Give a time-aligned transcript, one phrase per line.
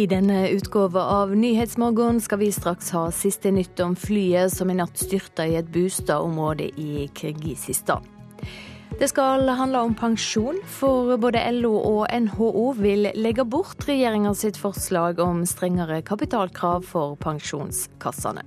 [0.00, 4.76] I denne utgåva av Nyhetsmorgen skal vi straks ha siste nytt om flyet som i
[4.78, 8.06] natt styrta i et bostadområde i Kirgisistan.
[8.96, 14.56] Det skal handle om pensjon, for både LO og NHO vil legge bort regjeringa sitt
[14.56, 18.46] forslag om strengere kapitalkrav for pensjonskassene.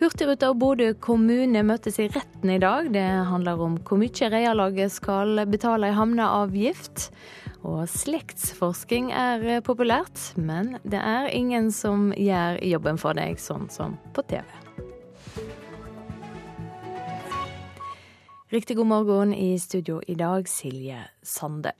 [0.00, 2.90] Hurtigruta og Bodø kommune møtes i retten i dag.
[2.90, 7.12] Det handler om hvor mye Reialaget skal betale i havneavgift.
[7.60, 13.98] Og slektsforsking er populært, men det er ingen som gjør jobben for deg, sånn som
[14.16, 14.46] på TV.
[18.50, 21.76] Riktig god morgen i studio i dag, Silje Sande.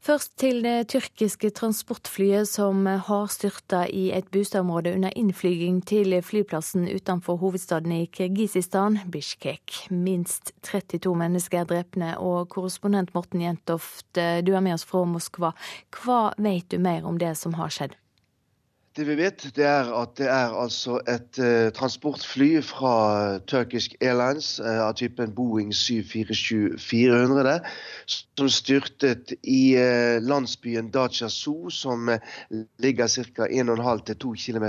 [0.00, 6.86] Først til det tyrkiske transportflyet som har styrta i et boligområde under innflyging til flyplassen
[6.88, 9.76] utenfor hovedstaden i Kirgisistan, Bishkek.
[9.92, 15.52] Minst 32 mennesker er drepne, og korrespondent Morten Jentoft, du er med oss fra Moskva.
[15.92, 18.00] Hva vet du mer om det som har skjedd?
[18.90, 24.56] Det vi vet, det er at det er altså et uh, transportfly fra Turkish Airlines
[24.58, 27.60] uh, av typen Boeing 747-400
[28.10, 32.10] som styrtet i uh, landsbyen Dacia Zoo, som
[32.82, 33.46] ligger ca.
[33.46, 34.66] 1,5-2 km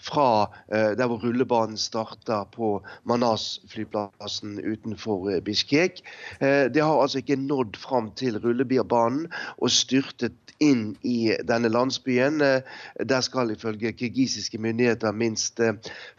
[0.00, 6.00] fra der hvor rullebanen starter på Manas-flyplassen utenfor Bishkek.
[6.40, 9.26] Det har altså ikke nådd fram til rullebanen
[9.58, 12.40] og styrtet inn i denne landsbyen.
[12.40, 15.60] Der skal ifølge kirgisiske myndigheter minst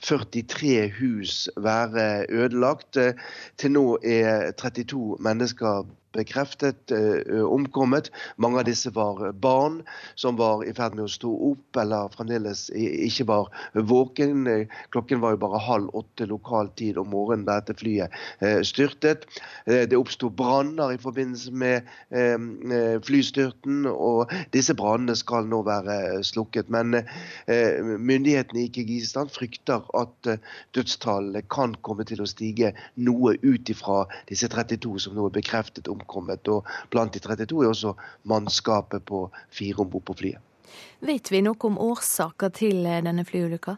[0.03, 2.97] 43 eh, hus være ødelagt.
[2.97, 3.13] Eh,
[3.57, 8.09] til nå er 32 mennesker bekreftet uh, omkommet.
[8.41, 9.81] Mange av disse var barn
[10.19, 14.47] som var i ferd med å stå opp eller fremdeles ikke var våken.
[14.93, 18.13] Klokken var jo bare halv åtte lokal tid om morgenen da dette flyet
[18.65, 19.25] styrtet.
[19.65, 21.87] Det oppsto branner i forbindelse med
[23.05, 26.71] flystyrten, og disse brannene skal nå være slukket.
[26.73, 27.01] Men
[27.47, 30.31] myndighetene i Kirgisistan frykter at
[30.77, 35.89] dødstallene kan komme til å stige noe ut ifra disse 32 som nå er bekreftet
[35.91, 36.47] om omkommet.
[36.47, 37.93] Og blant de 32 er også
[38.31, 40.41] mannskapet på fire om bord på flyet.
[41.05, 43.77] Vet vi noe om årsaker til eh, denne flyulykka?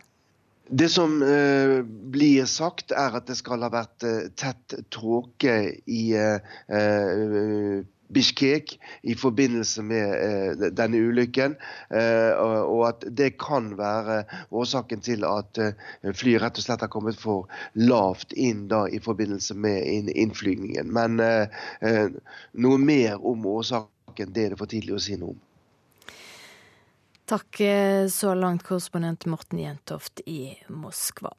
[0.71, 5.55] Det som eh, blir sagt, er at det skal ha vært eh, tett tråke
[5.91, 7.81] i eh,
[8.13, 11.55] Bishkek i forbindelse med eh, denne ulykken.
[11.89, 16.91] Eh, og at det kan være årsaken til at eh, flyet rett og slett har
[16.91, 17.49] kommet for
[17.79, 20.91] lavt inn da i forbindelse med innflygningen.
[20.91, 25.39] Men noe mer om årsaken det er det for tidlig å si noe om.
[27.31, 27.61] Takk
[28.11, 31.31] så langt, korrespondent Morten Jentoft i Moskva.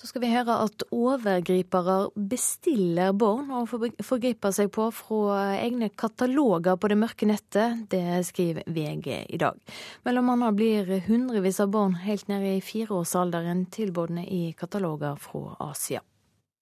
[0.00, 1.96] Så skal vi høre at overgripere
[2.30, 7.82] bestiller barn og forgriper seg på fra egne kataloger på det mørke nettet.
[7.92, 9.60] Det skriver VG i dag.
[10.08, 16.00] Mellom annet blir hundrevis av barn helt ned i fireårsalderen tilbudne i kataloger fra Asia.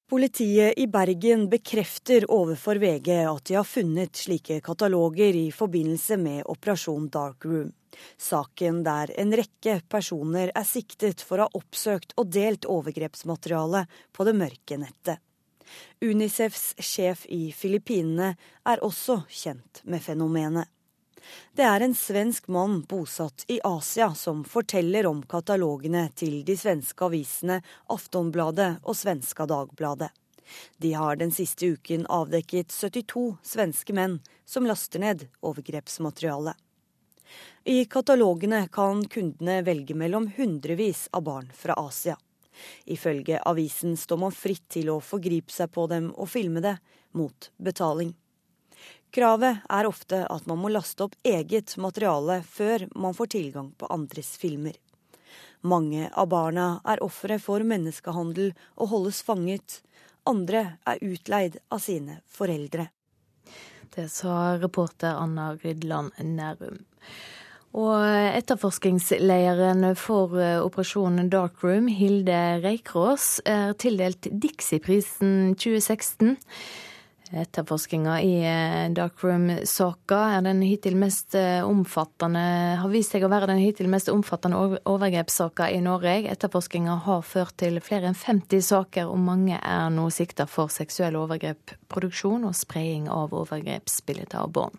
[0.08, 6.46] Politiet i Bergen bekrefter overfor VG at de har funnet slike kataloger i forbindelse med
[6.48, 7.74] Operasjon Dark Room.
[8.16, 13.84] Saken der en rekke personer er siktet for å ha oppsøkt og delt overgrepsmateriale
[14.16, 15.20] på det mørke nettet.
[16.00, 18.30] Unicefs sjef i Filippinene
[18.64, 20.72] er også kjent med fenomenet.
[21.52, 27.04] Det er en svensk mann bosatt i Asia som forteller om katalogene til de svenske
[27.04, 27.60] avisene
[27.92, 30.10] Aftonbladet og Svenska Dagbladet.
[30.76, 36.54] De har den siste uken avdekket 72 svenske menn som laster ned overgrepsmateriale.
[37.64, 42.16] I katalogene kan kundene velge mellom hundrevis av barn fra Asia.
[42.84, 46.78] Ifølge avisen står man fritt til å forgripe seg på dem og filme det,
[47.12, 48.14] mot betaling.
[49.14, 53.88] Kravet er ofte at man må laste opp eget materiale før man får tilgang på
[53.92, 54.76] andres filmer.
[55.60, 59.80] Mange av barna er ofre for menneskehandel og holdes fanget.
[60.28, 62.90] Andre er utleid av sine foreldre.
[63.94, 66.78] Det sa reporter Anna Rydland Nærum.
[67.78, 68.00] Og
[68.38, 76.38] etterforskningslederen for eh, operasjonen Dark Room, Hilde Reikrås, er tildelt Dixie-prisen 2016.
[77.30, 82.40] Etterforskinga i eh, Dark Room-saka er den hittil mest eh, omfattende
[82.80, 86.14] har vist seg å være den hittil mest omfattende overgrepssaka i Norge.
[86.32, 91.20] Etterforskninga har ført til flere enn 50 saker, og mange er nå sikta for seksuelle
[91.20, 94.78] overgrep, produksjon og spredning av overgrepsbilder av barn.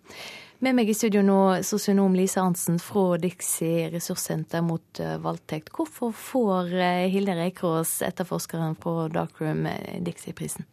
[0.60, 5.70] Med meg i studio nå sosionom Lise Arntzen fra Dixie ressurssenter mot uh, voldtekt.
[5.72, 6.74] Hvorfor får
[7.14, 9.64] Hilde Reikrås, etterforskeren på Darkroom,
[10.04, 10.68] Dixie-prisen?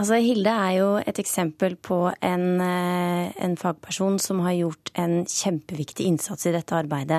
[0.00, 5.26] Altså, Hilde er jo et eksempel på en, eh, en, fagperson som har gjort en
[5.28, 7.18] kjempeviktig innsats i dette arbeidet.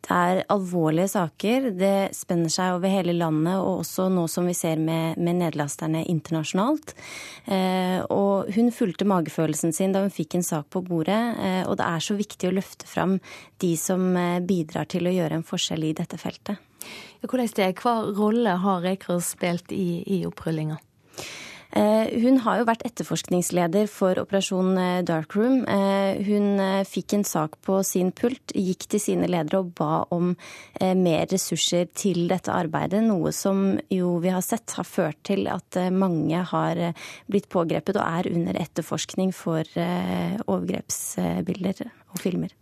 [0.00, 1.66] Det er alvorlige saker.
[1.76, 6.06] Det spenner seg over hele landet, og også nå som vi ser med, med nedlasterne
[6.08, 6.94] internasjonalt.
[7.44, 11.20] Eh, og hun fulgte magefølelsen sin da hun fikk en sak på bordet.
[11.36, 13.18] Eh, og det er så viktig å løfte fram
[13.60, 16.56] de som eh, bidrar til å gjøre en forskjell i dette feltet.
[17.20, 20.80] Hvordan det, Hva rolle har Rekros spilt i, i opprullinga?
[21.72, 25.08] Eh, hun har jo vært etterforskningsleder for Operasjon Darkroom.
[25.12, 25.62] Dark Room.
[25.68, 30.34] Eh, hun fikk en sak på sin pult, gikk til sine ledere og ba om
[30.80, 33.00] mer ressurser til dette arbeidet.
[33.06, 36.82] Noe som jo vi har sett har ført til at mange har
[37.30, 39.64] blitt pågrepet og er under etterforskning for
[40.46, 42.52] overgrepsbilder og filmer.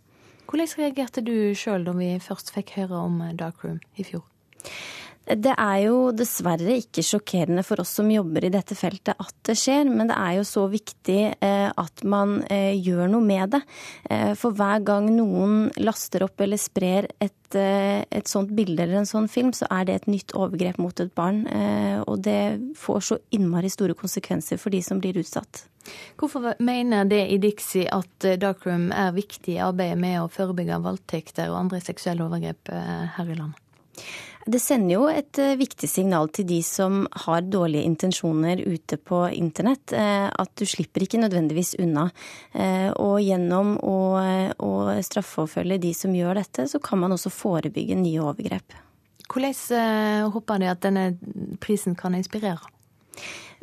[0.51, 4.25] Hvordan reagerte du sjøl da vi først fikk høre om Dark Room i fjor?
[5.31, 9.55] Det er jo dessverre ikke sjokkerende for oss som jobber i dette feltet at det
[9.59, 13.61] skjer, men det er jo så viktig eh, at man eh, gjør noe med det.
[14.11, 19.07] Eh, for hver gang noen laster opp eller sprer et, et sånt bilde eller en
[19.07, 21.43] sånn film, så er det et nytt overgrep mot et barn.
[22.07, 25.65] Og det får så innmari store konsekvenser for de som blir utsatt.
[26.19, 31.51] Hvorfor mener det i Dixie at Darkroom er viktig i arbeidet med å forebygge voldtekter
[31.51, 32.71] og andre seksuelle overgrep
[33.17, 33.59] her i landet?
[34.45, 39.19] Det sender jo et eh, viktig signal til de som har dårlige intensjoner ute på
[39.37, 42.07] internett, eh, at du slipper ikke nødvendigvis unna.
[42.53, 43.97] Eh, og gjennom å,
[44.57, 44.71] å
[45.05, 48.77] straffeforfølge de som gjør dette, så kan man også forebygge nye overgrep.
[49.31, 51.05] Hvordan håper du at denne
[51.63, 52.67] prisen kan inspirere?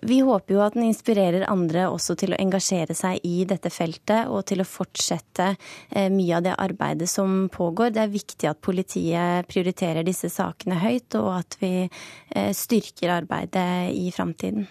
[0.03, 4.29] Vi håper jo at den inspirerer andre også til å engasjere seg i dette feltet,
[4.31, 7.91] og til å fortsette eh, mye av det arbeidet som pågår.
[7.95, 13.67] Det er viktig at politiet prioriterer disse sakene høyt, og at vi eh, styrker arbeidet
[13.91, 14.69] i framtiden.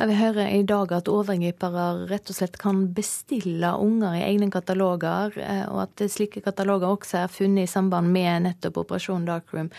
[0.00, 4.50] Ja, Vi hører i dag at overgripere rett og slett kan bestille unger i egne
[4.50, 9.70] kataloger, eh, og at slike kataloger også er funnet i samband med nettopp Operasjon Darkroom.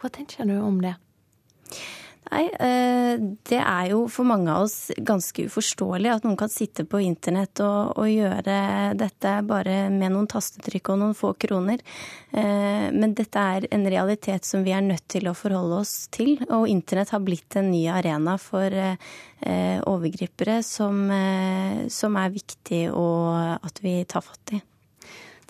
[0.00, 0.96] Hva tenker du om det?
[2.28, 3.16] Nei, eh,
[3.48, 7.58] det er jo for mange av oss ganske uforståelig at noen kan sitte på internett
[7.64, 8.58] og, og gjøre
[9.00, 11.82] dette bare med noen tastetrykk og noen få kroner.
[12.30, 16.36] Eh, men dette er en realitet som vi er nødt til å forholde oss til.
[16.52, 21.08] Og internett har blitt en ny arena for eh, overgripere som,
[21.90, 24.60] som er viktig at vi tar fatt i.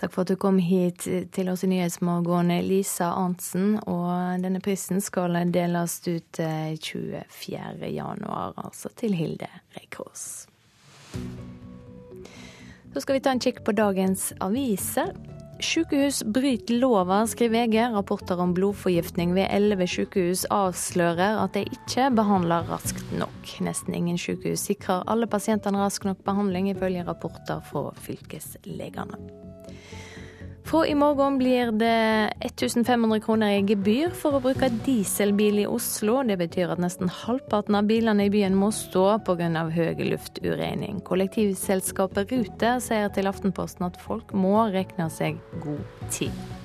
[0.01, 3.75] Takk for at du kom hit til oss i Nyhetsmorgen, Lisa Arntzen.
[3.85, 7.91] Og denne prisen skal deles ut 24.
[7.93, 10.47] januar, altså til Hilde Reikås.
[12.95, 15.13] Så skal vi ta en kikk på dagens aviser.
[15.61, 17.93] Sykehus bryter lova, skriver VG.
[17.93, 23.53] Rapporter om blodforgiftning ved elleve sykehus avslører at de ikke behandler raskt nok.
[23.61, 29.21] Nesten ingen sykehus sikrer alle pasientene rask nok behandling, ifølge rapporter fra fylkeslegene.
[30.71, 36.21] Fra i morgen blir det 1500 kroner i gebyr for å bruke dieselbil i Oslo.
[36.23, 39.65] Det betyr at nesten halvparten av bilene i byen må stå pga.
[39.75, 41.03] høy lufturening.
[41.03, 46.60] Kollektivselskapet Ruter sier til Aftenposten at folk må regne seg god tid.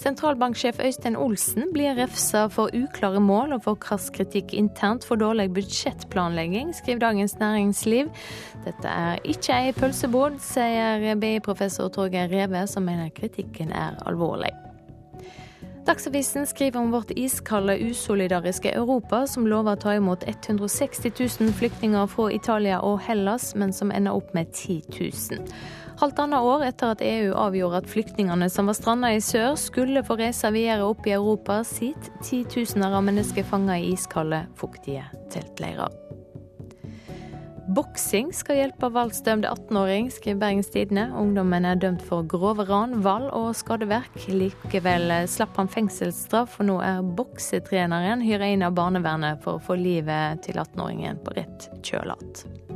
[0.00, 5.50] Sentralbanksjef Øystein Olsen blir refsa for uklare mål og for krass kritikk internt for dårlig
[5.52, 8.08] budsjettplanlegging, skriver Dagens Næringsliv.
[8.64, 14.54] Dette er ikke ei pølsebod, sier BI-professor Torgeir Reve, som mener kritikken er alvorlig.
[15.84, 22.08] Dagsavisen skriver om vårt iskalde, usolidariske Europa, som lover å ta imot 160 000 flyktninger
[22.08, 27.04] fra Italia og Hellas, men som ender opp med 10 000 halvannet år etter at
[27.04, 31.16] EU avgjorde at flyktningene som var stranda i sør, skulle få reise videre opp i
[31.16, 35.92] Europa, sitter titusener av mennesker fanga i iskalde, fuktige teltleirer.
[37.70, 41.04] Boksing skal hjelpe voldsdømte 18-åring, skriver Bergens Tidende.
[41.14, 44.16] Ungdommen er dømt for grove ran, vold og skadeverk.
[44.26, 49.78] Likevel slapp han fengselsstraff, og nå er boksetreneren hyra inn av barnevernet for å få
[49.78, 52.69] livet til 18-åringen på rett kjøl igjen.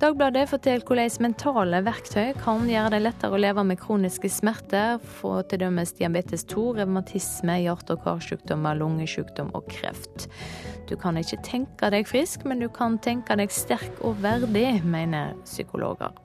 [0.00, 4.96] Dagbladet forteller hvordan mentale verktøy kan gjøre det lettere å leve med kroniske smerter,
[5.50, 10.30] til dømes diabetes 2, revmatisme, hjerte- og karsykdommer, lungesykdom og kreft.
[10.88, 15.36] Du kan ikke tenke deg frisk, men du kan tenke deg sterk og verdig, mener
[15.44, 16.16] psykologer.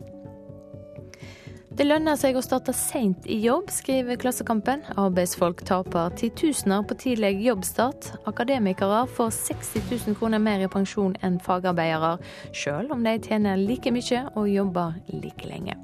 [1.75, 4.86] Det lønner seg å starte seint i jobb, skriver Klassekampen.
[4.96, 8.13] Arbeidsfolk taper titusener på tidlig jobbstart.
[8.32, 12.15] Akademikere får 60 000 kroner mer i pensjon enn fagarbeidere,
[12.55, 15.75] sjøl om de tjener like mye og jobber like lenge.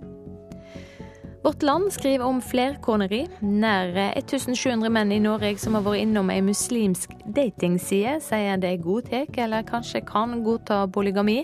[1.43, 3.24] Vårt Land skriver om flerkoneri.
[3.41, 9.25] Nære 1700 menn i Norge som har vært innom ei muslimsk datingside, sier de godtar,
[9.41, 11.39] eller kanskje kan godta polygami.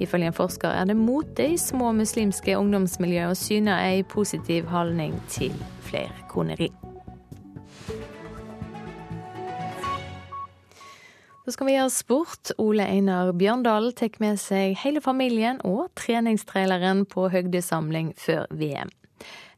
[0.00, 5.12] Ifølge en forsker er det mote i små muslimske ungdomsmiljø å syne ei positiv holdning
[5.28, 5.52] til
[5.90, 6.72] flerkoneri.
[11.44, 12.56] Så skal vi ha sport.
[12.56, 18.88] Ole Einar Bjørndalen tar med seg hele familien og treningstraileren på høgdesamling før VM.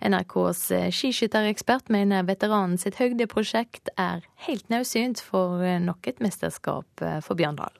[0.00, 7.02] NRKs eh, skiskytterekspert mener veteranen sitt høydeprosjekt er helt nødsynt for eh, nok et mesterskap
[7.02, 7.72] eh, for Bjørndal.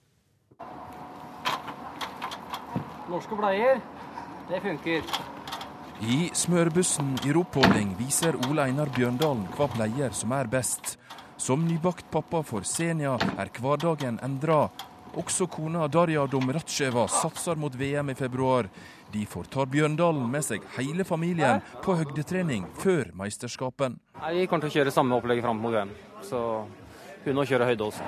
[3.11, 3.81] Norske bleier,
[4.51, 5.05] det funker.
[6.05, 10.97] I smørbussen i Ropholding viser Ole Einar Bjørndalen hva bleier som er best.
[11.41, 14.67] Som nybakt pappa for Senja er hverdagen endra.
[15.17, 18.69] Også kona Darja Domratsjeva satser mot VM i februar.
[19.15, 24.01] Derfor tar Bjørndalen med seg hele familien på høgdetrening før mesterskapen.
[24.35, 25.93] Vi kommer til å kjøre samme opplegg fram mot VM,
[26.27, 26.41] så
[27.27, 28.07] hun å kjøre høyde også.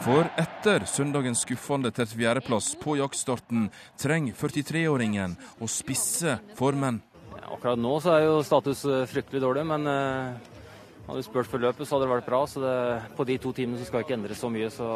[0.00, 3.66] For etter søndagens skuffende 34.-plass på jaktstarten
[4.00, 7.02] trenger 43-åringen å spisse formen.
[7.34, 10.56] Ja, akkurat nå så er jo status eh, fryktelig dårlig, men uh,
[11.04, 12.40] hadde du spurt for løpet, så hadde det vært bra.
[12.48, 12.74] Så det,
[13.18, 14.72] på de to timene så skal jeg ikke endre så mye.
[14.72, 14.88] så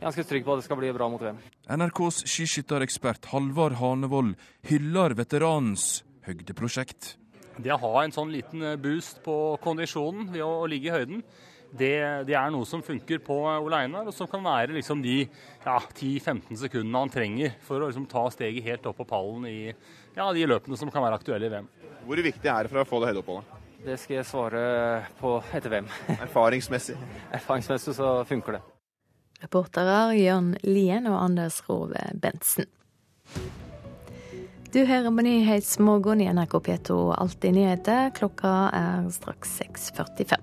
[0.00, 1.38] ganske trygg på at det skal bli bra mot VM.
[1.68, 4.36] NRKs skiskytterekspert Halvard Hanevold
[4.70, 7.16] hyller veteranens høydeprosjekt.
[7.58, 11.24] Det å ha en sånn liten eh, boost på kondisjonen ved å, ligge i høyden,
[11.68, 11.92] det,
[12.28, 15.74] det, er noe som funker på Ole Einar, og som kan være liksom de ja,
[15.76, 20.30] 10-15 sekundene han trenger for å liksom ta steget helt opp på pallen i ja,
[20.32, 21.68] de løpene som kan være aktuelle i VM.
[22.06, 23.54] Hvor viktig er det for å få det høydeoppholdet?
[23.84, 24.62] Det skal jeg svare
[25.20, 25.92] på etter VM.
[26.16, 26.96] Erfaringsmessig?
[27.36, 28.64] Erfaringsmessig så funker det.
[29.38, 32.66] Reportere Jørn Lien og Anders Rove Bentsen.
[34.74, 38.10] Du hører på Nyhetsmorgen i NRK P2 Alltid nyheter.
[38.18, 40.42] Klokka er straks 6.45.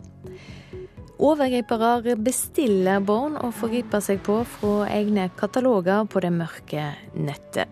[1.19, 7.67] Overgripere bestiller barn og forgriper seg på fra egne kataloger på det mørke nettet.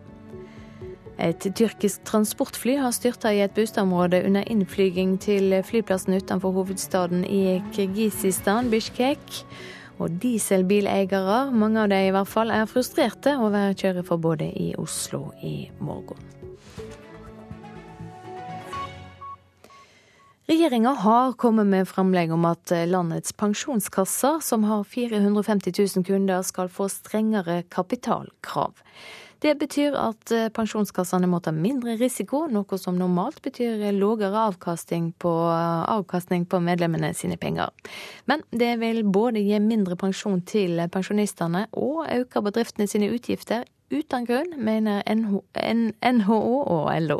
[1.23, 7.61] Et tyrkisk transportfly har styrta i et boligområde under innflyging til flyplassen utenfor hovedstaden i
[7.71, 9.43] Kirgisistan, Bishkek.
[10.03, 15.69] Og dieselbileiere, mange av dem i hvert fall, er frustrerte over kjøreforbudet i Oslo i
[15.79, 16.19] morgen.
[20.43, 26.67] Regjeringa har kommet med framlegg om at landets pensjonskasser, som har 450 000 kunder, skal
[26.67, 28.75] få strengere kapitalkrav.
[29.43, 35.09] Det betyr at eh, pensjonskassene må ta mindre risiko, noe som normalt betyr lavere avkastning
[35.19, 37.73] på, avkastning på medlemmene sine penger.
[38.31, 44.29] Men det vil både gi mindre pensjon til pensjonistene og øke bedriftene sine utgifter uten
[44.29, 47.19] grunn, mener NHO og LO.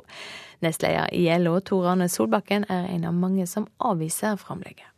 [0.64, 4.93] Nestleder i LO, Tor Arne Solbakken, er en av mange som avviser framlegget.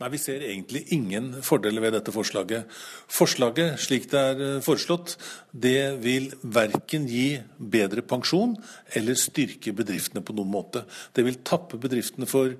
[0.00, 2.66] Nei, Vi ser egentlig ingen fordeler ved dette forslaget.
[3.06, 5.14] Forslaget, slik det er eh, foreslått,
[5.52, 8.56] det vil verken gi bedre pensjon
[8.98, 10.82] eller styrke bedriftene på noen måte.
[11.14, 12.56] Det vil tappe bedriftene for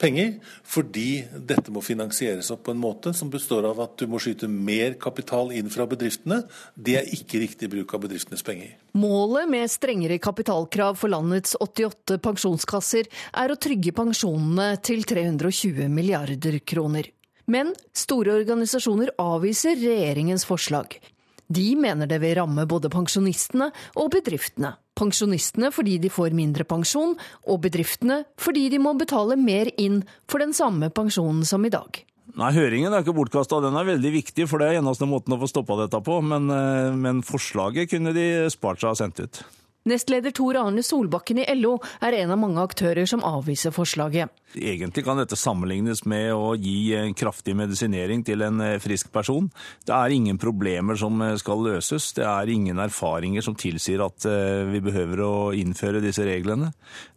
[0.00, 0.32] penger,
[0.66, 4.48] fordi dette må finansieres opp på en måte som består av at du må skyte
[4.50, 6.42] mer kapital inn fra bedriftene.
[6.74, 8.74] Det er ikke riktig bruk av bedriftenes penger.
[8.98, 13.08] Målet med strengere kapitalkrav for landets 88 pensjonskasser
[13.44, 17.12] er å trygge pensjonene til 320 milliarder kroner.
[17.50, 20.94] Men store organisasjoner avviser regjeringens forslag.
[21.50, 24.76] De mener det vil ramme både pensjonistene og bedriftene.
[25.00, 27.16] Pensjonistene fordi de får mindre pensjon,
[27.48, 32.02] og bedriftene fordi de må betale mer inn for den samme pensjonen som i dag.
[32.38, 35.40] Nei, Høringen er ikke bortkasta, den er veldig viktig, for det er eneste måten å
[35.40, 36.20] få stoppa dette på.
[36.22, 39.42] Men, eh, men forslaget kunne de spart seg og sendt ut.
[39.88, 44.28] Nestleder Tor Arne Solbakken i LO er en av mange aktører som avviser forslaget.
[44.52, 49.46] Egentlig kan dette sammenlignes med å gi en kraftig medisinering til en eh, frisk person.
[49.86, 52.10] Det er ingen problemer som eh, skal løses.
[52.18, 56.74] Det er ingen erfaringer som tilsier at eh, vi behøver å innføre disse reglene.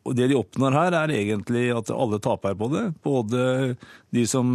[0.08, 2.86] Og Det de oppnår her, er egentlig at alle taper på det.
[3.04, 3.76] Både
[4.14, 4.54] de som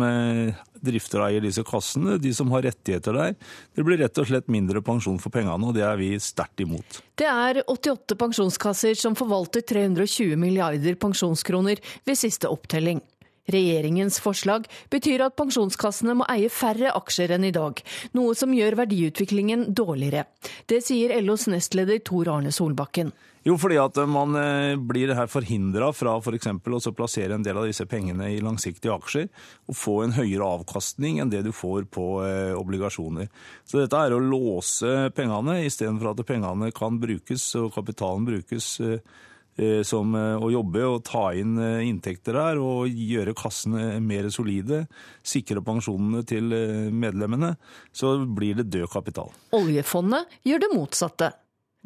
[0.85, 3.37] drifter og eier disse kassene, de som har rettigheter der.
[3.77, 7.03] Det blir rett og slett mindre pensjon for pengene, og det er vi sterkt imot.
[7.19, 13.03] Det er 88 pensjonskasser som forvalter 320 milliarder pensjonskroner ved siste opptelling.
[13.49, 17.81] Regjeringens forslag betyr at pensjonskassene må eie færre aksjer enn i dag,
[18.17, 20.27] noe som gjør verdiutviklingen dårligere.
[20.69, 23.15] Det sier LOs nestleder Tor Arne Solbakken.
[23.47, 26.51] Jo, fordi at man eh, blir her forhindra fra f.eks.
[26.65, 29.29] For å plassere en del av disse pengene i langsiktige aksjer
[29.69, 33.31] og få en høyere avkastning enn det du får på eh, obligasjoner.
[33.69, 39.01] Så dette er å låse pengene, istedenfor at pengene kan brukes og kapitalen brukes eh,
[39.57, 44.85] eh, som å jobbe og ta inn inntekter der og gjøre kassene mer solide,
[45.23, 46.51] sikre pensjonene til
[46.95, 47.55] medlemmene,
[47.95, 49.31] så blir det død kapital.
[49.57, 51.37] Oljefondet gjør det motsatte.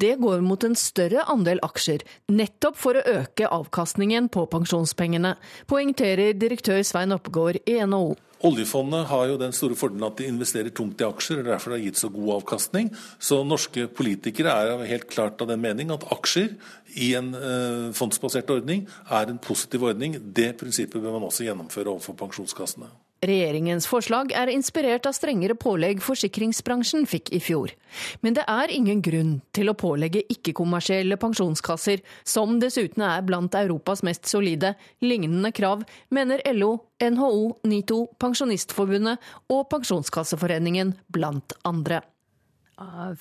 [0.03, 5.37] Det går mot en større andel aksjer, nettopp for å øke avkastningen på pensjonspengene,
[5.71, 8.17] poengterer direktør Svein Oppegård i NHO.
[8.43, 11.79] Oljefondet har jo den store fordelen at de investerer tungt i aksjer, og derfor har
[11.79, 12.89] det gitt så god avkastning.
[13.15, 16.51] Så norske politikere er helt klart av den mening at aksjer
[16.99, 20.19] i en eh, fondsbasert ordning er en positiv ordning.
[20.19, 22.91] Det prinsippet bør man også gjennomføre overfor pensjonskassene.
[23.23, 27.71] Regjeringens forslag er inspirert av strengere pålegg forsikringsbransjen fikk i fjor.
[28.19, 34.03] Men det er ingen grunn til å pålegge ikke-kommersielle pensjonskasser, som dessuten er blant Europas
[34.03, 42.01] mest solide, lignende krav, mener LO, NHO, NITO, Pensjonistforbundet og Pensjonskasseforeningen, blant andre.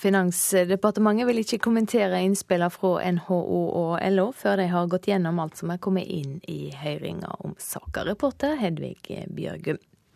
[0.03, 3.39] Finansdepartementet vil ikke kommentere innspillene fra NHO
[3.85, 7.55] og LO før de har gått gjennom alt som er kommet inn i høringa om
[7.61, 8.03] saka.
[8.09, 8.99] Reporter Hedvig
[9.31, 9.79] Bjørgum.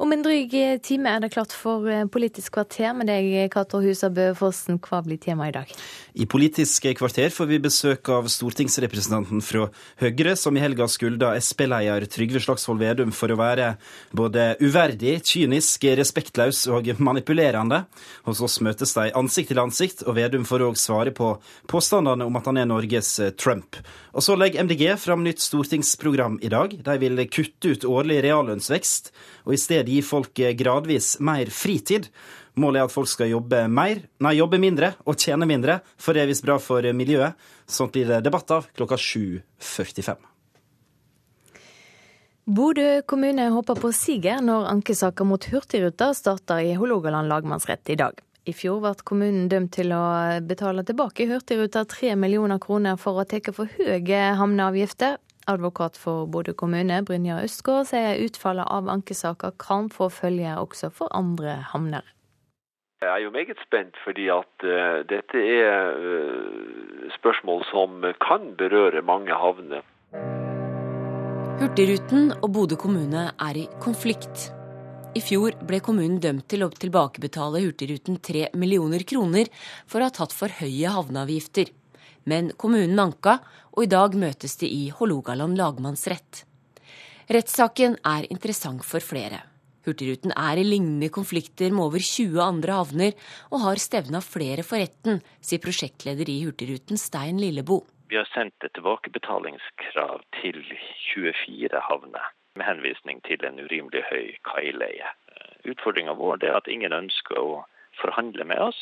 [0.00, 4.30] Om en dryg time er det klart for eh, Politisk kvarter med deg, Cato Husabø
[4.38, 4.78] Fossen.
[4.80, 5.74] Hva blir temaet i dag?
[6.16, 9.66] I Politisk kvarter får vi besøk av stortingsrepresentanten fra
[10.00, 13.74] Høyre, som i helga skulda Sp-leder Trygve Slagsvold Vedum for å være
[14.16, 17.82] både uverdig, kynisk, respektløs og manipulerende.
[18.24, 21.34] Hos oss møtes de ansikt til ansikt, og Vedum får òg svare på
[21.68, 23.76] påstandene om at han er Norges eh, Trump.
[24.16, 26.72] Og så legger MDG fram nytt stortingsprogram i dag.
[26.88, 29.12] De vil kutte ut årlig reallønnsvekst
[29.44, 32.08] og i stedet gi folk gradvis mer fritid.
[32.60, 36.24] Målet er at folk skal jobbe mer, nei, jobbe mindre og tjene mindre, for det
[36.24, 37.38] er visst bra for miljøet.
[37.70, 40.30] Sånt blir det debatt av klokka 7.45.
[42.50, 48.18] Bodø kommune håper på siger når ankesaker mot Hurtigruta starter i Hålogaland lagmannsrett i dag.
[48.48, 50.02] I fjor ble kommunen dømt til å
[50.48, 56.52] betale tilbake Hurtigruta tre millioner kroner for å ta for høye havneavgifter, Advokat for Bodø
[56.52, 62.04] kommune, Brynja Østgaard, sier utfallet av ankesaker kan få følger også for andre havner.
[63.00, 69.00] Jeg er jo meget spent, fordi at uh, dette er uh, spørsmål som kan berøre
[69.00, 69.80] mange havner.
[71.60, 74.50] Hurtigruten og Bodø kommune er i konflikt.
[75.16, 79.48] I fjor ble kommunen dømt til å tilbakebetale Hurtigruten 3 millioner kroner
[79.88, 81.72] for å ha tatt for høye havneavgifter.
[82.28, 83.38] Men kommunen anka,
[83.72, 86.44] og i dag møtes de i Hålogaland lagmannsrett.
[87.30, 89.44] Rettssaken er interessant for flere.
[89.86, 93.14] Hurtigruten er i lignende konflikter med over 20 andre havner,
[93.48, 97.80] og har stevna flere for retten, sier prosjektleder i Hurtigruten Stein Lillebo.
[98.10, 100.60] Vi har sendt et tilbakebetalingskrav til
[101.14, 105.14] 24 havner, med henvisning til en urimelig høy kaileie.
[105.70, 107.62] Utfordringa vår er at ingen ønsker å
[108.00, 108.80] forhandle med oss,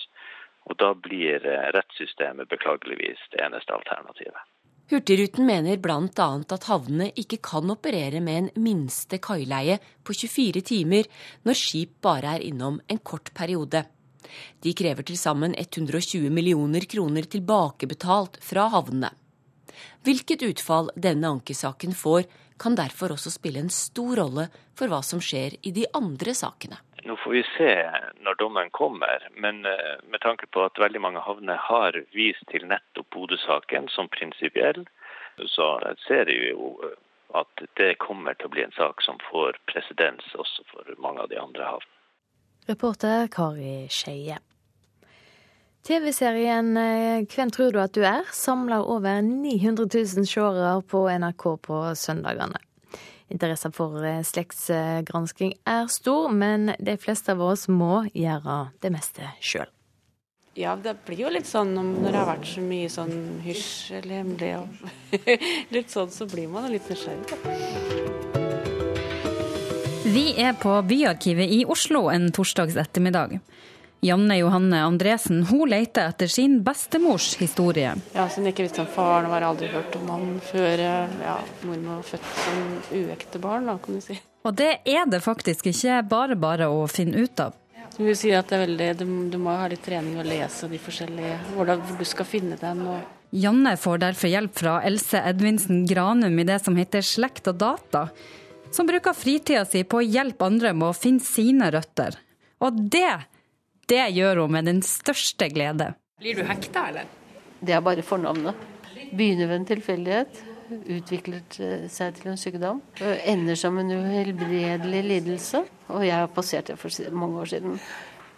[0.68, 4.46] og da blir eh, rettssystemet beklageligvis det eneste alternativet.
[4.88, 6.28] Hurtigruten mener bl.a.
[6.56, 11.08] at havnene ikke kan operere med en minste kaileie på 24 timer
[11.44, 13.84] når skip bare er innom en kort periode.
[14.64, 19.12] De krever til sammen 120 millioner kroner tilbakebetalt fra havnene.
[20.08, 22.24] Hvilket utfall denne ankesaken får,
[22.58, 26.80] kan derfor også spille en stor rolle for hva som skjer i de andre sakene.
[27.08, 27.72] Nå får vi se
[28.20, 32.66] når dommen kommer, men eh, med tanke på at veldig mange havner har vist til
[32.68, 34.82] nettopp Bodø-saken som prinsipiell,
[35.54, 35.68] så
[36.04, 36.74] ser jeg jo
[37.40, 41.32] at det kommer til å bli en sak som får presedens også for mange av
[41.32, 41.96] de andre havnene.
[42.68, 44.36] Reporter Kari Skeie.
[45.88, 51.44] TV-serien eh, 'Hvem tror du at du er?' samler over 900 000 seere på NRK
[51.64, 52.67] på søndagene.
[53.28, 59.28] Interessen for eh, slektsgransking er stor, men de fleste av oss må gjøre det meste
[59.44, 59.68] sjøl.
[60.58, 63.12] Ja, det blir jo litt sånn når det har vært så mye sånn
[63.44, 64.66] hysj eller hemmelig og
[65.76, 67.36] litt sånn, så blir man litt nysgjerrig.
[70.08, 73.38] Vi er på Byarkivet i Oslo en torsdags ettermiddag.
[74.00, 77.96] Janne Johanne Andresen hun leter etter sin bestemors historie.
[78.14, 82.06] Ja, jeg ikke visste om faren var aldri hørt om han før ja, mormor var
[82.06, 82.60] født som
[82.94, 83.66] uekte barn.
[83.66, 84.20] da, kan du si.
[84.46, 87.56] Og det er det faktisk ikke bare bare å finne ut av.
[87.98, 90.78] Vi sier at det er veldig, du, du må ha litt trening og lese de
[90.78, 92.84] forskjellige, hvor, hvor du skal finne den.
[92.86, 97.58] og Janne får derfor hjelp fra Else Edvinsen Granum i det som heter Slekt og
[97.58, 98.06] data,
[98.70, 102.14] som bruker fritida si på å hjelpe andre med å finne sine røtter.
[102.62, 103.10] Og det
[103.88, 105.92] det gjør hun med den største glede.
[106.20, 107.08] Blir du hekta, eller?
[107.60, 108.54] Det er bare fornavnet.
[109.08, 110.40] Begynner ved en tilfeldighet,
[110.98, 112.82] utvikler seg til en sykdom.
[113.00, 115.64] Ender som en uhelbredelig lidelse.
[115.88, 117.78] Og jeg har passert det for mange år siden.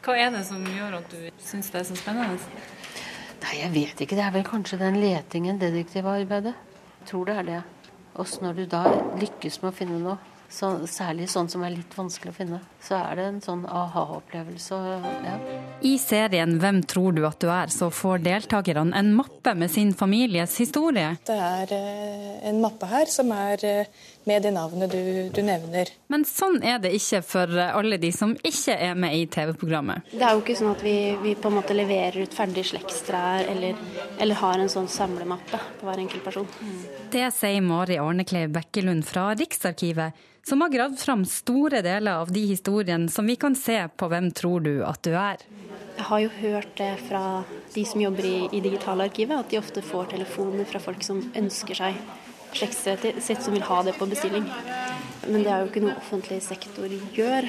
[0.04, 2.38] Hva er det som gjør at du syns det er så spennende?
[3.40, 4.16] Nei, jeg vet ikke.
[4.16, 6.54] Det er vel kanskje den letingen, detektivarbeidet.
[7.00, 7.60] Jeg tror det er det.
[8.20, 8.84] Også når du da
[9.20, 10.16] lykkes med å finne noe,
[10.50, 14.78] så, særlig sånn som er litt vanskelig å finne, så er det en sånn aha-opplevelse.
[15.24, 15.36] Ja.
[15.86, 19.92] I serien Hvem tror du at du er, så får deltakerne en mappe med sin
[19.94, 21.14] families historie.
[21.26, 25.92] Det er eh, en mappe her som er eh, med det navnet du, du nevner.
[26.10, 30.10] Men sånn er det ikke for alle de som ikke er med i TV-programmet.
[30.10, 33.46] Det er jo ikke sånn at vi, vi, på en måte leverer ut ferdig slektstrær
[33.50, 33.78] eller,
[34.18, 36.50] eller, har en sånn samlemappe på hver enkelt person.
[37.14, 42.42] Det sier Mari Arnekleiv Bekkelund fra Riksarkivet som har gravd fram store deler av de
[42.50, 45.42] historiene som vi kan se på Hvem tror du at du er?
[45.96, 47.22] Jeg har jo hørt det fra
[47.74, 51.76] de som jobber i, i Digitalarkivet, at de ofte får telefoner fra folk som ønsker
[51.76, 51.98] seg
[52.56, 54.46] sitt, som vil ha det på bestilling.
[55.28, 57.46] Men det er jo ikke noe offentlig sektor gjør.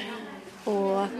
[0.70, 1.16] Og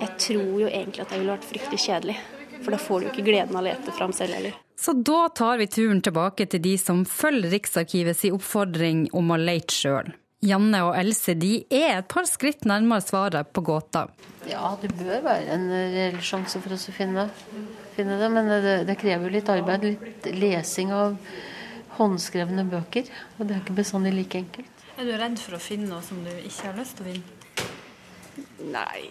[0.00, 2.16] jeg tror jo egentlig at det ville vært fryktelig kjedelig.
[2.64, 4.56] For da får du jo ikke gleden av å lete fram selv heller.
[4.76, 9.72] Så da tar vi turen tilbake til de som følger Riksarkivets oppfordring om å lete
[9.72, 10.10] sjøl.
[10.44, 14.06] Janne og Else de er et par skritt nærmere svaret på gåta.
[14.46, 17.26] Ja, det bør være en reell sjanse for oss å finne,
[17.96, 18.28] finne det.
[18.34, 19.86] Men det, det, krever jo litt arbeid.
[19.88, 21.16] Litt lesing av
[21.96, 23.08] håndskrevne bøker.
[23.38, 24.84] Og det er ikke bestandig like enkelt.
[24.96, 27.32] Er du redd for å finne noe som du ikke har lyst til å finne?
[28.66, 29.08] Nei,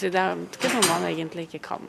[0.00, 1.82] det er ikke noe man egentlig ikke kan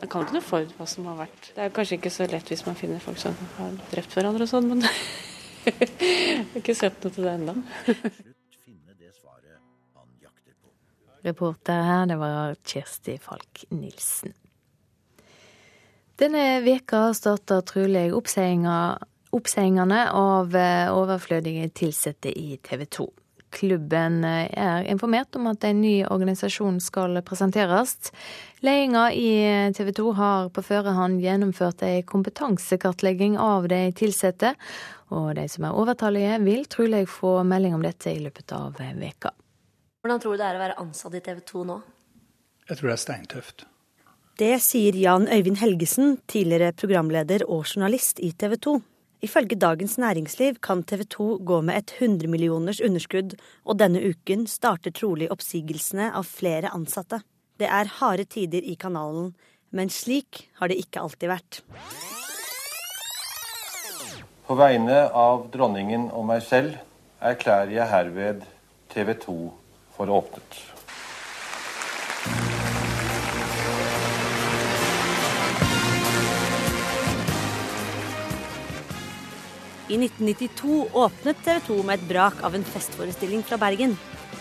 [0.00, 1.50] Man kan ikke noe for hva som har vært.
[1.56, 4.50] Det er kanskje ikke så lett hvis man finner folk som har drept hverandre og
[4.50, 4.84] sånn, men
[5.64, 7.54] jeg har ikke sett noe til det ennå.
[11.24, 14.34] Reporter her, det var Kjersti Falk Nilsen.
[16.20, 23.08] Denne veka starter trolig oppsigelsene av eh, overflødige ansatte i TV 2.
[23.54, 28.10] Klubben eh, er informert om at en ny organisasjon skal presenteres.
[28.64, 34.54] Ledelsen i TV 2 har på førehånd gjennomført en kompetansekartlegging av de ansatte,
[35.14, 39.34] og de som er overtallige vil trolig få melding om dette i løpet av veka.
[40.02, 41.78] Hvordan tror du det er å være ansatt i TV 2 nå?
[42.68, 43.66] Jeg tror det er steintøft.
[44.40, 48.74] Det sier Jan Øyvind Helgesen, tidligere programleder og journalist i TV 2.
[49.24, 53.32] Ifølge Dagens Næringsliv kan TV 2 gå med et 100 millioners underskudd,
[53.64, 57.22] og denne uken starter trolig oppsigelsene av flere ansatte.
[57.56, 59.32] Det er harde tider i kanalen,
[59.72, 61.62] men slik har det ikke alltid vært.
[64.44, 66.76] På vegne av dronningen og meg selv
[67.24, 68.44] erklærer jeg herved
[68.92, 69.40] TV 2
[69.96, 70.73] for åpnet.
[79.88, 83.92] I 1992 åpnet TV 2 med et brak av en festforestilling fra Bergen.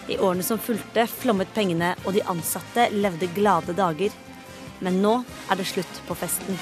[0.08, 4.16] I årene som fulgte, flommet pengene, og de ansatte levde glade dager.
[4.80, 5.18] Men nå
[5.52, 6.56] er det slutt på festen.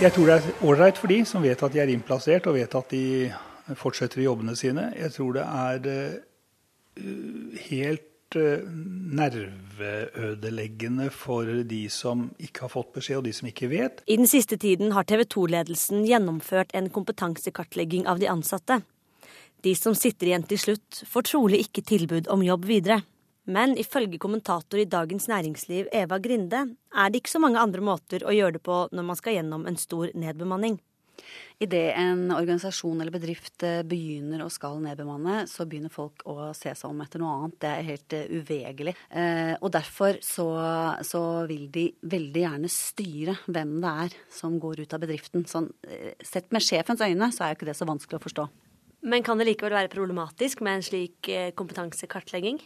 [0.00, 2.80] Jeg tror det er ålreit for de som vet at de er innplassert og vet
[2.80, 3.28] at de
[3.76, 4.88] fortsetter jobbene sine.
[4.96, 13.24] Jeg tror det er uh, helt nerveødeleggende for de som ikke har fått beskjed, og
[13.24, 14.02] de som ikke vet.
[14.06, 18.80] I den siste tiden har TV 2-ledelsen gjennomført en kompetansekartlegging av de ansatte.
[19.62, 23.00] De som sitter igjen til slutt, får trolig ikke tilbud om jobb videre.
[23.48, 28.26] Men ifølge kommentator i Dagens Næringsliv Eva Grinde er det ikke så mange andre måter
[28.28, 30.76] å gjøre det på når man skal gjennom en stor nedbemanning.
[31.58, 36.70] Idet en organisasjon eller bedrift eh, begynner å skal nedbemanne, så begynner folk å se
[36.70, 37.56] seg om etter noe annet.
[37.58, 38.68] Det er helt uvegerlig.
[38.68, 38.94] uvegelig.
[39.10, 40.46] Eh, og derfor så,
[41.06, 45.46] så, vil de veldig gjerne styre hvem det er som går ut av bedriften.
[45.48, 48.48] Sånn, eh, sett med sjefens øyne så er jo ikke det så vanskelig å forstå.
[49.08, 52.58] Men kan det likevel være problematisk med en slik eh, kompetansekartlegging?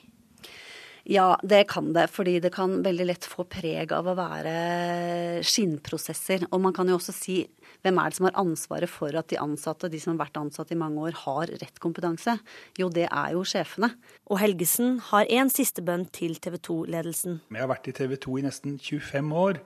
[1.09, 2.07] Ja, det kan det.
[2.15, 6.47] Fordi det kan veldig lett få preg av å være skinnprosesser.
[6.53, 7.41] Og man kan jo også si
[7.83, 10.71] hvem er det som har ansvaret for at de ansatte, de som har vært ansatt
[10.71, 12.37] i mange år, har rett kompetanse?
[12.79, 13.93] Jo, det er jo sjefene.
[14.31, 17.41] Og Helgesen har en siste bønn til TV 2-ledelsen.
[17.51, 19.62] Jeg har vært i TV 2 i nesten 25 år.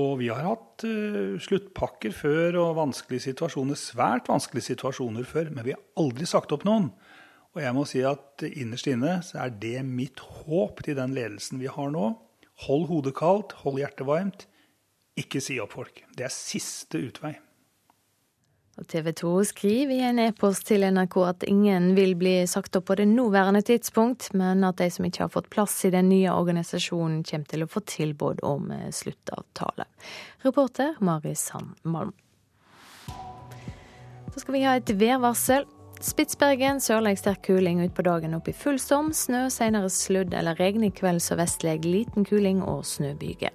[0.00, 5.66] Og vi har hatt uh, sluttpakker før og vanskelige situasjoner, svært vanskelige situasjoner før, men
[5.66, 6.92] vi har aldri sagt opp noen.
[7.56, 11.58] Og jeg må si at innerst inne så er det mitt håp til den ledelsen
[11.62, 12.12] vi har nå.
[12.66, 14.46] Hold hodet kaldt, hold hjertet varmt.
[15.18, 16.04] Ikke si opp folk.
[16.14, 17.34] Det er siste utvei.
[18.88, 22.96] TV 2 skriver i en e-post til NRK at ingen vil bli sagt opp på
[22.96, 27.20] det nåværende tidspunkt, men at de som ikke har fått plass i den nye organisasjonen,
[27.26, 29.84] kommer til å få tilbud om eh, sluttavtale.
[30.46, 32.14] Reporter Mari Sand Malm.
[34.30, 35.66] Så skal vi ha et værvarsel.
[36.00, 39.10] Spitsbergen sørlig sterk kuling utpå dagen opp i full storm.
[39.12, 40.86] Snø, senere sludd eller regn.
[40.88, 43.52] I kveld sørvestlig liten kuling og snøbyger.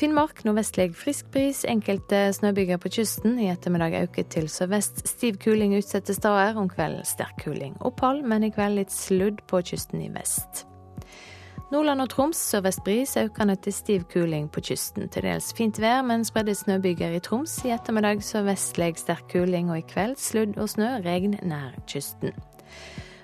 [0.00, 3.38] Finnmark nordvestlig frisk bris, enkelte snøbyger på kysten.
[3.38, 6.58] I ettermiddag øker til sørvest stiv kuling utsatte steder.
[6.58, 7.76] Om kvelden sterk kuling.
[7.86, 10.64] Opphold, men i kveld litt sludd på kysten i vest.
[11.70, 15.06] Nordland og Troms sørvest bris, økende til stiv kuling på kysten.
[15.06, 17.60] Til dels fint vær, men spredde snøbyger i Troms.
[17.62, 22.34] I ettermiddag sørvestlig sterk kuling, og i kveld sludd og snø, regn nær kysten.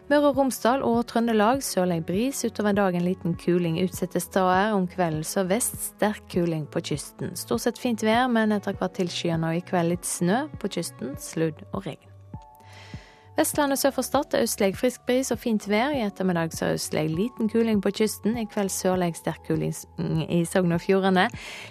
[0.07, 4.77] Møre og Romsdal og Trøndelag sørlig bris, utover dagen liten kuling utsatte steder.
[4.79, 7.35] Om kvelden sørvest sterk kuling på kysten.
[7.35, 11.19] Stort sett fint vær, men etter hvert tilskyende, og i kveld litt snø på kysten,
[11.19, 12.16] sludd og regn.
[13.37, 15.93] Vestlandet sør for Stad østlig frisk bris og fint vær.
[15.93, 18.39] I ettermiddag sørøstlig liten kuling på kysten.
[18.41, 19.75] I kveld sørlig sterk kuling
[20.33, 21.27] i Sogn og Fjordane.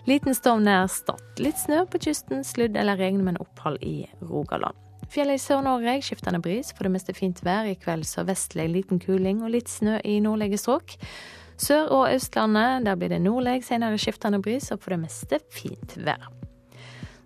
[0.06, 1.23] Liten storm nær Stad.
[1.41, 4.78] Litt snø på kysten, sludd eller regn, men opphold i Rogaland.
[5.10, 7.65] Fjellet i Sør-Norge skiftende bris, for det meste fint vær.
[7.65, 10.99] I kveld sørvestlig liten kuling og litt snø i nordlige strøk.
[11.58, 15.97] Sør- og Østlandet, der blir det nordlig, senere skiftende bris og for det meste fint
[15.97, 16.30] vær.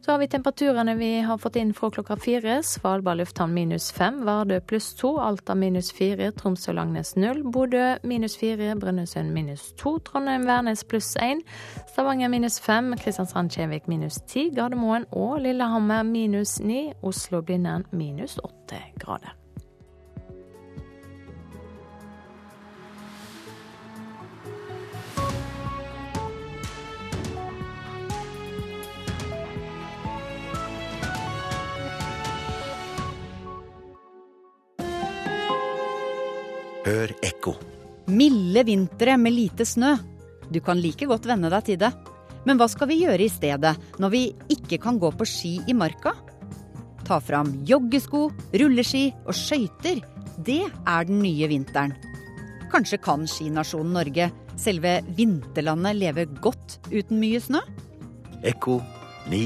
[0.10, 2.56] Så har vi temperaturene vi har fått inn fra klokka fire.
[2.66, 8.34] Svalbard lufthavn minus fem, Vardø pluss to, Alta minus fire, Tromsø Langnes null, Bodø minus
[8.42, 11.44] fire, Brønnøysund minus to, Trondheim-Værnes pluss én,
[11.92, 19.39] Stavanger minus fem, Kristiansand-Kjevik minus ti, Gardermoen og Lillehammer minus ni, Oslo-Blindern minus åtte grader.
[36.90, 37.52] Hør ekko.
[38.10, 39.92] Milde vintre med lite snø.
[40.50, 41.92] Du kan like godt venne deg til det.
[42.48, 45.76] Men hva skal vi gjøre i stedet, når vi ikke kan gå på ski i
[45.78, 46.16] marka?
[47.06, 48.24] Ta fram joggesko,
[48.62, 50.02] rulleski og skøyter.
[50.48, 51.94] Det er den nye vinteren.
[52.74, 57.62] Kanskje kan skinasjonen Norge, selve vinterlandet, leve godt uten mye snø?
[58.42, 58.80] Ekko
[59.30, 59.44] 9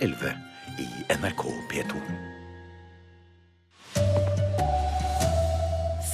[0.00, 0.34] 11
[0.80, 2.29] i NRK P2.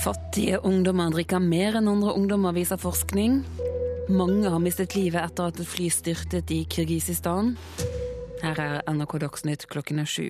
[0.06, 3.40] Fattige ungdommer drikker mer enn andre ungdommer, viser forskning.
[4.06, 7.56] Mange har mistet livet etter at et fly styrtet i Kirgisistan.
[8.38, 10.28] Her er NRK Dagsnytt klokken er sju.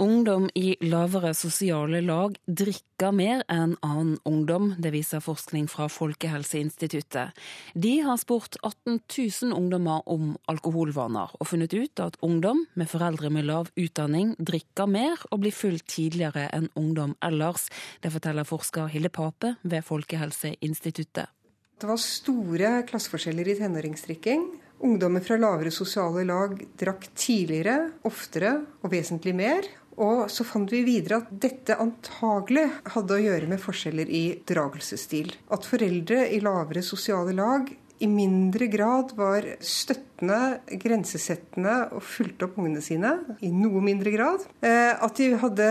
[0.00, 4.70] Ungdom i lavere sosiale lag drikker mer enn annen ungdom.
[4.80, 7.36] Det viser forskning fra Folkehelseinstituttet.
[7.76, 13.28] De har spurt 18 000 ungdommer om alkoholvaner, og funnet ut at ungdom med foreldre
[13.28, 17.68] med lav utdanning drikker mer og blir full tidligere enn ungdom ellers.
[18.00, 21.28] Det forteller forsker Hilde Pape ved Folkehelseinstituttet.
[21.76, 24.48] Det var store klasseforskjeller i tenåringsdrikking.
[24.80, 29.68] Ungdommer fra lavere sosiale lag drakk tidligere, oftere og vesentlig mer.
[30.00, 35.34] Og så fant vi videre at dette antagelig hadde å gjøre med forskjeller i dragelsesstil.
[35.52, 37.68] At foreldre i lavere sosiale lag
[38.00, 43.12] i mindre grad var støttende, grensesettende og fulgte opp ungene sine.
[43.44, 44.46] I noe mindre grad.
[44.64, 45.68] At de hadde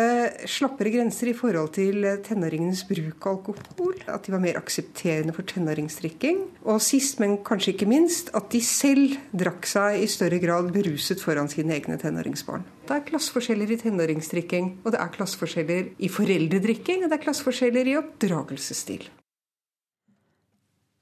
[0.49, 3.97] slappere grenser i forhold til tenåringenes bruk av alkohol.
[4.09, 6.45] At de var mer aksepterende for tenåringsdrikking.
[6.69, 11.21] Og sist, men kanskje ikke minst, at de selv drakk seg i større grad beruset
[11.23, 12.65] foran sine egne tenåringsbarn.
[12.89, 17.89] Det er klasseforskjeller i tenåringsdrikking, og det er klasseforskjeller i foreldredrikking, og det er klasseforskjeller
[17.89, 19.09] i oppdragelsesstil.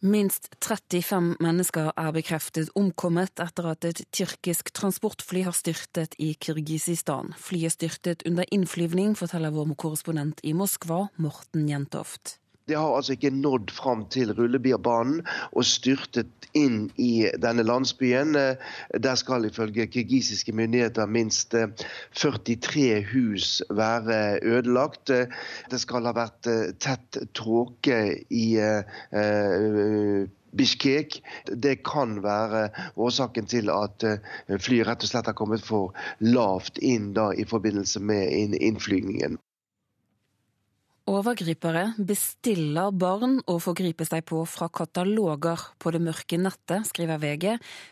[0.05, 7.31] Minst 35 mennesker er bekreftet omkommet etter at et tyrkisk transportfly har styrtet i Kirgisistan.
[7.33, 12.37] Flyet styrtet under innflyvning, forteller vår korrespondent i Moskva, Morten Jentoft.
[12.67, 15.21] Det har altså ikke nådd fram til rullebierbanen
[15.55, 18.35] og styrtet inn i denne landsbyen.
[18.35, 25.13] Der skal ifølge kirgisiske myndigheter minst 43 hus være ødelagt.
[25.71, 26.51] Det skal ha vært
[26.83, 28.47] tett tåke i
[30.57, 31.21] Bishkek.
[31.47, 32.67] Det kan være
[32.99, 34.03] årsaken til at
[34.59, 39.39] flyet rett og slett har kommet for lavt inn da, i forbindelse med innflygningen.
[41.07, 47.45] Overgripere bestiller barn og forgriper seg på fra kataloger på det mørke nettet, skriver VG.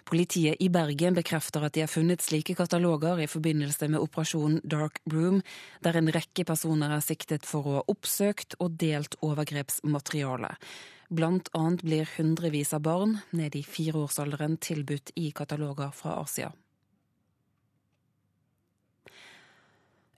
[0.03, 4.99] Politiet i Bergen bekrefter at de har funnet slike kataloger i forbindelse med operasjonen Dark
[5.13, 5.39] Room,
[5.79, 10.51] der en rekke personer er siktet for å ha oppsøkt og delt overgrepsmateriale.
[11.07, 16.51] Blant annet blir hundrevis av barn ned i fireårsalderen tilbudt i kataloger fra Asia.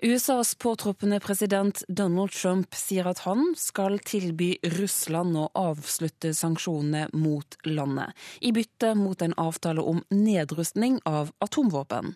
[0.01, 7.57] USAs påtroppende president Donald Trump sier at han skal tilby Russland å avslutte sanksjonene mot
[7.65, 12.13] landet, i bytte mot en avtale om nedrustning av atomvåpen.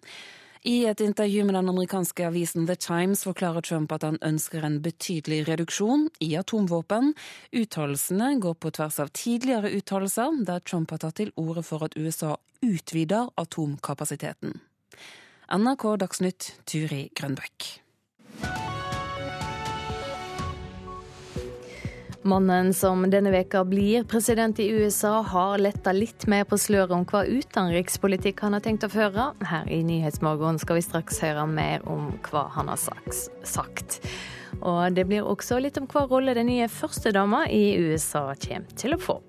[0.61, 4.77] I et intervju med den amerikanske avisen The Times forklarer Trump at han ønsker en
[4.85, 7.15] betydelig reduksjon i atomvåpen.
[7.49, 11.97] Uttalelsene går på tvers av tidligere uttalelser, der Trump har tatt til orde for at
[11.97, 14.61] USA utvider atomkapasiteten.
[15.51, 17.65] NRK Dagsnytt, Turi Grønbæk.
[22.23, 27.03] Mannen som denne veka blir president i USA, har letta litt mer på sløret om
[27.09, 29.25] hva utenrikspolitikk han har tenkt å føre.
[29.43, 33.99] Her i Nyhetsmorgen skal vi straks høre mer om hva han har sagt.
[34.61, 38.95] Og det blir også litt om hva rolle den nye førstedama i USA kommer til
[38.95, 39.19] å få.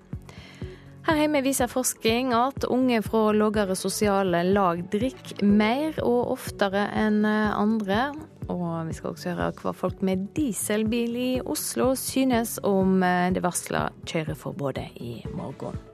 [1.03, 7.25] Her hjemme viser forskning at unge fra lavere sosiale lag drikker mer og oftere enn
[7.27, 8.13] andre.
[8.51, 13.43] Og vi skal også høre hva folk med dieselbil i Oslo synes om eh, det
[13.43, 15.92] varsla kjøreforbudet i morgen.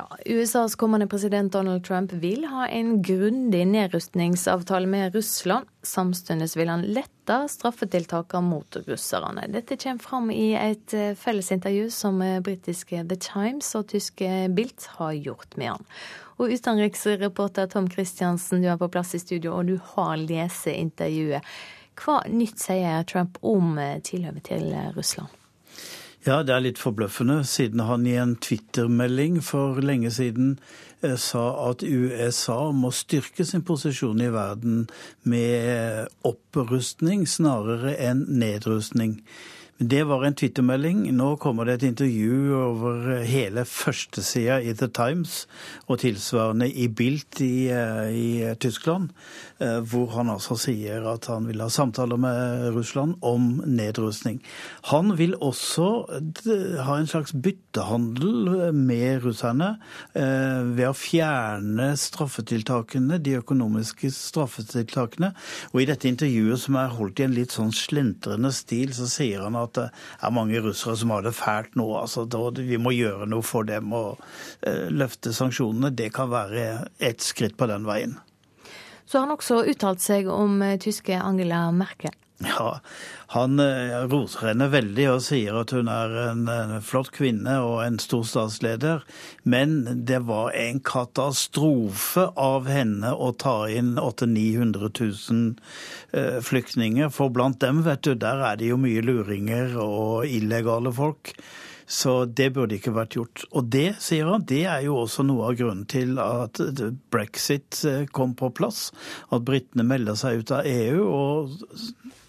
[0.00, 5.66] Ja, USAs kommende president Donald Trump vil ha en grundig nedrustningsavtale med Russland.
[5.82, 9.44] Samtidig vil han lette straffetiltakene mot russerne.
[9.52, 14.86] Dette kommer fram i et eh, fellesintervju som eh, britiske The Times og tyske Bilt
[14.96, 15.84] har gjort med han.
[16.40, 21.44] Og utenriksreporter Tom Christiansen, du er på plass i studio, og du har lest intervjuet.
[22.00, 25.39] Hva nytt sier Trump om eh, tilhøvet til Russland?
[26.26, 30.58] Ja, det er litt forbløffende, siden han i en Twitter-melding for lenge siden
[31.00, 34.82] eh, sa at USA må styrke sin posisjon i verden
[35.24, 39.22] med opprustning snarere enn nedrustning.
[39.80, 41.06] Det var en twittermelding.
[41.16, 45.46] Nå kommer det et intervju over hele førstesida i The Times
[45.88, 49.08] og tilsvarende i Bilt i, eh, i, Tyskland,
[49.58, 54.42] eh, hvor han altså sier at han vil ha samtaler med Russland om nedrustning.
[54.92, 59.78] Han vil også eh, ha en slags byttehandel med russerne
[60.12, 65.32] ved å fjerne straffetiltakene, de økonomiske straffetiltakene.
[65.72, 69.46] Og i dette intervjuet, som er holdt i en litt sånn slentrende stil, så sier
[69.46, 69.86] han at at det
[70.26, 71.88] er mange russere som har det fælt nå.
[72.02, 72.26] altså
[72.58, 73.92] Vi må gjøre noe for dem.
[73.92, 74.18] og
[74.62, 78.18] eh, løfte sanksjonene, det kan være et skritt på den veien.
[79.06, 82.14] Så har han også uttalt seg om eh, tyske Angela Merkel.
[82.40, 82.80] Ja,
[83.34, 86.46] han eh, roser henne veldig og sier at hun er en,
[86.80, 89.04] flott kvinne og en stor statsleder.
[89.44, 94.92] Men det var en katastrofe av henne å ta inn 800 000-900
[96.16, 97.12] 000 flyktninger.
[97.12, 101.34] For blant dem, vet du, der er det jo mye luringer og illegale folk.
[101.90, 103.42] Så det burde ikke vært gjort.
[103.50, 106.60] Og det, sier han, det er jo også noe av grunnen til at
[107.10, 108.92] brexit eh, kom på plass.
[109.34, 111.02] At britene melder seg ut av EU.
[111.10, 111.56] og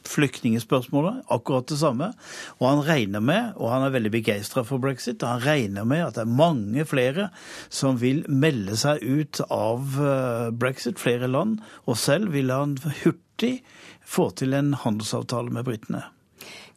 [0.07, 2.11] flyktningspørsmålet, akkurat det samme.
[2.59, 6.17] Og han regner med, og han er veldig begeistra for brexit, han regner med at
[6.17, 7.29] det er mange flere
[7.69, 11.59] som vil melde seg ut av eh, brexit, flere land.
[11.85, 13.59] Og selv vil han hurtig
[14.01, 16.03] få til en handelsavtale med britene.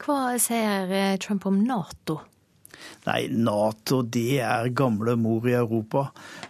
[0.04, 2.20] Hva sier eh, Trump om Nato?
[3.04, 6.06] Nei, Nato det er gamle mor i Europa.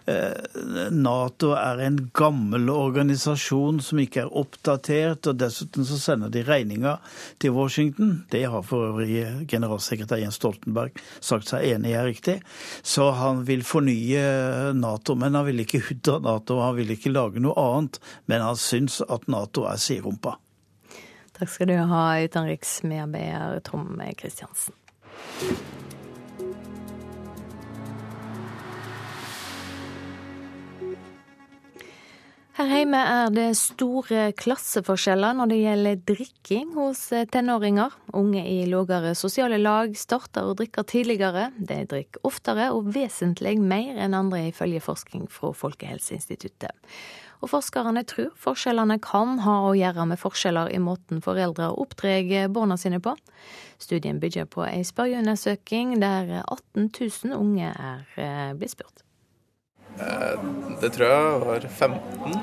[0.07, 6.45] Eh, Nato er en gammel organisasjon som ikke er oppdatert, og dessuten så sender de
[6.47, 6.97] regninga
[7.43, 8.13] til Washington.
[8.31, 12.37] Det har for øvrig generalsekretær Jens Stoltenberg sagt seg enig i er riktig.
[12.83, 16.61] Så han vil fornye Nato, men han vil ikke ut av Nato.
[16.63, 17.99] Han vil ikke lage noe annet,
[18.31, 20.37] men han syns at Nato er siderumpa.
[21.35, 24.75] Takk skal du ha, utenriksmedarbeider Tom Kristiansen.
[32.55, 37.91] Her hjemme er det store klasseforskjeller når det gjelder drikking hos eh, tenåringer.
[38.15, 41.49] Unge i lavere sosiale lag starter å drikke tidligere.
[41.59, 46.71] De drikker oftere og vesentlig mer enn andre, ifølge forskning fra Folkehelseinstituttet.
[47.43, 52.79] Og forskerne tror forskjellene kan ha å gjøre med forskjeller i måten foreldre oppdrar barna
[52.79, 53.17] sine på.
[53.83, 59.04] Studien bygger på ei spørreundersøking der 18 000 unge er eh, blitt spurt.
[59.99, 60.45] Eh,
[60.81, 62.35] det tror jeg var 15.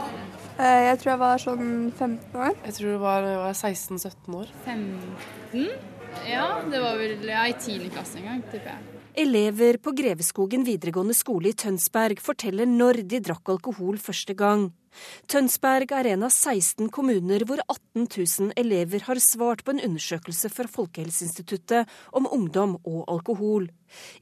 [0.59, 2.57] Eh, jeg tror jeg var sånn 15 år.
[2.67, 4.53] Jeg tror det var, var 16-17 år.
[4.65, 5.69] 15?
[6.29, 7.89] Ja, det var vel ja, i 10.
[7.93, 9.01] klasse en gang, tipper jeg.
[9.23, 14.71] Elever på Greveskogen videregående skole i Tønsberg forteller når de drakk alkohol første gang.
[15.31, 20.51] Tønsberg er en av 16 kommuner hvor 18 000 elever har svart på en undersøkelse
[20.53, 23.69] fra Folkehelseinstituttet om ungdom og alkohol.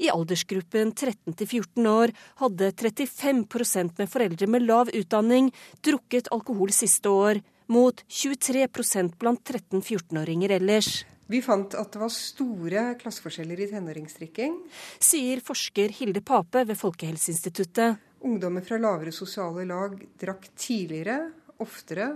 [0.02, 5.52] I aldersgruppen 13 14 år hadde 35% med foreldre med lav utdanning
[5.86, 11.04] drukket alkohol siste år, mot 23% blant 13-14-åringer ellers.
[11.30, 14.56] Vi fant at det var store klasseforskjeller i tenåringsdrikking.
[14.98, 18.00] Sier forsker Hilde Pape ved Folkehelseinstituttet.
[18.20, 22.10] Ungdommer fra lavere sosiale lag drakk tidligere, oftere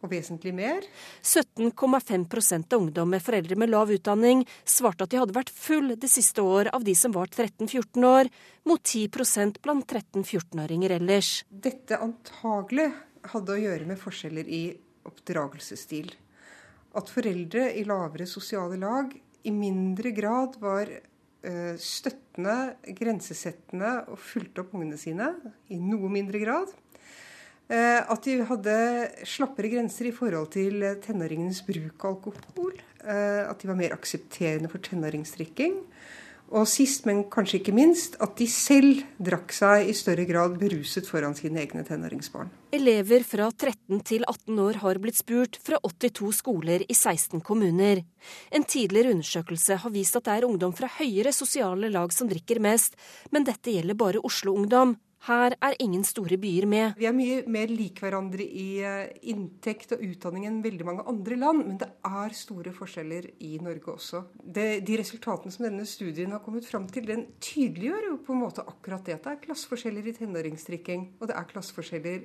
[0.00, 0.86] og vesentlig mer.
[1.20, 2.24] 17,5
[2.72, 6.40] av ungdom med foreldre med lav utdanning svarte at de hadde vært full det siste
[6.40, 8.30] år av de som var 13-14 år,
[8.64, 11.44] mot 10% blant 13-14-åringer ellers.
[11.50, 12.88] Dette antagelig
[13.34, 14.64] hadde å gjøre med forskjeller i
[15.10, 16.14] oppdragelsesstil
[16.96, 19.12] at foreldre i lavere sosiale lag
[19.46, 20.88] i mindre grad var
[21.80, 25.32] støttende, grensesettende og fulgte opp ungene sine
[25.72, 26.74] i noe mindre grad.
[27.70, 28.76] Eh, at de hadde
[29.30, 32.74] slappere grenser i forhold til tenåringenes bruk av alkohol.
[33.04, 35.76] Eh, at de var mer aksepterende for tenåringsdrikking.
[36.50, 41.06] Og sist, men kanskje ikke minst, at de selv drakk seg i større grad beruset
[41.06, 42.50] foran sine egne tenåringsbarn.
[42.74, 48.02] Elever fra 13 til 18 år har blitt spurt fra 82 skoler i 16 kommuner.
[48.50, 52.58] En tidligere undersøkelse har vist at det er ungdom fra høyere sosiale lag som drikker
[52.62, 52.98] mest,
[53.30, 54.96] men dette gjelder bare Oslo-ungdom.
[55.26, 56.94] Her er ingen store byer med.
[56.96, 61.36] Vi er mye mer lik hverandre i eh, inntekt og utdanning enn veldig mange andre
[61.36, 64.22] land, men det er store forskjeller i Norge også.
[64.40, 68.42] Det, de resultatene som denne studien har kommet fram til, den tydeliggjør jo på en
[68.46, 72.24] måte akkurat det at det er klasseforskjeller i tenåringsdrikking, og det er klasseforskjeller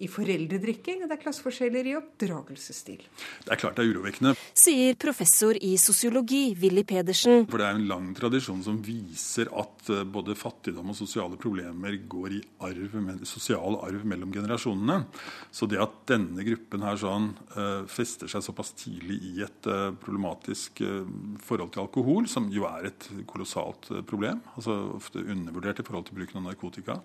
[0.00, 3.02] i foreldredrikking, og det er klasseforskjeller i oppdragelsesstil.
[3.44, 4.32] Det er klart det er urovekkende.
[4.56, 7.44] Sier professor i sosiologi Willy Pedersen.
[7.50, 11.98] For det er en lang tradisjon som viser at eh, både fattigdom og sosiale problemer
[12.10, 12.96] går i arv,
[13.28, 15.02] sosial arv mellom generasjonene.
[15.52, 19.90] Så det at denne gruppen her sånn uh, fester seg såpass tidlig i et uh,
[20.00, 20.80] problematisk
[21.44, 26.18] forhold til alkohol, som jo er et kolossalt problem, altså ofte undervurdert i forhold til
[26.18, 26.98] bruken av narkotika,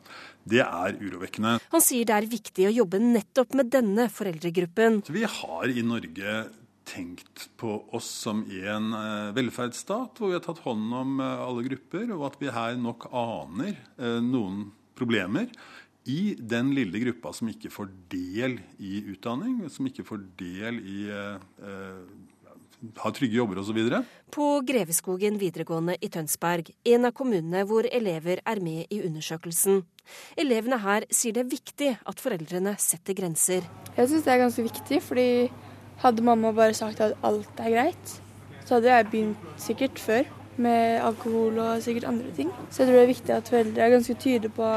[0.47, 1.57] det er urovekkende.
[1.73, 5.01] Han sier det er viktig å jobbe jobbe nettopp med denne foreldregruppen.
[5.09, 6.45] Vi har i Norge
[6.85, 11.65] tenkt på oss som en eh, velferdsstat, hvor vi har tatt hånd om eh, alle
[11.65, 15.49] grupper, og at vi her nok aner eh, noen problemer
[16.05, 20.99] i den lille gruppa som ikke får del i utdanning, som ikke får del i
[23.01, 23.79] har trygge jobber osv.
[24.29, 29.81] På Greveskogen videregående i Tønsberg, en av kommunene hvor elever er med i undersøkelsen.
[30.37, 33.67] Elevene her sier det er viktig at foreldrene setter grenser.
[33.95, 35.27] Jeg syns det er ganske viktig, fordi
[36.03, 38.17] hadde mamma bare sagt at alt er greit,
[38.65, 40.25] så hadde jeg begynt sikkert før
[40.57, 42.51] med alkohol og sikkert andre ting.
[42.69, 44.69] Så jeg tror det er viktig at foreldre er ganske tydelige på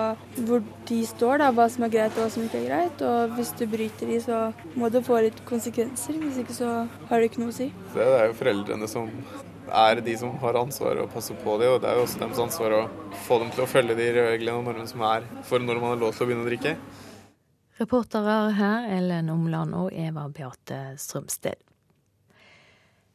[0.46, 3.04] hvor de står, da, hva som er greit og hva som ikke er greit.
[3.06, 4.40] Og hvis du bryter de, så
[4.74, 6.18] må det få litt konsekvenser.
[6.22, 6.72] Hvis ikke så
[7.10, 7.70] har det ikke noe å si.
[7.94, 9.12] Det er jo foreldrene som
[9.68, 12.40] er de som har ansvaret å passe på det, og det er jo også deres
[12.42, 12.82] ansvar å
[13.26, 16.02] få dem til å følge de reglene og normene som er for når man har
[16.02, 16.74] lov til å begynne å drikke.
[17.78, 21.60] Reportere her Ellen Omland og Eva Beate Strømsted.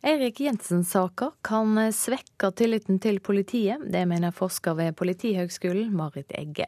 [0.03, 3.83] Eirik Jensen-saker kan svekke tilliten til politiet.
[3.87, 6.67] Det mener forsker ved Politihøgskolen, Marit Egge.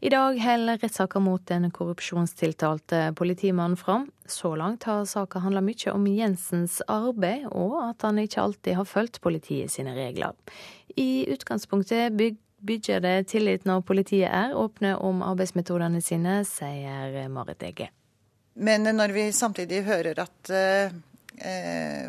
[0.00, 4.10] I dag holder rettssaker mot den korrupsjonstiltalte politimannen fram.
[4.26, 8.86] Så langt har saka handla mye om Jensens arbeid, og at han ikke alltid har
[8.86, 10.36] fulgt politiet sine regler.
[10.94, 17.90] I utgangspunktet bygger det tillit når politiet er åpne om arbeidsmetodene sine, sier Marit Egge.
[18.54, 20.94] Men når vi samtidig hører at Eh,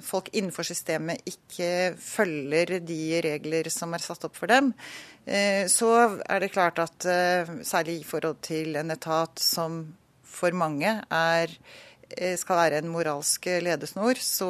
[0.06, 4.72] folk innenfor systemet ikke følger de regler som er satt opp for dem,
[5.26, 5.92] eh, så
[6.24, 9.82] er det klart at eh, særlig i forhold til en etat som
[10.26, 11.54] for mange er,
[12.40, 14.50] skal være en moralsk ledesnor, så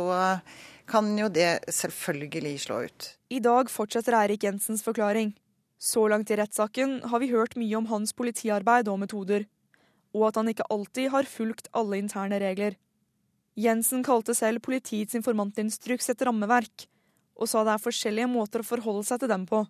[0.89, 3.07] kan jo det selvfølgelig slå ut.
[3.29, 5.33] I dag fortsetter Eirik Jensens forklaring.
[5.79, 9.45] Så langt i rettssaken har vi hørt mye om hans politiarbeid og metoder,
[10.11, 12.75] og at han ikke alltid har fulgt alle interne regler.
[13.59, 16.85] Jensen kalte selv politiets informantinstruks et rammeverk,
[17.39, 19.63] og sa det er forskjellige måter å forholde seg til dem på.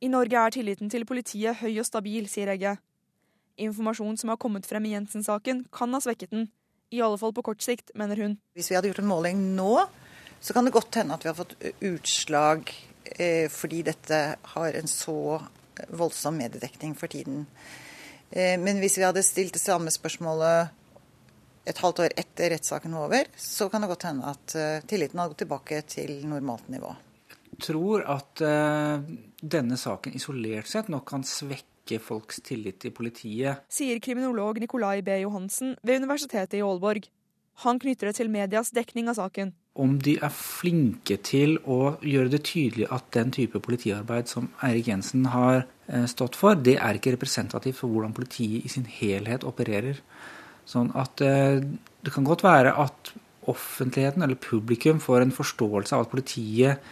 [0.00, 2.78] I Norge er tilliten til politiet høy og stabil, sier Egge.
[3.60, 6.48] Informasjon som har kommet frem i Jensen-saken, kan ha svekket den.
[6.90, 8.38] I alle fall på kort sikt, mener hun.
[8.58, 9.74] Hvis vi hadde gjort en måling nå,
[10.40, 11.54] så kan det godt hende at vi har fått
[11.86, 12.72] utslag
[13.04, 14.20] eh, fordi dette
[14.56, 15.38] har en så
[15.92, 17.44] voldsom mediedekning for tiden.
[18.30, 20.79] Eh, men hvis vi hadde stilt det samme spørsmålet
[21.68, 25.20] et halvt år etter rettssaken var over, så kan det godt hende at uh, tilliten
[25.20, 26.94] hadde gått tilbake til normalt nivå.
[27.50, 29.04] Jeg tror at uh,
[29.40, 33.66] denne saken isolert sett nok kan svekke folks tillit til politiet.
[33.72, 35.20] Sier kriminolog Nikolai B.
[35.24, 37.10] Johansen ved Universitetet i Aalborg.
[37.64, 39.52] Han knytter det til medias dekning av saken.
[39.80, 44.88] Om de er flinke til å gjøre det tydelig at den type politiarbeid som Eirik
[44.88, 49.44] Jensen har eh, stått for, det er ikke representativt for hvordan politiet i sin helhet
[49.46, 50.00] opererer.
[50.68, 53.12] Sånn at eh, det kan godt være at
[53.50, 56.90] offentligheten eller publikum får en forståelse av at politiet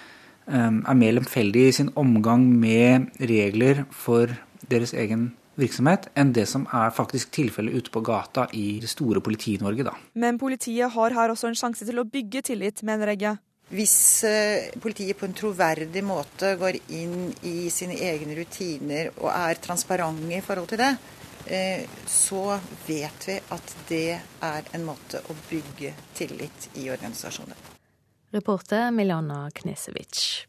[0.49, 4.33] eh, er mer lemfeldig i sin omgang med regler for
[4.69, 9.23] deres egen virksomhet enn det som er faktisk tilfellet ute på gata i det store
[9.25, 9.89] Politi-Norge.
[9.91, 9.95] da.
[10.15, 13.37] Men politiet har her også en sjanse til å bygge tillit, mener Egge.
[13.69, 19.61] Hvis eh, politiet på en troverdig måte går inn i sine egne rutiner og er
[19.61, 20.95] transparente i forhold til det,
[22.07, 27.57] så vet vi at det er en måte å bygge tillit i organisasjoner.
[28.31, 30.47] Reporter Milana Knesevic.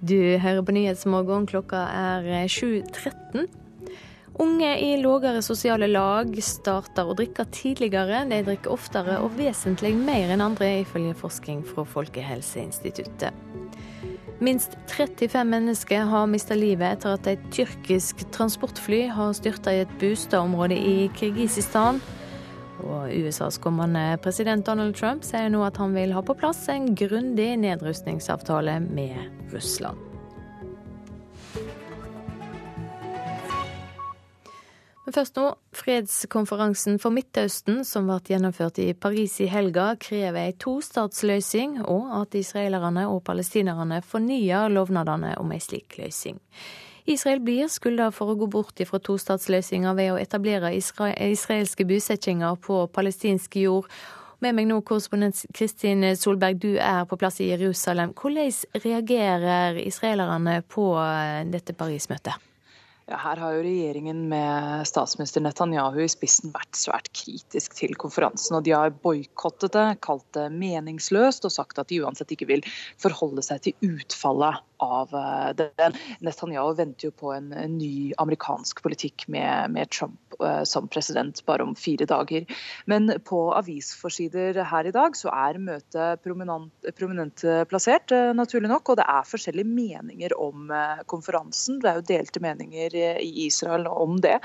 [0.00, 1.46] Du hører på Nyhetsmorgen.
[1.46, 3.46] Klokka er 7.13.
[4.38, 8.26] Unge i lågere sosiale lag starter å drikke tidligere.
[8.28, 13.65] De drikker oftere og vesentlig mer enn andre, ifølge forskning fra Folkehelseinstituttet.
[14.36, 19.94] Minst 35 mennesker har mista livet etter at et tyrkisk transportfly har styrta i et
[20.00, 22.02] boligområde i Kirgisistan.
[22.84, 26.90] Og USAs kommende president Donald Trump sier nå at han vil ha på plass en
[26.98, 30.05] grundig nedrustningsavtale med Russland.
[35.06, 35.44] Men først nå.
[35.76, 42.34] Fredskonferansen for Midtøsten, som ble gjennomført i Paris i helga, krever ei tostatsløsning, og at
[42.34, 46.40] israelerne og palestinerne fornyer lovnadene om ei slik løsning.
[47.06, 52.80] Israel blir skylda for å gå bort fra tostatsløsninga ved å etablere israelske bosettinger på
[52.90, 53.86] palestinsk jord.
[54.42, 58.10] Med meg nå, korrespondent Kristin Solberg, du er på plass i Jerusalem.
[58.10, 62.42] Hvordan reagerer israelerne på eh, dette Paris-møtet?
[63.06, 68.56] Ja, her har jo regjeringen med statsminister Netanyahu i spissen vært svært kritisk til konferansen.
[68.58, 72.66] og De har boikottet det, kalt det meningsløst og sagt at de uansett ikke vil
[72.98, 75.94] forholde seg til utfallet av eh, den.
[76.26, 81.64] Netanyahu venter jo på en, ny amerikansk politikk med, med Trump uh, som president bare
[81.64, 82.44] om fire dager.
[82.90, 88.92] Men på avisforsider her i dag så er møtet prominent, prominent plassert, naturlig nok.
[88.92, 90.70] Og det er forskjellige meninger om
[91.10, 91.80] konferansen.
[91.82, 94.38] Det er jo delte meninger i Israel om det.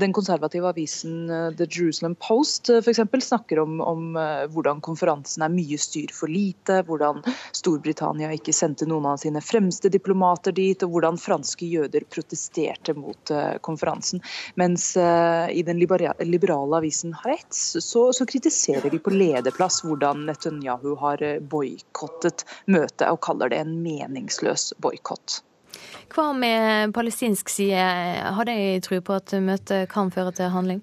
[0.00, 1.28] Den konservative avisen
[1.58, 4.16] The Jerusalem Post for eksempel, snakker om, om
[4.52, 7.22] hvordan konferansen er mye styr for lite, hvordan
[7.56, 13.32] Storbritannia ikke sendte noen av sine fremste diplomater dit, og hvordan franske jøder protesterte mot
[13.64, 14.22] konferansen.
[14.60, 21.24] Mens i den liberale avisen Haaretz så, så, kritiserer de på lederplass hvordan Netanyahu har
[21.50, 25.42] boikottet møtet, og kaller det en meningsløs boikott.
[26.14, 27.82] Hva med palestinsk side,
[28.36, 30.82] har de tro på at møtet kan føre til handling?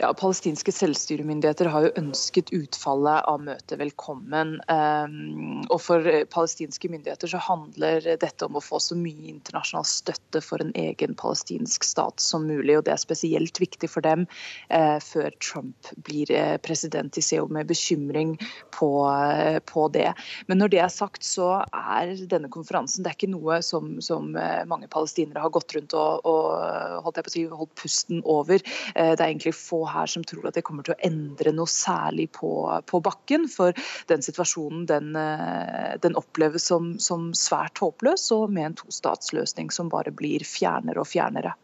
[0.00, 4.54] Ja, Palestinske selvstyremyndigheter har jo ønsket utfallet av møtet velkommen.
[4.72, 10.40] Ehm, og For palestinske myndigheter så handler dette om å få så mye internasjonal støtte
[10.40, 12.78] for en egen palestinsk stat som mulig.
[12.78, 14.24] og Det er spesielt viktig for dem
[14.70, 17.12] eh, før Trump blir eh, president.
[17.12, 18.38] De ser jo med bekymring
[18.72, 20.14] på, eh, på, det.
[20.48, 24.32] Men når det er sagt, så er denne konferansen det er ikke noe som, som
[24.64, 28.64] mange palestinere har gått rundt og, og holdt, si, holdt pusten over.
[28.96, 32.30] Det er egentlig få her som tror at det kommer til å endre noe særlig
[32.36, 32.52] på,
[32.86, 33.48] på bakken.
[33.50, 33.76] For
[34.10, 39.90] den situasjonen den, eh, den oppleves som, som, svært håpløs, og med en tostatsløsning som
[39.92, 41.56] bare blir fjernere og fjernere.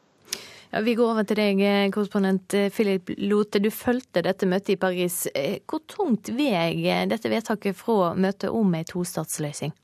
[0.73, 3.63] Ja, vi går over til deg, eh, korrespondent eh, Philip Lote.
[3.63, 5.25] Du fulgte dette møtet i Paris.
[5.67, 9.75] Hvor tungt veier dette vedtaket fra møtet om ei tostatsløsning?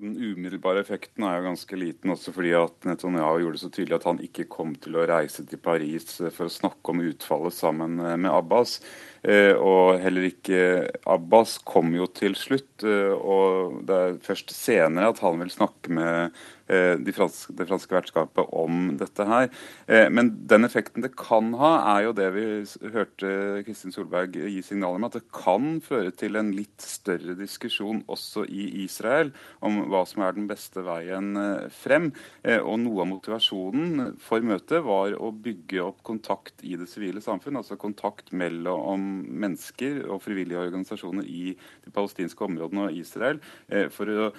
[0.00, 3.98] Den umiddelbare effekten er jo ganske liten, også fordi at Netanyahu gjorde det så tydelig
[3.98, 7.98] at han ikke kom til å reise til Paris for å snakke om utfallet sammen
[8.00, 8.78] med Abbas.
[9.20, 10.60] Eh, og heller ikke
[11.04, 12.84] Abbas kom jo til slutt.
[12.84, 16.40] Eh, og det er først senere at han vil snakke med
[16.70, 19.48] Eh, de franske, det franske vertskapet om dette her.
[19.90, 22.44] Eh, men den effekten det kan ha, er jo det vi
[22.94, 23.30] hørte
[23.66, 28.44] Kristin Solberg gi signaler om, at det kan føre til en litt større diskusjon også
[28.46, 29.32] i Israel
[29.66, 32.12] om hva som er den beste veien eh, frem.
[32.60, 37.58] Og noe av motivasjonen for møtet var å bygge opp kontakt i det sivile samfunn,
[37.58, 41.54] altså kontakt mellom mennesker og frivillige organisasjoner i
[41.84, 43.40] de palestinske områdene og Israel,
[43.94, 44.30] for å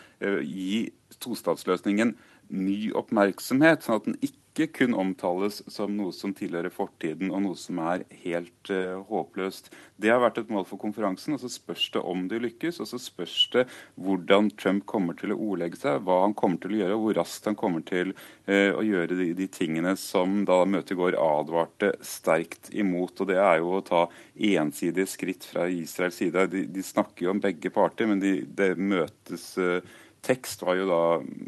[0.41, 0.87] gi
[1.21, 2.15] tostatsløsningen
[2.51, 7.57] ny oppmerksomhet, sånn at den ikke kun omtales som noe som tilhører fortiden og noe
[7.59, 9.69] som er helt uh, håpløst.
[9.95, 11.37] Det har vært et mål for konferansen.
[11.37, 13.63] og Så spørs det om de lykkes, og så spørs det
[13.95, 17.19] hvordan Trump kommer til å ordlegge seg, hva han kommer til å gjøre, og hvor
[17.21, 21.19] raskt han kommer til uh, å gjøre de, de, tingene som da møtet i går
[21.21, 23.23] advarte sterkt imot.
[23.23, 24.03] og Det er jo å ta
[24.35, 26.49] ensidige skritt fra Israels side.
[26.51, 29.79] De, de snakker jo om begge parter, men de, det møtes uh,
[30.21, 31.01] tekst var jo da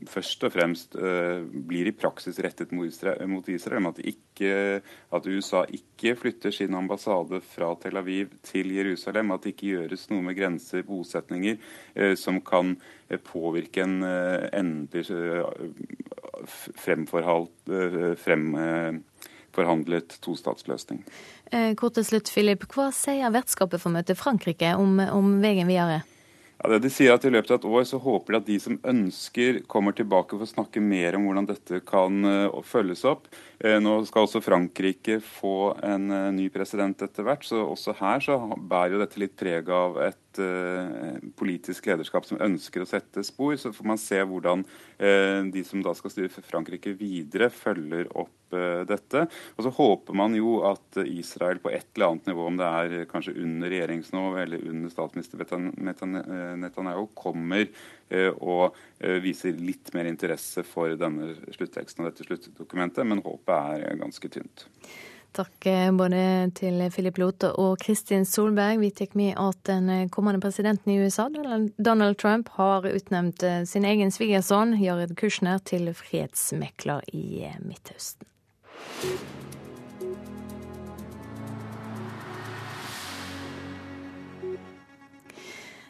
[0.09, 4.81] først og fremst uh, blir i praksis rettet mot Israel, mot at, ikke,
[5.13, 9.31] at, USA ikke flytter sin ambassade fra Tel Aviv til Jerusalem.
[9.31, 11.59] At det ikke gjøres noe med grenser, bosetninger,
[11.99, 15.05] uh, som kan uh, påvirke en endelig
[16.83, 18.47] fremforhandlet frem,
[19.53, 21.03] forhandlet tostatsløsning.
[21.79, 22.65] Kort til slutt, Philip.
[22.73, 26.01] Hva sier vertskapet for møtet Frankrike om, om veien videre?
[26.63, 28.77] Ja, de sier at I løpet av et år så håper de at de som
[28.87, 33.27] ønsker, kommer tilbake for å snakke mer om hvordan dette kan uh, følges opp.
[33.63, 38.23] Uh, nå skal også Frankrike få en uh, ny president etter hvert, så også her
[38.25, 40.19] så bærer jo dette litt preg av et
[41.37, 43.51] politisk lederskap som ønsker å sette spor.
[43.61, 44.63] Så får man se hvordan
[45.53, 48.43] de som da skal styre Frankrike videre, følger opp
[48.87, 49.25] dette.
[49.57, 53.07] Og så håper man jo at Israel på et eller annet nivå, om det er
[53.09, 55.43] kanskje under regjeringsnivå eller under statsminister
[55.77, 63.05] Netanyahu, kommer eh, og eh, viser litt mer interesse for denne slutteksten og dette sluttdokumentet,
[63.07, 64.67] men håpet er ganske tynt.
[65.33, 68.77] Takk eh, både til Philip Lote og Kristin Solberg.
[68.83, 71.25] Vi tar med at den kommende presidenten i USA,
[71.77, 78.29] Donald Trump, har utnevnt sin egen svigersønn, Jared Kushner, til fredsmekler i Midtøsten.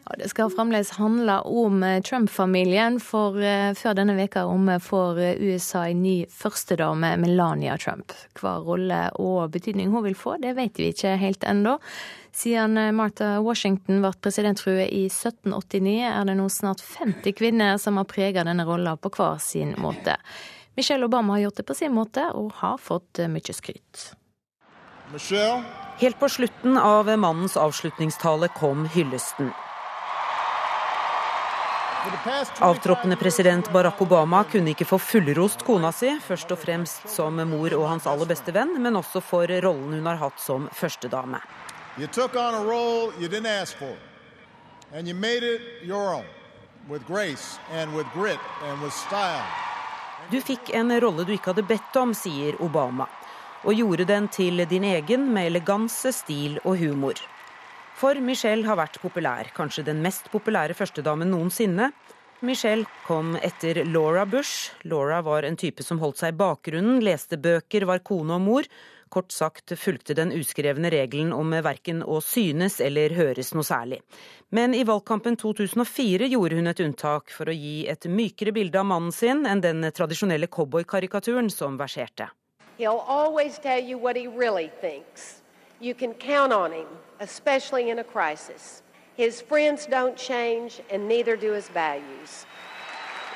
[0.03, 5.21] Ja, det skal fremdeles handle om eh, Trump-familien, for uh, før denne veka om får
[5.39, 8.11] USA en ny førstedame, Melania Trump.
[8.35, 11.77] Hva rolle og betydning hun vil få, det vet vi ikke helt ennå.
[12.35, 17.99] Siden eh, Martha Washington ble presidentfrue i 1789, er det nå snart 50 kvinner som
[18.01, 20.17] har preget denne rolla på hver sin måte.
[20.73, 24.07] Michelle Obama har gjort det på sin måte, og har fått eh, mye skryt.
[25.13, 25.61] Michelle.
[26.01, 29.53] Helt på slutten av mannens avslutningstale kom hyllesten.
[32.59, 37.75] Avtroppende president Barack Obama kunne ikke få fullrost kona si, først og fremst som mor
[37.77, 41.39] og hans aller beste venn, men også for rollen hun har hatt som førstedame.
[50.31, 53.07] Du fikk en rolle du ikke hadde bedt om, sier Obama,
[53.63, 57.15] og gjorde den til din egen med eleganse, stil og humor.
[58.03, 61.85] For Michelle har vært populær, kanskje den mest populære førstedamen noensinne.
[62.43, 64.73] Michelle kom etter Laura Bush.
[64.83, 68.67] Laura var en type som holdt seg i bakgrunnen, leste bøker, var kone og mor,
[69.07, 74.01] kort sagt fulgte den uskrevne regelen om verken å synes eller høres noe særlig.
[74.51, 78.89] Men i valgkampen 2004 gjorde hun et unntak for å gi et mykere bilde av
[78.91, 82.27] mannen sin enn den tradisjonelle cowboykarikaturen som verserte.
[85.83, 86.87] You can count on him,
[87.23, 88.83] especially in a crisis.
[89.15, 92.45] His friends don't change, and neither do his values.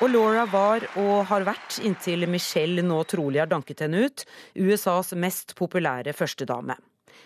[0.00, 4.22] Og Laura var, og har vært, inntil Michelle nå trolig har danket henne ut,
[4.54, 6.76] USAs mest populære førstedame.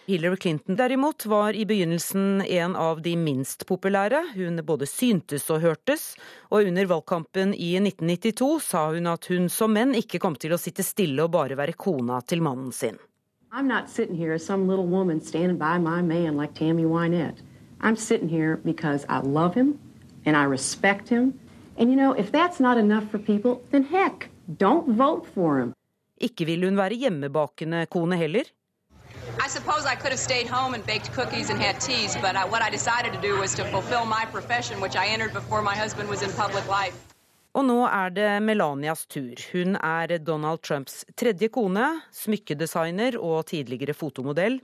[0.06, 4.22] Hillary Clinton derimot var i begynnelsen en av de minst populære.
[4.34, 6.14] Hun både syntes og hørtes,
[6.50, 10.60] og under valgkampen i 1992 sa hun at hun som menn ikke kom til å
[10.60, 12.98] sitte stille og bare være kona til mannen sin.
[13.54, 17.38] I'm not sitting here as some little woman standing by my man like Tammy Wynette.
[17.80, 19.78] I'm sitting here because I love him
[20.24, 21.38] and I respect him
[21.78, 24.28] And you know, if that's not enough for people, then heck,
[24.58, 25.74] don't vote for him.
[26.20, 28.44] Ikke vil hun være hjemmebakende kone heller.
[29.40, 32.44] I suppose I could have stayed home and baked cookies and had teas, but I,
[32.44, 35.74] what I decided to do was to fulfill my profession, which I entered before my
[35.74, 37.11] husband was in public life.
[37.52, 39.36] Og nå er det Melanias tur.
[39.52, 41.84] Hun er Donald Trumps tredje kone,
[42.16, 44.56] smykkedesigner og tidligere fotomodell.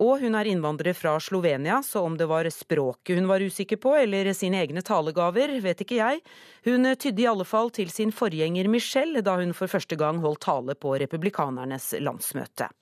[0.00, 3.92] Og hun er innvandrer fra Slovenia, så om det var språket hun var usikker på,
[4.00, 6.22] eller sine egne talegaver, vet ikke jeg.
[6.66, 10.42] Hun tydde i alle fall til sin forgjenger Michelle da hun for første gang holdt
[10.48, 12.72] tale på republikanernes landsmøte.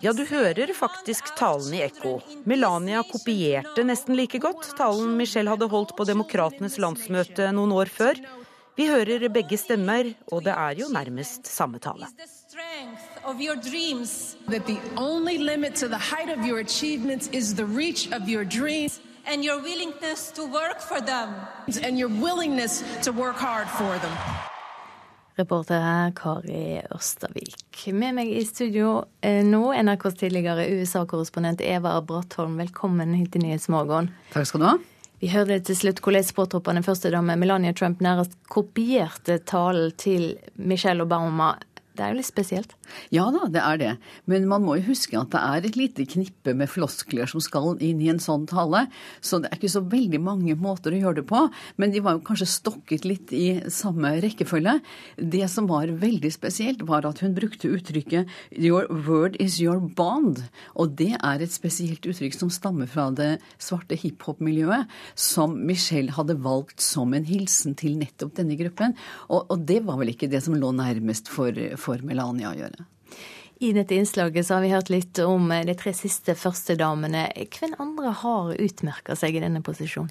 [0.00, 2.16] Ja, du hører faktisk talen i ekko.
[2.44, 8.18] Melania kopierte nesten like godt talen Michelle hadde holdt på Demokratenes landsmøte noen år før.
[8.74, 12.08] Vi hører begge stemmer, og det er jo nærmest samme tale.
[19.26, 21.30] And your willingness to work for them.
[21.82, 24.53] And your willingness to work hard for them.
[25.36, 27.56] Reporter her Kari Ørstavik.
[27.90, 32.54] Med meg i studio eh, nå, NRKs tidligere USA-korrespondent Eva Brattholm.
[32.62, 34.12] Velkommen hit til Nyhetsmorgen.
[34.34, 34.74] Takk skal du ha.
[35.24, 41.54] Vi hørte til slutt hvordan påtroppende førstedame Melania Trump nærmest kopierte talen til Michelle Obama.
[41.94, 42.72] Det er jo litt spesielt?
[43.14, 43.90] Ja da, det er det.
[44.26, 47.76] Men man må jo huske at det er et lite knippe med floskler som skal
[47.78, 48.88] inn i en sånn tale.
[49.22, 51.44] Så det er ikke så veldig mange måter å gjøre det på.
[51.78, 54.80] Men de var jo kanskje stokket litt i samme rekkefølge.
[55.22, 60.42] Det som var veldig spesielt, var at hun brukte uttrykket 'your word is your bond'.
[60.74, 66.42] Og det er et spesielt uttrykk som stammer fra det svarte hiphop-miljøet, som Michelle hadde
[66.42, 68.98] valgt som en hilsen til nettopp denne gruppen.
[69.30, 72.88] Og, og det var vel ikke det som lå nærmest for for Melania å gjøre.
[73.62, 77.28] I dette innslaget så har vi hørt litt om de tre siste førstedamene.
[77.54, 80.10] Hvem andre har utmerka seg i denne posisjonen?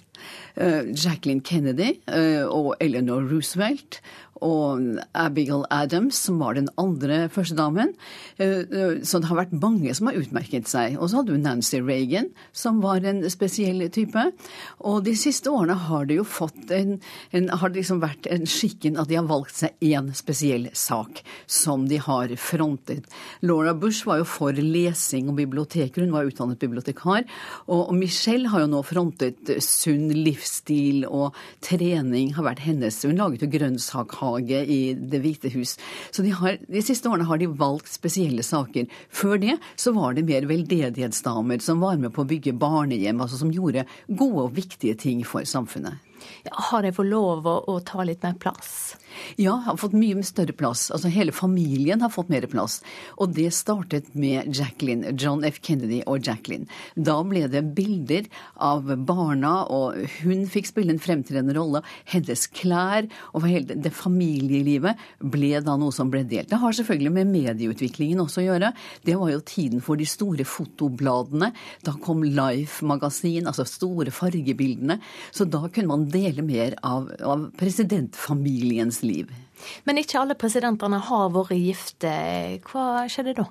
[0.56, 4.00] Uh, Jacqueline Kennedy uh, og Eleanor Roosevelt
[4.42, 7.94] og Abigail Adams, som var den andre førstedamen.
[8.42, 10.98] Eh, eh, så det har vært mange som har utmerket seg.
[10.98, 14.26] Og så hadde du Nancy Reagan, som var en spesiell type.
[14.82, 16.98] Og de siste årene har det jo fått en,
[17.32, 21.24] en har det liksom vært en skikken at de har valgt seg én spesiell sak
[21.48, 23.08] som de har frontet.
[23.46, 27.28] Laura Bush var jo for lesing og biblioteker, hun var utdannet bibliotekar.
[27.72, 33.02] Og Michelle har jo nå frontet sunn livsstil og trening har vært hennes.
[33.06, 35.76] Hun laget jo grønnsakhager hage i Det hvite hus.
[36.12, 38.88] Så de, har, de siste årene har de valgt spesielle saker.
[39.14, 43.42] Før det så var det mer veldedighetsdamer som var med på å bygge barnehjem, altså
[43.42, 46.02] som gjorde gode og viktige ting for samfunnet.
[46.48, 48.96] Ja, har jeg fått lov å, å ta litt mer plass?
[49.41, 50.89] Ja, har fått mye større plass.
[50.93, 52.80] Altså Hele familien har fått mer plass.
[53.22, 55.59] Og det startet med Jacqueline, John F.
[55.64, 56.68] Kennedy og Jacqueline.
[56.95, 58.28] Da ble det bilder
[58.61, 61.84] av barna, og hun fikk spille en fremtredende rolle.
[62.09, 66.49] Hennes klær og hele det familielivet ble da noe som ble delt.
[66.51, 68.74] Det har selvfølgelig med medieutviklingen også å gjøre.
[69.05, 71.51] Det var jo tiden for de store fotobladene.
[71.86, 74.99] Da kom Life-magasin, altså store fargebildene.
[75.32, 79.32] Så da kunne man dele mer av, av presidentfamiliens liv.
[79.88, 82.14] Men ikke alle presidentene har vært gifte.
[82.68, 83.47] Hva skjedde da?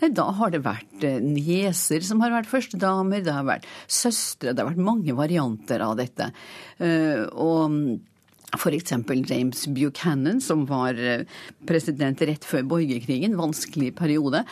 [0.00, 4.52] Nei, Da har det vært eh, nieser som har vært førstedamer, det har vært søstre,
[4.52, 6.30] det har vært mange varianter av dette.
[6.82, 7.78] Eh, og
[8.54, 8.94] F.eks.
[9.28, 11.24] James Buchanan, som var eh,
[11.68, 14.44] president rett før borgerkrigen, vanskelig periode.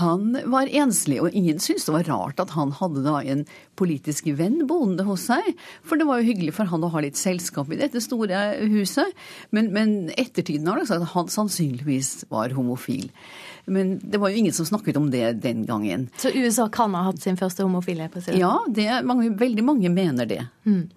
[0.00, 3.44] Han var enslig, og ingen syntes det var rart at han hadde da en
[3.80, 5.52] politisk venn boende hos seg.
[5.86, 8.42] For det var jo hyggelig for han å ha litt selskap i dette store
[8.72, 9.14] huset.
[9.54, 13.08] Men, men ettertiden har det sagt at han sannsynligvis var homofil.
[13.70, 16.08] Men det var jo ingen som snakket om det den gangen.
[16.18, 18.40] Så USA kan ha hatt sin første homofile president?
[18.40, 20.40] Ja, det, mange, veldig mange mener det.
[20.66, 20.88] Mm.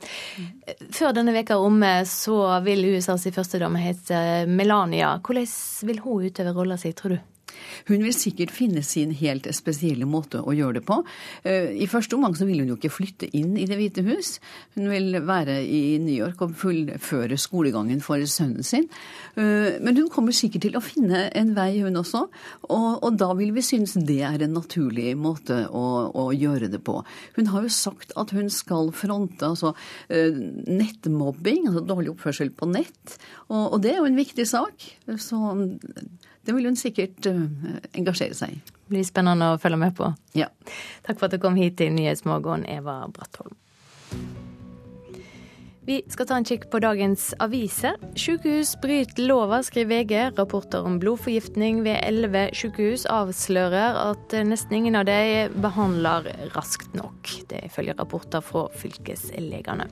[0.90, 5.20] Før denne veka omme så vil USAs førstedame hete Melania.
[5.22, 5.46] Hvordan
[5.86, 7.22] vil hun utøve rolla si, tror du?
[7.90, 11.00] Hun vil sikkert finne sin helt spesielle måte å gjøre det på.
[11.48, 14.38] Eh, I første omgang så vil hun jo ikke flytte inn i Det hvite hus.
[14.76, 18.88] Hun vil være i New York og fullføre skolegangen for sønnen sin.
[19.36, 22.26] Eh, men hun kommer sikkert til å finne en vei, hun også.
[22.70, 26.82] Og, og da vil vi synes det er en naturlig måte å, å, gjøre det
[26.86, 27.00] på.
[27.38, 29.74] Hun har jo sagt at hun skal fronte altså,
[30.10, 33.18] eh, nettmobbing, altså dårlig oppførsel på nett.
[33.50, 34.88] Og, og det er jo en viktig sak.
[35.22, 35.40] Så
[36.46, 37.44] det vil hun sikkert uh,
[37.96, 38.62] engasjere seg i.
[38.64, 40.12] Det blir spennende å følge med på.
[40.38, 40.50] Ja.
[41.08, 43.56] Takk for at du kom hit til Nyhetsmorgen, Eva Brattholm.
[45.84, 47.98] Vi skal ta en kikk på dagens aviser.
[48.16, 50.14] Sykehus bryter lova, skriver VG.
[50.38, 57.34] Rapporter om blodforgiftning ved elleve sykehus avslører at nesten ingen av dem behandler raskt nok.
[57.52, 59.90] Det ifølge rapporter fra fylkeslegene.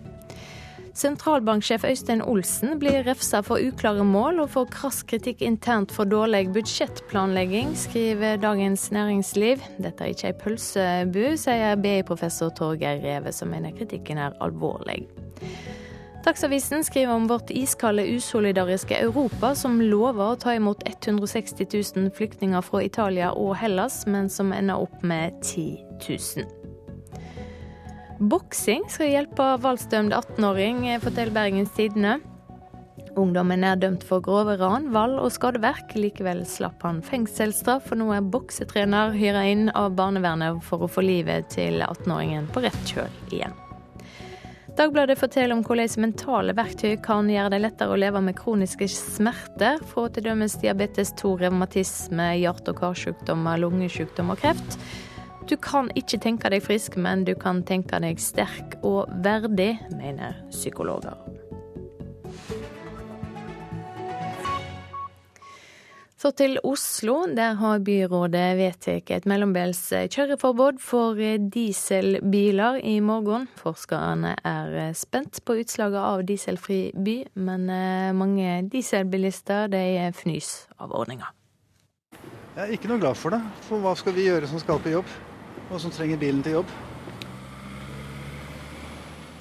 [0.94, 6.50] Sentralbanksjef Øystein Olsen blir refsa for uklare mål og får krass kritikk internt for dårlig
[6.52, 9.64] budsjettplanlegging, skriver Dagens Næringsliv.
[9.80, 15.06] Dette er ikke ei pølsebu, sier BI-professor Torgeir Reve, som mener kritikken er alvorlig.
[16.26, 22.62] Dagsavisen skriver om vårt iskalde, usolidariske Europa, som lover å ta imot 160 000 flyktninger
[22.62, 26.61] fra Italia og Hellas, men som ender opp med 10 000.
[28.22, 32.20] Boksing skal hjelpe voldsdømt 18-åring, forteller Bergens Tidende.
[33.18, 35.96] Ungdommen er dømt for grove ran, vold og skadeverk.
[35.98, 41.02] Likevel slapp han fengselsstraff, og nå er boksetrener hyra inn av barnevernet for å få
[41.02, 43.58] livet til 18-åringen på rett kjøl igjen.
[44.78, 49.82] Dagbladet forteller om hvordan mentale verktøy kan gjøre det lettere å leve med kroniske smerter,
[49.90, 50.30] fra t.d.
[50.62, 54.78] diabetes 2, revmatisme, hjerte- og karsykdommer, lungesykdom og kreft.
[55.50, 60.38] Du kan ikke tenke deg frisk, men du kan tenke deg sterk og verdig, mener
[60.54, 61.18] psykologer.
[66.22, 67.24] Så til Oslo.
[67.34, 69.80] Der har byrådet vedtatt et mellombels
[70.14, 71.18] kjøreforbud for
[71.56, 73.48] dieselbiler i morgen.
[73.58, 79.82] Forskerne er spent på utslaget av dieselfri by, men eh, mange dieselbilister de
[80.14, 81.34] fnys av ordninga.
[82.54, 83.42] Jeg er ikke noe glad for det.
[83.66, 85.10] For hva skal vi gjøre som skal på jobb,
[85.72, 86.74] og som trenger bilen til jobb?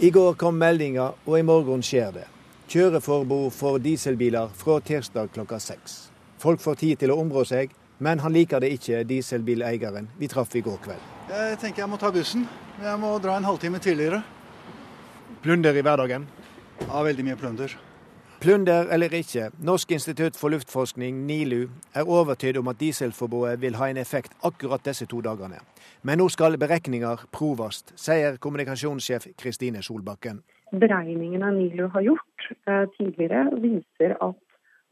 [0.00, 2.24] I går kom meldinga, og i morgen skjer det.
[2.70, 6.06] Kjøreforbud for dieselbiler fra tirsdag klokka seks.
[6.40, 10.54] Folk får tid til å områ seg, men han liker det ikke, dieselbileieren vi traff
[10.56, 11.02] i går kveld.
[11.28, 12.46] Jeg tenker jeg må ta bussen.
[12.80, 14.22] Jeg må dra en halvtime tidligere.
[15.44, 16.24] Plunder i hverdagen?
[16.86, 17.76] Ja, veldig mye plunder.
[18.40, 23.88] Plunder eller ikke, Norsk institutt for luftforskning, NILU, er overtydd om at dieselforbudet vil ha
[23.90, 25.58] en effekt akkurat disse to dagene.
[26.08, 30.38] Men nå skal beregninger proves, sier kommunikasjonssjef Kristine Solbakken.
[30.72, 34.40] Beregningene NILU har gjort eh, tidligere, viser at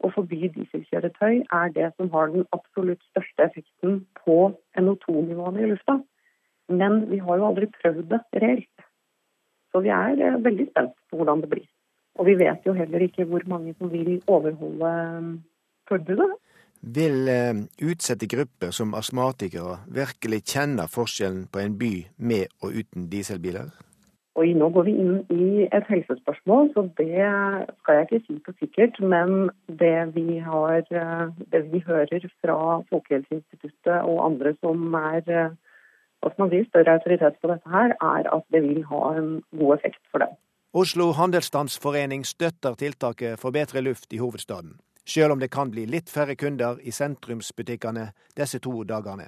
[0.05, 4.37] å forby dieselkjøretøy er det som har den absolutt største effekten på
[4.77, 5.97] NO2-nivåene i lufta.
[6.69, 8.87] Men vi har jo aldri prøvd det reelt.
[9.73, 11.67] Så vi er eh, veldig spent på hvordan det blir.
[12.19, 15.33] Og vi vet jo heller ikke hvor mange som vil overholde um,
[15.87, 16.31] forbudet.
[16.79, 23.09] Vil eh, utsette grupper som astmatikere virkelig kjenne forskjellen på en by med og uten
[23.11, 23.71] dieselbiler?
[24.39, 27.25] Oi, nå går vi inn i et helsespørsmål, så det
[27.81, 28.99] skal jeg ikke si på sikkert.
[29.03, 29.49] Men
[29.81, 32.59] det vi, har, eh, det vi hører fra
[32.91, 35.57] Folkehelseinstituttet og andre som er eh,
[36.19, 39.29] hva skal man si, større autoritet på dette her, er at det vil ha en
[39.59, 40.31] god effekt for dem.
[40.71, 46.11] Oslo Handelsstandsforening støtter tiltaket for bedre luft i hovedstaden, selv om det kan bli litt
[46.13, 48.03] færre kunder i sentrumsbutikkene
[48.37, 49.25] disse to dagene.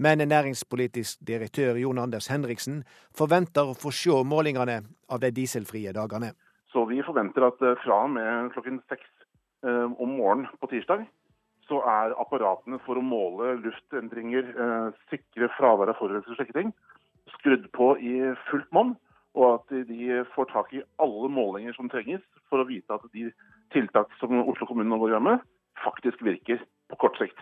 [0.00, 2.78] Men næringspolitisk direktør Jon Anders Henriksen
[3.12, 4.78] forventer å få se målingene
[5.12, 6.32] av de dieselfrie dagene.
[6.72, 9.04] Så Vi forventer at eh, fra og med klokken seks
[9.66, 11.04] eh, om morgenen på tirsdag,
[11.68, 16.72] så er apparatene for å måle luftendringer, eh, sikre fravær av forurensning og slike ting,
[17.36, 18.16] skrudd på i
[18.48, 18.96] fullt monn
[19.34, 23.30] og at de får tak i alle målinger som trenges for å vite at de
[23.74, 25.42] tiltak som Oslo kommune nå gjør med,
[25.84, 27.38] faktisk virker på kort sikt.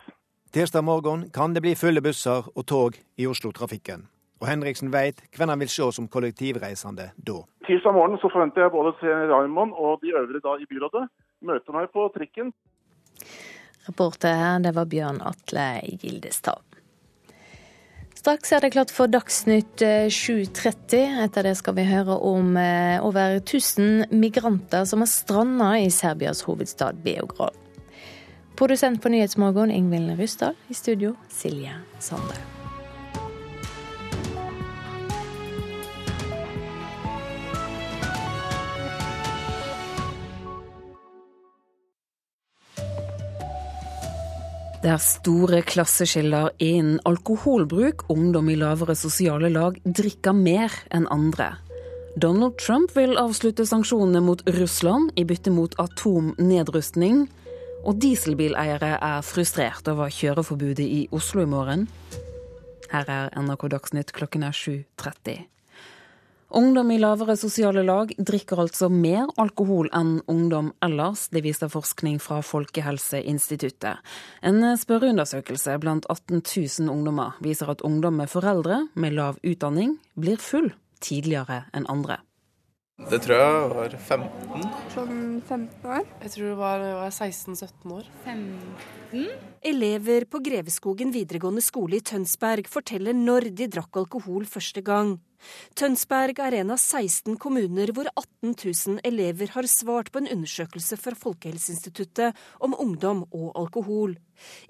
[0.53, 4.07] Tirsdag morgen kan det bli fulle busser og tog i Oslo-trafikken.
[4.39, 7.39] Og Henriksen veit hvem han vil se som kollektivreisende da.
[7.67, 11.05] Tirsdag morgen så forventer jeg både å se Raymond og de øvrige da i byrådet
[11.49, 12.53] møte meg på trikken.
[13.89, 15.69] Reporter her, det var Bjørn Atle
[16.01, 16.68] Gildestad.
[18.19, 20.97] Straks er det klart for Dagsnytt 7.30.
[20.99, 25.87] Eh, Etter det skal vi høre om eh, over 1000 migranter som har stranda i
[25.95, 27.55] Serbias hovedstad Beograd.
[28.59, 30.59] Produsent for Nyhetsmorgen Ingvild Ryssdal.
[30.67, 32.58] I studio Silje Sande.
[44.79, 48.05] Det er store klasseskiller innen alkoholbruk.
[48.15, 51.57] Ungdom i lavere sosiale lag drikker mer enn andre.
[52.15, 57.25] Donald Trump vil avslutte sanksjonene mot Russland i bytte mot atomnedrustning.
[57.83, 61.89] Og dieselbileiere er frustrert over kjøreforbudet i Oslo i morgen.
[62.95, 65.43] Her er NRK Dagsnytt klokken er 7.30.
[66.49, 71.27] Ungdom i lavere sosiale lag drikker altså mer alkohol enn ungdom ellers.
[71.29, 74.01] Det viser forskning fra Folkehelseinstituttet.
[74.41, 80.41] En spørreundersøkelse blant 18 000 ungdommer viser at ungdom med foreldre med lav utdanning blir
[80.41, 80.73] full
[81.05, 82.23] tidligere enn andre.
[83.13, 84.67] Det tror jeg var 15.
[84.97, 86.09] Sånn 15 år?
[86.25, 88.09] Jeg tror det var, var 16-17 år.
[88.25, 89.29] 15?
[89.69, 95.19] Elever på Greveskogen videregående skole i Tønsberg forteller når de drakk alkohol første gang.
[95.79, 100.99] Tønsberg er en av 16 kommuner hvor 18 000 elever har svart på en undersøkelse
[101.01, 104.17] fra Folkehelseinstituttet om ungdom og alkohol.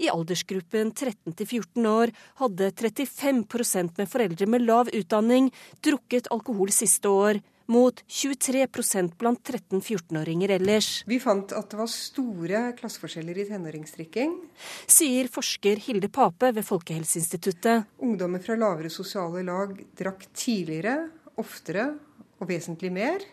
[0.00, 5.52] I aldersgruppen 13 14 år hadde 35% med foreldre med lav utdanning
[5.84, 10.90] drukket alkohol siste år mot 23% blant 13-14-åringer ellers.
[11.06, 14.34] Vi fant at det var store klasseforskjeller i tenåringsdrikking.
[14.88, 17.88] Sier forsker Hilde Pape ved Folkehelseinstituttet.
[18.04, 21.90] Ungdommer fra lavere sosiale lag drakk tidligere, oftere
[22.38, 23.26] og vesentlig mer.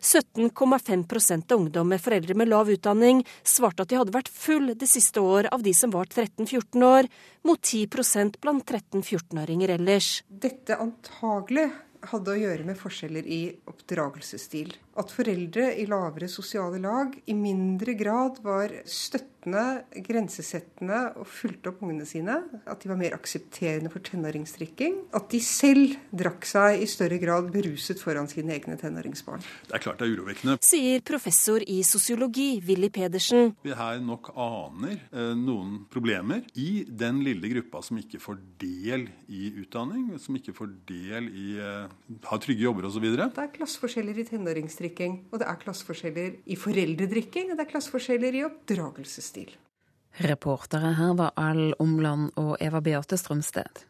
[0.00, 4.88] 17,5% av ungdom med foreldre med lav utdanning svarte at de hadde vært full det
[4.88, 7.08] siste år av de som var 13-14 år,
[7.44, 10.22] mot 10% blant 13-14-åringer ellers.
[10.28, 11.68] Dette antagelig
[12.06, 13.40] hadde å gjøre med forskjeller i
[13.70, 14.74] oppdragelsesstil.
[14.98, 21.84] At foreldre i lavere sosiale lag i mindre grad var støttende, grensesettende og fulgte opp
[21.86, 22.34] ungene sine.
[22.66, 24.96] At de var mer aksepterende for tenåringsdrikking.
[25.14, 29.44] At de selv drakk seg i større grad beruset foran sine egne tenåringsbarn.
[29.68, 30.58] Det er klart det er urovekkende.
[30.66, 33.54] Sier professor i sosiologi Willy Pedersen.
[33.62, 39.06] Vi her nok aner eh, noen problemer i den lille gruppa som ikke får del
[39.30, 41.96] i utdanning, som ikke får del i eh,
[42.26, 43.06] har trygge jobber osv.
[43.14, 44.87] Det er klasseforskjeller i tenåringsdrikking,
[45.32, 49.52] og det er klasseforskjeller i foreldredrikking, og det er klasseforskjeller i oppdragelsesstil.
[50.24, 53.84] Reportere her var Al Omland og Eva Beate Strømsted.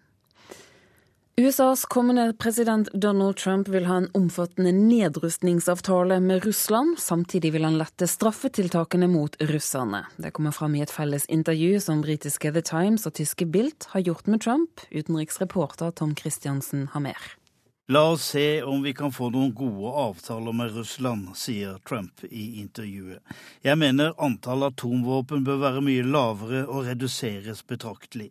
[1.38, 6.96] USAs kommende president Donald Trump vil ha en omfattende nedrustningsavtale med Russland.
[6.98, 10.02] Samtidig vil han lette straffetiltakene mot russerne.
[10.18, 14.02] Det kommer fram i et felles intervju som britiske The Times og tyske Bilt har
[14.02, 14.82] gjort med Trump.
[14.90, 17.38] Utenriksreporter Tom Christiansen har mer.
[17.90, 22.60] La oss se om vi kan få noen gode avtaler med Russland, sier Trump i
[22.60, 23.22] intervjuet.
[23.64, 28.28] Jeg mener antall atomvåpen bør være mye lavere og reduseres betraktelig.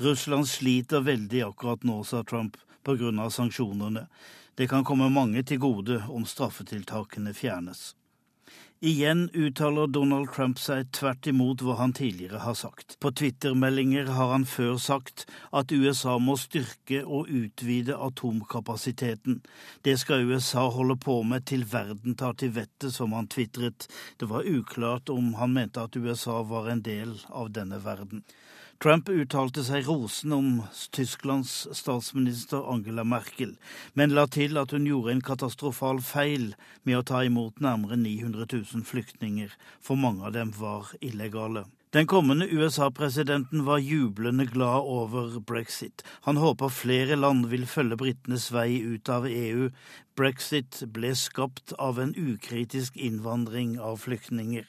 [0.00, 2.56] Russland sliter veldig akkurat nå, sa Trump,
[2.88, 4.06] på grunn av sanksjonene.
[4.56, 7.90] Det kan komme mange til gode om straffetiltakene fjernes.
[8.80, 12.98] Igjen uttaler Donald Trump seg tvert imot hva han tidligere har sagt.
[13.00, 19.40] På Twitter-meldinger har han før sagt at USA må styrke og utvide atomkapasiteten.
[19.80, 23.88] Det skal USA holde på med til verden tar til vettet, som han tvitret.
[24.20, 28.26] Det var uklart om han mente at USA var en del av denne verden.
[28.82, 30.48] Trump uttalte seg rosende om
[30.92, 33.54] Tysklands statsminister Angela Merkel,
[33.96, 36.50] men la til at hun gjorde en katastrofal feil
[36.84, 41.64] med å ta imot nærmere 900 000 flyktninger, for mange av dem var illegale.
[41.96, 46.04] Den kommende USA-presidenten var jublende glad over brexit.
[46.28, 49.70] Han håper flere land vil følge britenes vei ut av EU.
[50.20, 54.66] Brexit ble skapt av en ukritisk innvandring av flyktninger.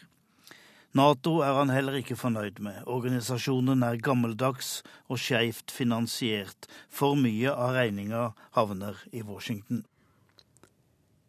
[0.97, 2.79] Nato er han heller ikke fornøyd med.
[2.89, 4.79] Organisasjonen er gammeldags
[5.11, 6.65] og skeivt finansiert.
[6.89, 9.85] For mye av regninga havner i Washington.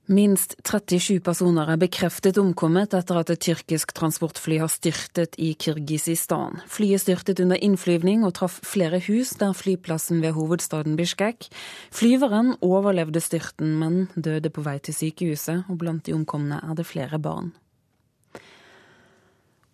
[0.09, 6.63] Minst 37 personer er bekreftet omkommet etter at et tyrkisk transportfly har styrtet i Kirgisistan.
[6.65, 11.51] Flyet styrtet under innflyvning og traff flere hus der flyplassen ved hovedstaden Bishkek.
[11.93, 16.89] Flyveren overlevde styrten, men døde på vei til sykehuset, og blant de omkomne er det
[16.89, 17.53] flere barn.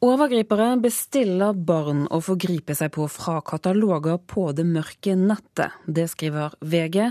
[0.05, 5.79] Overgripere bestiller barn å forgripe seg på fra kataloger på det mørke nettet.
[5.89, 7.07] Det skriver VG.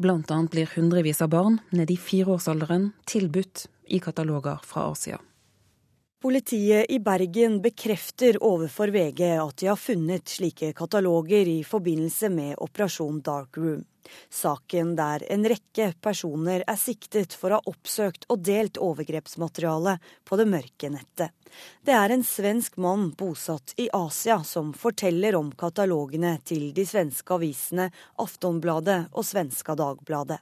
[0.00, 5.20] Blant annet blir hundrevis av barn ned i fireårsalderen tilbudt i kataloger fra Asia.
[6.24, 12.54] Politiet i Bergen bekrefter overfor VG at de har funnet slike kataloger i forbindelse med
[12.64, 13.82] Operasjon Dark Room.
[14.32, 20.40] Saken der en rekke personer er siktet for å ha oppsøkt og delt overgrepsmateriale på
[20.40, 21.36] det mørke nettet.
[21.84, 27.36] Det er en svensk mann bosatt i Asia som forteller om katalogene til de svenske
[27.36, 27.90] avisene
[28.24, 30.40] Aftonbladet og Svenska Dagbladet.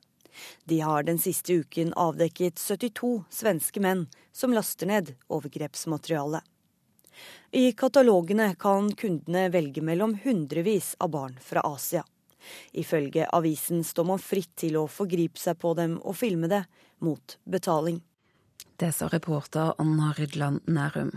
[0.64, 6.43] De har den siste uken avdekket 72 svenske menn som laster ned overgrepsmateriale.
[7.53, 12.05] I katalogene kan kundene velge mellom hundrevis av barn fra Asia.
[12.72, 16.64] Ifølge avisen står man fritt til å forgripe seg på dem og filme det,
[16.99, 18.01] mot betaling.
[18.76, 21.12] Det sa reporter Anna Rydland Nærum.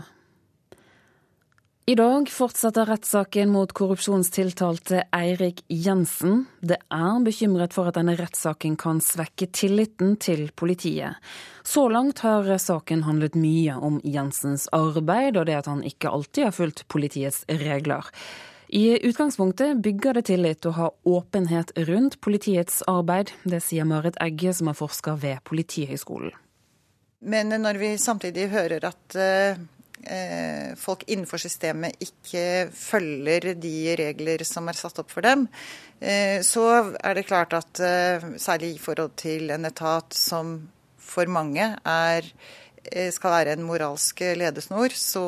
[1.88, 6.40] I dag fortsetter rettssaken mot korrupsjonstiltalte Eirik Jensen.
[6.58, 11.14] Det er bekymret for at denne rettssaken kan svekke tilliten til politiet.
[11.62, 16.48] Så langt har saken handlet mye om Jensens arbeid og det at han ikke alltid
[16.48, 18.10] har fulgt politiets regler.
[18.66, 23.30] I utgangspunktet bygger det tillit å ha åpenhet rundt politiets arbeid.
[23.46, 26.34] Det sier Marit Egge, som er forsker ved Politihøgskolen.
[27.30, 29.62] Men når vi samtidig hører at eh,
[30.78, 35.46] folk innenfor systemet ikke følger de regler som er satt opp for dem,
[36.00, 40.56] eh, så er det klart at eh, særlig i forhold til en etat som
[40.96, 42.30] for mange er,
[42.90, 45.26] eh, skal være en moralsk ledesnor, så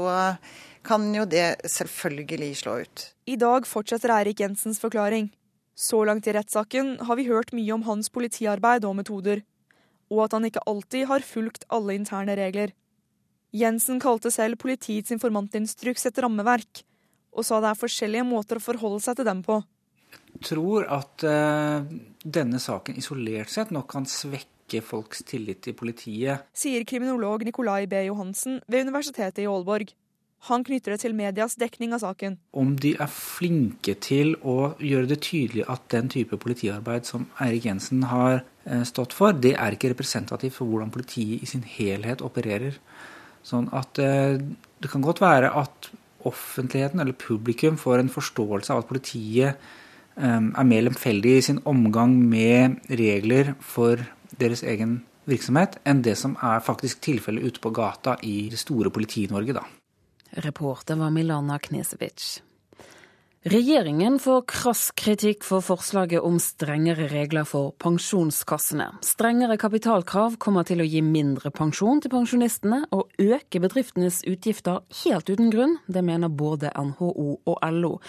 [0.84, 3.08] kan jo det selvfølgelig slå ut.
[3.26, 5.30] I dag fortsetter Eirik Jensens forklaring.
[5.78, 9.44] Så langt i rettssaken har vi hørt mye om hans politiarbeid og metoder,
[10.10, 12.72] og at han ikke alltid har fulgt alle interne regler.
[13.56, 16.82] Jensen kalte selv politiets informantinstruks et rammeverk,
[17.32, 19.62] og sa det er forskjellige måter å forholde seg til dem på.
[20.28, 21.86] Jeg tror at uh,
[22.24, 26.44] denne saken isolert sett nok kan svekke folks tillit til politiet.
[26.56, 28.04] Sier kriminolog Nikolai B.
[28.08, 29.94] Johansen ved Universitetet i Aalborg.
[30.46, 32.36] Han knytter det til medias dekning av saken.
[32.54, 37.66] Om de er flinke til å gjøre det tydelig at den type politiarbeid som Eirik
[37.66, 42.22] Jensen har eh, stått for, det er ikke representativt for hvordan politiet i sin helhet
[42.22, 42.78] opererer.
[43.46, 45.90] Sånn at eh, det kan godt være at
[46.28, 49.68] offentligheten eller publikum får en forståelse av at politiet
[50.18, 54.02] eh, er mer lemfeldig i sin omgang med regler for
[54.38, 58.92] deres egen virksomhet, enn det som er faktisk tilfellet ute på gata i det store
[58.94, 59.64] Politi-Norge, da.
[60.44, 62.40] Reporter var Milana Knesevic.
[63.46, 68.88] Regjeringen får krass kritikk for forslaget om strengere regler for pensjonskassene.
[69.06, 75.30] Strengere kapitalkrav kommer til å gi mindre pensjon til pensjonistene og øke bedriftenes utgifter helt
[75.30, 75.78] uten grunn.
[75.86, 78.00] Det mener både NHO og LO.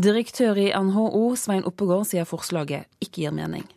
[0.00, 3.68] Direktør i NHO, Svein Oppegård, sier forslaget ikke gir mening.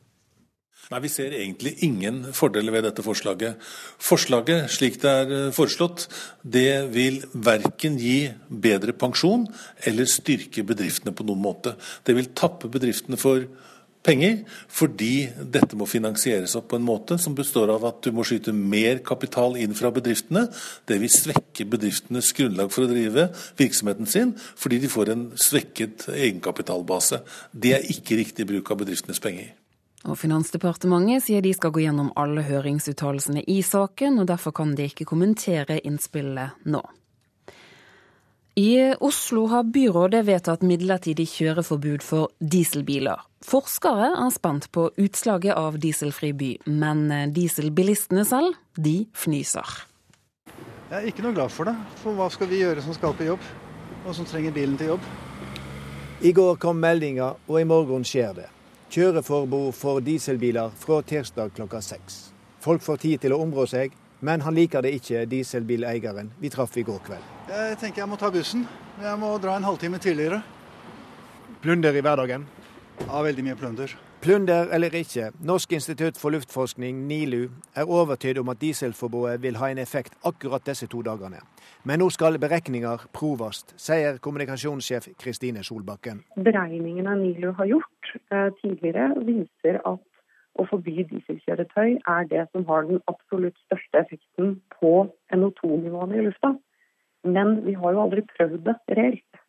[0.91, 3.55] Nei, Vi ser egentlig ingen fordeler ved dette forslaget.
[4.01, 6.09] Forslaget, slik det er eh, foreslått,
[6.43, 9.45] det vil verken gi bedre pensjon
[9.87, 11.77] eller styrke bedriftene på noen måte.
[12.03, 13.45] Det vil tappe bedriftene for
[14.03, 18.25] penger, fordi dette må finansieres opp på en måte som består av at du må
[18.27, 20.47] skyte mer kapital inn fra bedriftene.
[20.89, 23.29] Det vil svekke bedriftenes grunnlag for å drive
[23.61, 27.23] virksomheten sin, fordi de får en svekket egenkapitalbase.
[27.55, 29.53] Det er ikke riktig bruk av bedriftenes penger.
[30.09, 34.87] Og Finansdepartementet sier de skal gå gjennom alle høringsuttalelsene i saken, og derfor kan de
[34.89, 36.81] ikke kommentere innspillet nå.
[38.59, 43.21] I Oslo har byrådet vedtatt midlertidig kjøreforbud for dieselbiler.
[43.47, 49.85] Forskere er spent på utslaget av dieselfri by, men dieselbilistene selv, de fnyser.
[50.91, 51.77] Jeg er ikke noe glad for det.
[52.01, 53.45] For hva skal vi gjøre som skal på jobb,
[54.03, 55.11] og som trenger bilen til jobb?
[56.21, 58.49] I går kom meldinga, og i morgen skjer det.
[58.91, 62.15] Kjøreforbud for dieselbiler fra tirsdag klokka seks.
[62.59, 66.75] Folk får tid til å områ seg, men han liker det ikke, dieselbileieren vi traff
[66.75, 67.29] i går kveld.
[67.47, 68.65] Jeg tenker jeg må ta bussen.
[68.99, 70.41] Jeg må dra en halvtime tidligere.
[71.63, 72.43] Plunder i hverdagen?
[73.05, 73.95] Ja, veldig mye plunder.
[74.21, 79.69] Plunder eller ikke, Norsk institutt for luftforskning, NILU, er overtydd om at dieselforbudet vil ha
[79.71, 81.39] en effekt akkurat disse to dagene.
[81.89, 86.21] Men nå skal beregninger proves, sier kommunikasjonssjef Kristine Solbakken.
[86.37, 90.05] Beregningene NILU har gjort eh, tidligere, viser at
[90.53, 94.95] å forby dieselkjøretøy er det som har den absolutt største effekten på
[95.33, 96.53] NO2-nivåene i lufta.
[97.25, 99.45] Men vi har jo aldri prøvd det reelt.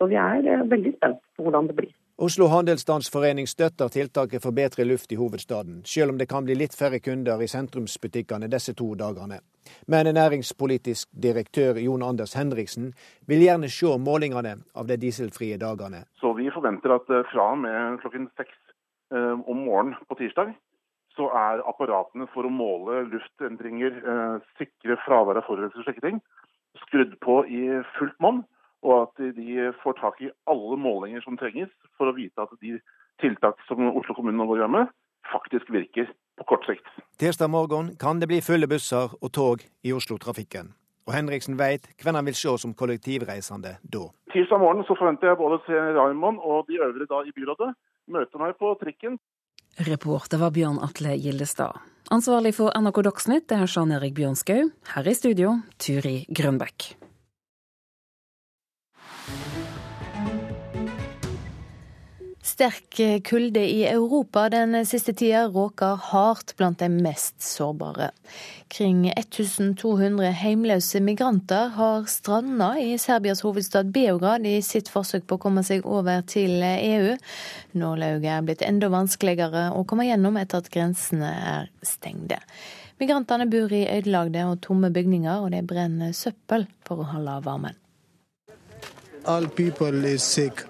[0.00, 1.98] Så vi er eh, veldig spent på hvordan det blir.
[2.18, 6.74] Oslo Handelsstandsforening støtter tiltaket for bedre luft i hovedstaden, selv om det kan bli litt
[6.76, 9.38] færre kunder i sentrumsbutikkene disse to dagene.
[9.88, 12.92] Men næringspolitisk direktør Jon Anders Henriksen
[13.26, 16.04] vil gjerne se målingene av de dieselfrie dagene.
[16.20, 18.52] Så vi forventer at eh, fra og med klokken seks
[19.16, 20.52] eh, om morgenen på tirsdag,
[21.16, 26.20] så er apparatene for å måle luftendringer, eh, sikre fravær av forurensende slekketing,
[26.84, 27.64] skrudd på i
[27.96, 28.44] fullt monn
[28.82, 32.78] og at de får tak i alle målinger som trenges for å vite at de
[33.22, 34.90] tiltak som Oslo kommune nå går med,
[35.30, 36.86] faktisk virker på kort sikt.
[37.20, 40.72] Tirsdag morgen kan det bli fulle busser og tog i Oslo-trafikken.
[41.06, 44.04] Og Henriksen veit hvem han vil se som kollektivreisende da.
[44.34, 47.72] Tirsdag morgen så forventer jeg både se Raymond og de øvrige da i byrådet
[48.12, 49.18] møte meg på trikken.
[49.88, 51.78] Reporter var Bjørn Atle Gildestad.
[52.12, 54.68] Ansvarlig for NRK Dagsnytt er Jean Erik Bjørnskau.
[54.94, 57.01] Her i studio, Turi Grønbekk.
[62.42, 68.08] Sterk kulde i Europa den siste tida råker hardt blant de mest sårbare.
[68.68, 75.42] Kring 1200 heimløse migranter har stranda i Serbias hovedstad Beograd i sitt forsøk på å
[75.44, 77.14] komme seg over til EU.
[77.78, 82.42] Nålauget er blitt enda vanskeligere å komme gjennom etter at grensene er stengte.
[82.98, 87.78] Migrantene bor i ødelagte og tomme bygninger, og de brenner søppel for å holde varmen.
[89.30, 90.66] All people is sick.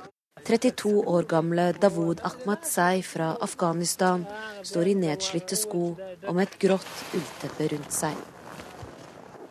[0.47, 4.25] 32 år gamle Davud Ahmadzai fra Afghanistan
[4.63, 8.17] står i nedslitte sko og med et grått ullteppe rundt seg.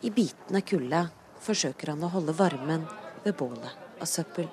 [0.04, 1.06] I bitende kulde
[1.46, 2.84] forsøker han å holde varmen
[3.24, 4.50] ved bålet av søppel.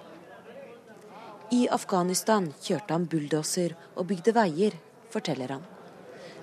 [1.51, 4.79] I Afghanistan kjørte han bulldoser og bygde veier,
[5.11, 5.65] forteller han.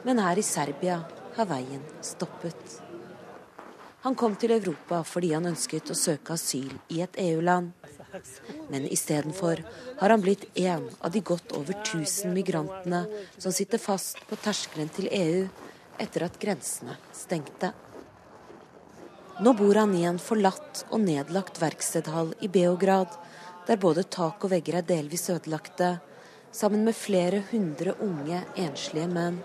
[0.04, 1.00] Men her i Serbia
[1.38, 2.82] har veien stoppet.
[4.04, 7.72] Han kom til Europa fordi han ønsket å søke asyl i et EU-land.
[8.70, 9.62] Men istedenfor
[10.00, 13.06] har han blitt en av de godt over 1000 migrantene
[13.38, 15.48] som sitter fast på terskelen til EU
[16.02, 17.72] etter at grensene stengte.
[19.44, 23.12] Nå bor han i en forlatt og nedlagt verkstedhall i Beograd,
[23.68, 25.98] der både tak og vegger er delvis ødelagte,
[26.56, 29.42] sammen med flere hundre unge, enslige menn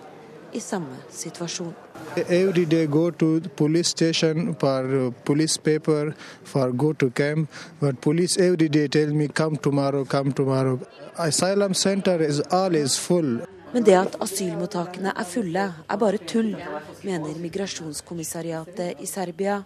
[0.52, 1.74] i samme situasjon.
[2.16, 6.14] Every day go to police station for police paper,
[6.44, 7.50] for go to camp.
[7.80, 10.78] But police every day tell me come tomorrow, come tomorrow.
[11.16, 13.40] Asylum center is always full.
[13.72, 16.56] Men det at asylmottakene er fulle, er bare tull,
[17.04, 19.62] mener migrasjonskommissariatet i Serbia.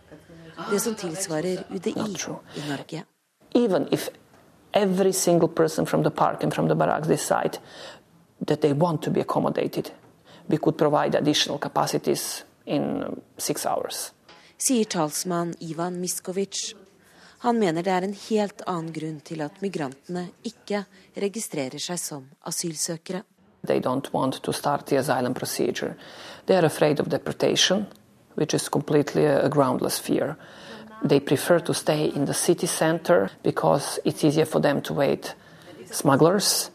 [0.71, 3.05] Det som tilsvarer UDI i Norge.
[3.55, 4.09] Even if
[4.75, 7.59] every single person from the park and from the barracks decide
[8.47, 9.91] that they want to be accommodated,
[10.49, 14.13] we could provide additional capacities in six hours.
[14.59, 16.75] Sier talsmann Ivan Miskovic.
[17.39, 20.85] Han mener det er en helt annen grunn til at migrantene ikke
[21.21, 23.25] registrerer seg som asylsøkere.
[23.67, 25.95] They don't want to start the asylum procedure.
[26.47, 27.87] They are afraid of deportation,
[28.37, 30.37] which is completely a groundless fear.
[31.05, 35.35] They prefer to stay in the city center because it's easier for them to wait
[35.91, 36.71] smugglers.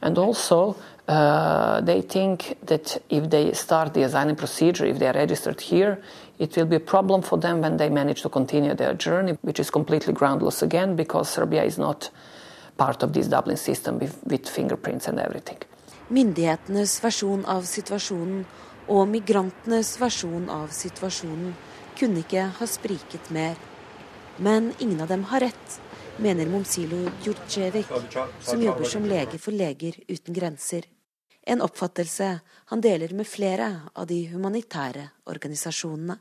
[0.00, 5.12] And also, uh, they think that if they start the asylum procedure, if they are
[5.12, 6.00] registered here,
[6.38, 9.60] it will be a problem for them when they manage to continue their journey, which
[9.60, 12.10] is completely groundless again because Serbia is not
[12.76, 15.58] part of this Dublin system with, with fingerprints and everything.
[16.10, 18.42] Myndighetenes versjon av situasjonen
[18.92, 21.54] og migrantenes versjon av situasjonen
[21.96, 23.56] kunne ikke ha spriket mer.
[24.36, 25.78] Men ingen av dem har rett,
[26.18, 27.86] mener Momsilo Djurdjevic,
[28.40, 30.84] som jobber som lege for Leger uten grenser.
[31.46, 32.40] En oppfattelse
[32.72, 36.16] han deler med flere av de humanitære organisasjonene.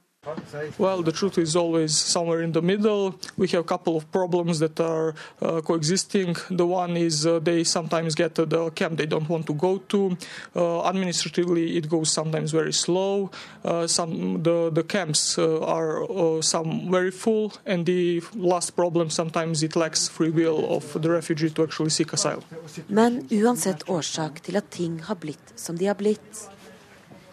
[0.77, 3.15] Well, the truth is always somewhere in the middle.
[3.37, 6.35] We have a couple of problems that are uh, coexisting.
[6.49, 10.17] The one is uh, they sometimes get the camp they don't want to go to.
[10.55, 13.31] Uh, administratively, it goes sometimes very slow.
[13.65, 19.09] Uh, some the the camps uh, are uh, some very full, and the last problem
[19.09, 22.43] sometimes it lacks free will of the refugee to actually seek asylum.
[22.87, 26.49] Men uansett årsak til at ting har blitt som de har blitt,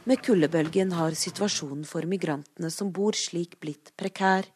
[0.05, 4.49] med kuldebølgen har situasjonen for migrantene som bor slik, blitt prekær.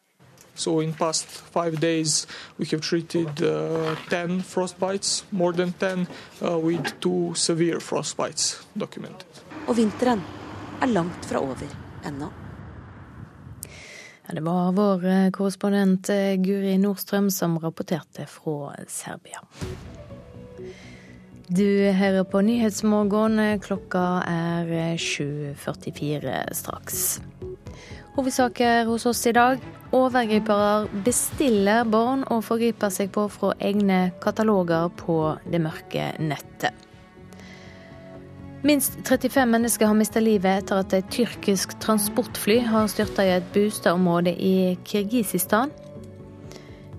[0.55, 2.27] So in past five days,
[2.57, 6.07] we have treated uh, 10 frostbites, more than 10,
[6.41, 9.27] uh, with two severe frostbites documented.
[9.67, 10.23] Og vinteren
[10.81, 11.67] er langt fra over
[12.05, 12.31] ennå.
[14.27, 19.43] Ja, det var vår eh, korrespondent eh, Guri Nordstrøm som rapporterte fra Serbia.
[21.45, 23.37] Du hører på Nyhetsmorgen.
[23.61, 27.19] Klokka er 7.44 straks.
[28.15, 29.61] Hovedsaker hos oss i dag.
[29.93, 36.73] Overgripere bestiller barn og forgriper seg på fra egne kataloger på det mørke nettet.
[38.65, 43.53] Minst 35 mennesker har mista livet etter at et tyrkisk transportfly har styrta i et
[43.53, 45.69] boligområde i Kirgisistan.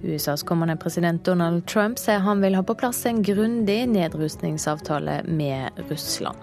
[0.03, 5.81] USAs kommende president Donald Trump sier han vil ha på plass en grundig nedrustningsavtale med
[5.91, 6.37] Russland.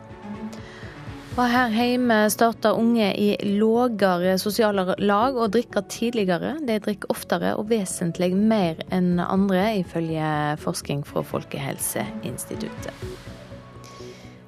[1.33, 6.59] Og her hjemme starter unge i lågere sosiale lag og drikker tidligere.
[6.61, 10.29] De drikker oftere og vesentlig mer enn andre, ifølge
[10.61, 12.93] forskning fra Folkehelseinstituttet.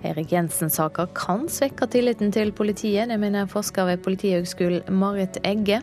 [0.05, 5.81] Erik Jensen-saker kan svekke tilliten til politiet, det mener forsker ved Politihøgskolen Marit Egge.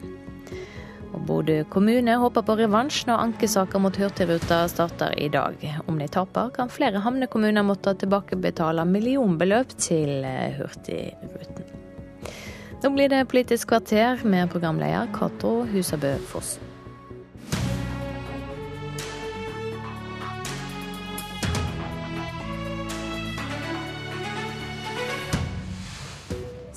[1.12, 5.60] Og Bodø kommune håper på revansj når ankesaker mot Hurtigruta starter i dag.
[5.86, 10.24] Om de taper, kan flere havnekommuner måtte tilbakebetale millionbeløp til
[10.59, 11.78] Hurtigruten.
[12.82, 16.72] Nå blir det Politisk kvarter med programleder Cato Husabø Fossen.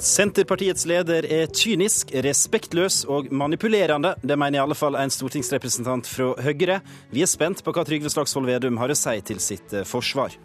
[0.06, 4.11] Senterpartiets leder er kynisk, respektløs og manipulerende.
[4.22, 6.76] Det mener i alle fall en stortingsrepresentant fra Høyre.
[7.10, 10.38] Vi er spent på hva Trygve Slagsvold Vedum har å si til sitt eh, forsvar.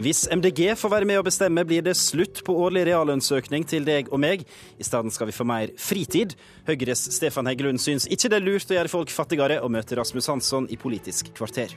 [0.00, 4.08] Hvis MDG får være med å bestemme, blir det slutt på årlig reallønnsøkning til deg
[4.08, 4.48] og meg.
[4.80, 6.32] I stedet skal vi få mer fritid.
[6.64, 10.32] Høyres Stefan Heggelund syns ikke det er lurt å gjøre folk fattigere, og møter Rasmus
[10.32, 11.76] Hansson i Politisk kvarter.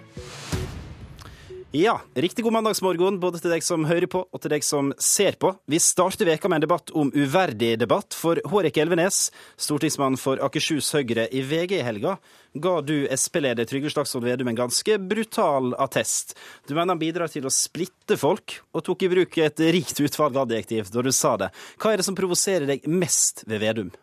[1.78, 5.36] Ja, riktig god mandagsmorgen både til deg som hører på og til deg som ser
[5.38, 5.52] på.
[5.70, 9.28] Vi starter veka med en debatt om uverdig debatt, for Hårek Elvenes,
[9.62, 12.16] stortingsmann for Akershus Høyre i VG i helga,
[12.58, 16.34] ga du Sp-leder Trygve Slagsvold Vedum en ganske brutal attest.
[16.66, 20.42] Du mener han bidrar til å splitte folk, og tok i bruk et rikt utvalg
[20.48, 21.54] adjektiv da du sa det.
[21.78, 23.94] Hva er det som provoserer deg mest ved Vedum?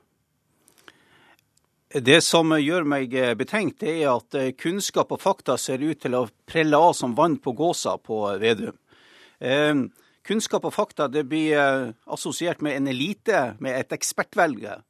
[1.94, 6.74] Det som gjør meg betenkt, er at kunnskap og fakta ser ut til å prelle
[6.74, 8.74] av som vann på gåsa på Vedum.
[10.26, 11.54] Kunnskap og fakta det blir
[12.10, 14.80] assosiert med en elite, med et ekspertvelge.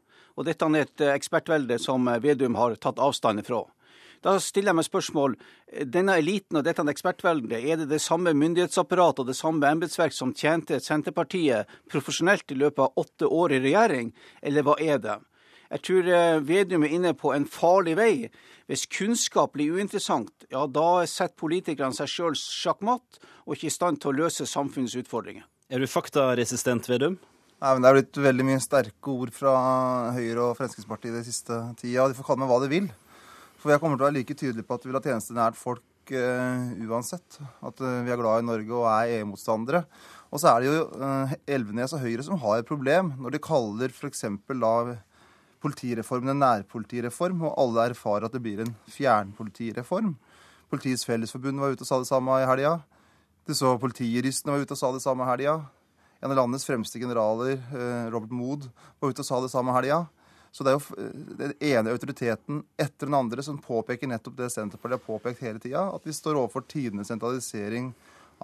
[0.40, 3.66] Og dette er et ekspertvelde som Vedum har tatt avstand fra.
[4.24, 5.36] Da stiller jeg meg spørsmål
[5.84, 10.32] denne eliten og dette ekspertveldet, er det det samme myndighetsapparatet og det samme embetsverk som
[10.32, 15.20] tjente Senterpartiet profesjonelt i løpet av åtte år i regjering, eller hva er det?
[15.70, 16.08] Jeg tror
[16.46, 18.12] Vedum er inne på en farlig vei.
[18.70, 24.00] Hvis kunnskap blir uinteressant, ja da setter politikerne seg sjøl sjakkmatt og ikke i stand
[24.00, 25.44] til å løse samfunnets utfordringer.
[25.72, 27.16] Er du faktaresistent, Vedum?
[27.64, 29.54] Nei, men Det er blitt veldig mye sterke ord fra
[30.12, 32.08] Høyre og Fremskrittspartiet de siste tida.
[32.10, 32.88] De får kalle meg hva de vil.
[33.60, 35.56] For jeg kommer til å være like tydelig på at vi vil ha tjenester nært
[35.56, 37.38] folk uh, uansett.
[37.64, 39.84] At uh, vi er glad i Norge og er EU-motstandere.
[40.28, 43.44] Og så er det jo uh, Elvenes og Høyre som har et problem når de
[43.48, 44.26] kaller f.eks.
[44.50, 44.74] da
[45.64, 50.14] politireformen en nærpolitireform, og alle erfarer at det blir en fjernpolitireform.
[50.72, 52.78] Politiets Fellesforbund var ute og sa det samme i helga.
[53.44, 55.58] Det så Politijuristene var ute og sa det samme i helga.
[56.24, 58.68] En av landets fremste generaler, eh, Robert Mood,
[59.00, 60.04] var ute og sa det samme i helga.
[60.54, 64.52] Så det er jo eh, den ene autoriteten etter den andre som påpeker nettopp det
[64.54, 67.92] Senterpartiet har påpekt hele tida, at vi står overfor tidenes sentralisering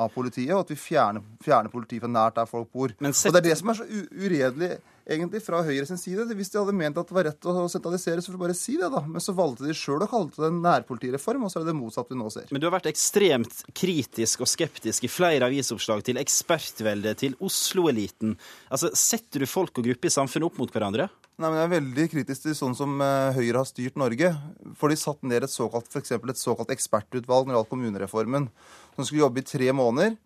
[0.00, 2.92] av politiet, og at vi fjerner, fjerner politiet fra nært der folk bor.
[2.92, 4.72] Og Det er det som er så uredelig
[5.08, 6.26] egentlig fra Høyre sin side.
[6.36, 8.76] Hvis de hadde ment at det var rett å sentralisere, så får de bare si
[8.80, 9.02] det, da.
[9.06, 11.78] Men så valgte de sjøl å kalle det en nærpolitireform, og så er det det
[11.80, 12.50] motsatte vi nå ser.
[12.50, 18.36] Men du har vært ekstremt kritisk og skeptisk i flere avisoppslag til ekspertveldet, til Oslo-eliten.
[18.70, 21.08] Altså, Setter du folk og grupper i samfunnet opp mot hverandre?
[21.40, 24.34] Nei, men Jeg er veldig kritisk til sånn som eh, Høyre har styrt Norge.
[24.76, 28.50] For de satte ned et såkalt, for et såkalt ekspertutvalg når det gjaldt kommunereformen,
[28.96, 30.18] som skulle jobbe i tre måneder.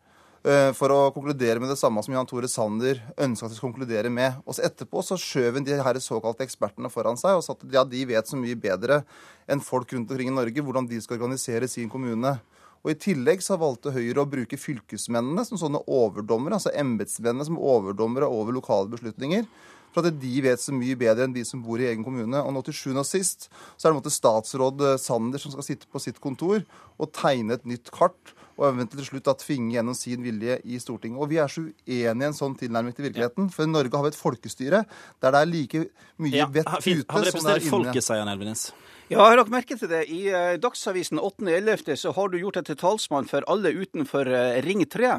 [0.44, 3.72] Eh, for å konkludere med det samme som Jan Tore Sanner ønska at de skulle
[3.72, 4.42] konkludere med.
[4.44, 7.84] Og så Etterpå så skjøv de her såkalte ekspertene foran seg og sa at ja,
[7.88, 9.00] de vet så mye bedre
[9.48, 12.34] enn folk rundt omkring i Norge hvordan de skal organisere sin kommune.
[12.84, 17.56] Og I tillegg så valgte Høyre å bruke fylkesmennene som sånne overdommere, altså embetsmennene som
[17.56, 19.48] overdommere over lokale beslutninger.
[19.94, 22.40] For at de vet så mye bedre enn de som bor i egen kommune.
[22.40, 23.48] Og nå til sjuende og sist
[23.78, 26.64] så er det statsråd Sander som skal sitte på sitt kontor
[26.98, 30.78] og tegne et nytt kart og eventuelt til slutt da tvinge gjennom sin vilje i
[30.82, 31.18] Stortinget.
[31.18, 33.50] Og Vi er så uenige i en sånn tilnærming til virkeligheten.
[33.50, 34.84] For i Norge har vi et folkestyre
[35.22, 35.84] der det er like
[36.22, 37.14] mye ja, vett ute som det er inne.
[37.16, 38.68] Han representerer folket, sier han Elvenes.
[39.10, 40.04] Ja, jeg har lagt merke til det.
[40.08, 41.96] I uh, Dagsavisen 8.11.
[42.00, 45.16] så har du gjort deg til talsmann for alle utenfor uh, Ring 3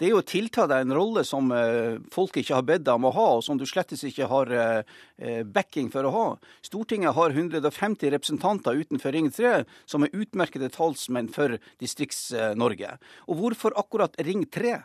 [0.00, 2.96] det er jo å tilta deg en rolle som eh, folk ikke har bedt deg
[2.96, 6.22] om å ha, og som du slettes ikke har eh, eh, backing for å ha.
[6.64, 12.94] Stortinget har 150 representanter utenfor Ring 3 som er utmerkede talsmenn for Distrikts-Norge.
[13.28, 14.78] Og hvorfor akkurat Ring 3?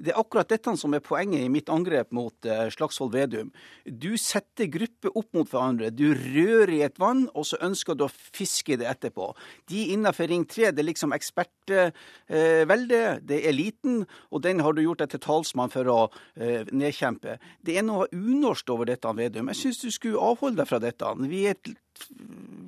[0.00, 3.50] Det er akkurat dette som er poenget i mitt angrep mot uh, Slagsvold Vedum.
[3.84, 5.90] Du setter grupper opp mot hverandre.
[5.92, 9.30] Du rører i et vann, og så ønsker du å fiske det etterpå.
[9.70, 13.02] De innenfor Ring 3, det er liksom ekspertvelde.
[13.10, 16.62] Uh, det er eliten, og den har du gjort deg til talsmann for å uh,
[16.72, 17.38] nedkjempe.
[17.66, 19.50] Det er noe unorsk over dette, Vedum.
[19.52, 21.14] Jeg syns du skulle avholde deg fra dette.
[21.28, 21.74] Vi er et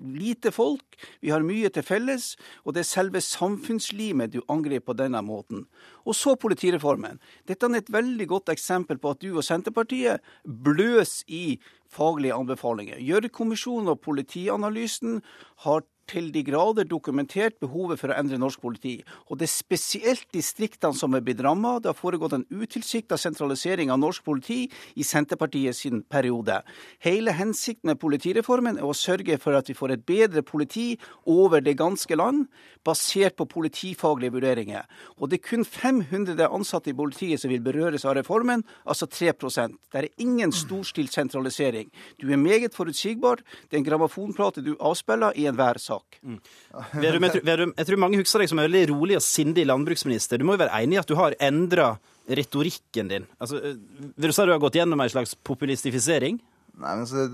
[0.02, 2.32] lite folk, vi har mye til felles,
[2.64, 5.66] og det er selve samfunnslimet du angriper på denne måten.
[6.06, 7.20] Og så politireformen.
[7.48, 11.60] Dette er et veldig godt eksempel på at du og Senterpartiet bløs i
[11.92, 13.00] faglige anbefalinger.
[13.02, 15.20] Gjørv-kommisjonen og Politianalysen
[15.66, 18.98] har til de grader dokumentert behovet for å endre norsk politi.
[19.30, 21.78] Og det er spesielt distriktene som er blitt ramma.
[21.80, 24.66] Det har foregått en utilsikta sentralisering av norsk politi
[25.00, 26.60] i Senterpartiet sin periode.
[27.04, 30.92] Hele hensikten med politireformen er å sørge for at vi får et bedre politi
[31.30, 32.46] over det ganske land,
[32.84, 34.86] basert på politifaglige vurderinger.
[35.18, 39.78] Og det er kun 500 ansatte i politiet som vil berøres av reformen, altså 3%
[39.92, 41.90] Det er ingen storstilt sentralisering.
[42.18, 43.42] Du er meget forutsigbar.
[43.70, 46.20] Det er en grammofonplate du avspiller i enhver sak sak.
[46.22, 46.38] Mm.
[47.02, 50.38] Verum, jeg, tror, jeg, tror mange husker deg som en veldig rolig og sindig landbruksminister.
[50.38, 51.94] Du må jo være enig i at du har endra
[52.28, 53.26] retorikken din?
[53.42, 53.76] Altså, eh,
[54.16, 56.38] vil du si du har gått gjennom en slags populistifisering?
[56.82, 57.28] Nei, men så,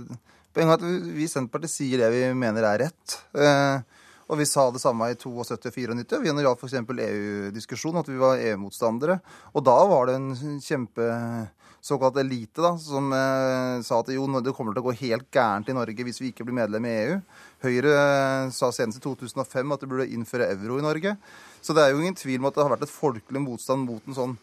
[0.57, 3.19] Poenget er at vi i Senterpartiet sier det vi mener er rett.
[3.37, 3.98] Eh,
[4.29, 6.19] og vi sa det samme i 72 og 94.
[6.21, 6.75] Vi gjaldt f.eks.
[6.79, 9.19] EU-diskusjonen, at vi var EU-motstandere.
[9.57, 11.07] Og da var det en kjempe
[11.81, 15.71] såkalt elite da, som eh, sa at jo, det kommer til å gå helt gærent
[15.71, 17.19] i Norge hvis vi ikke blir medlem i EU.
[17.65, 21.15] Høyre eh, sa senest i 2005 at det burde innføre euro i Norge.
[21.63, 24.05] Så det er jo ingen tvil om at det har vært et folkelig motstand mot
[24.05, 24.37] en sånn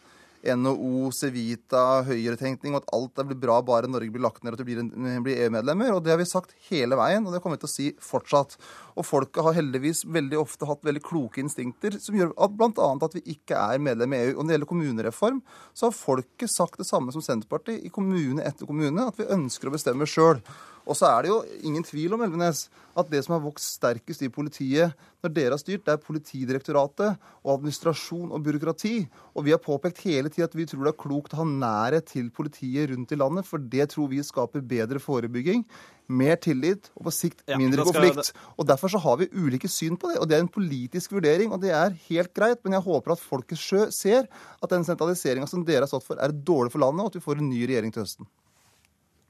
[0.54, 4.82] NHO, Civita, høyretenkning, og at alt blir bra bare Norge blir lagt ned og blir,
[5.24, 5.94] blir EU-medlemmer.
[5.96, 8.56] Og det har vi sagt hele veien, og det kommer vi til å si fortsatt.
[8.96, 12.92] Og folket har heldigvis veldig ofte hatt veldig kloke instinkter, som gjør at bl.a.
[13.08, 14.32] at vi ikke er medlem i EU.
[14.36, 15.42] Og når det gjelder kommunereform,
[15.74, 19.70] så har folket sagt det samme som Senterpartiet i kommune etter kommune, at vi ønsker
[19.70, 20.40] å bestemme sjøl.
[20.86, 24.22] Og så er det jo ingen tvil om Elvenes, at det som har vokst sterkest
[24.22, 24.94] i politiet
[25.24, 28.94] når dere har styrt, det er Politidirektoratet og administrasjon og byråkrati.
[29.34, 32.06] Og vi har påpekt hele tida at vi tror det er klokt å ha nærhet
[32.12, 35.66] til politiet rundt i landet, for det tror vi skaper bedre forebygging,
[36.06, 38.32] mer tillit og på sikt mindre ja, konflikt.
[38.54, 41.50] Og Derfor så har vi ulike syn på det, og det er en politisk vurdering,
[41.50, 42.62] og det er helt greit.
[42.62, 43.58] Men jeg håper at folket
[43.90, 47.18] ser at den sentraliseringa som dere har stått for, er dårlig for landet, og at
[47.18, 48.30] vi får en ny regjering til høsten.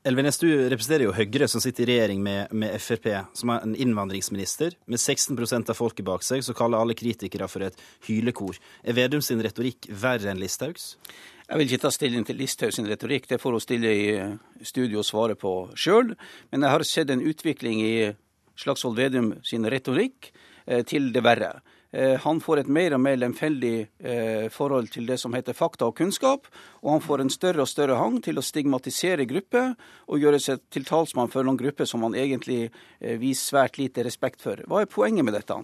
[0.07, 3.73] Elvenes, du representerer jo Høyre, som sitter i regjering med, med Frp, som har en
[3.75, 8.55] innvandringsminister med 16% av folket bak seg, som kaller alle kritikere for et hylekor.
[8.87, 10.93] Er Vedum sin retorikk verre enn Listhaugs?
[11.49, 14.07] Jeg vil ikke ta stilling til Listhaug sin retorikk, det får hun stille i
[14.67, 16.15] studio og svare på sjøl.
[16.53, 17.95] Men jeg har sett en utvikling i
[18.63, 20.31] Slagsvold Vedum sin retorikk
[20.67, 21.57] eh, til det verre.
[21.97, 23.75] Eh, han får et mer og mer lemfeldig
[24.05, 26.45] eh, forhold til det som heter fakta og kunnskap,
[26.85, 29.73] og han får en større og større hang til å stigmatisere grupper
[30.13, 32.67] og gjøre seg til talsmann for noen grupper som han egentlig
[33.01, 34.61] viser svært lite respekt for.
[34.69, 35.57] Hva er poenget med dette?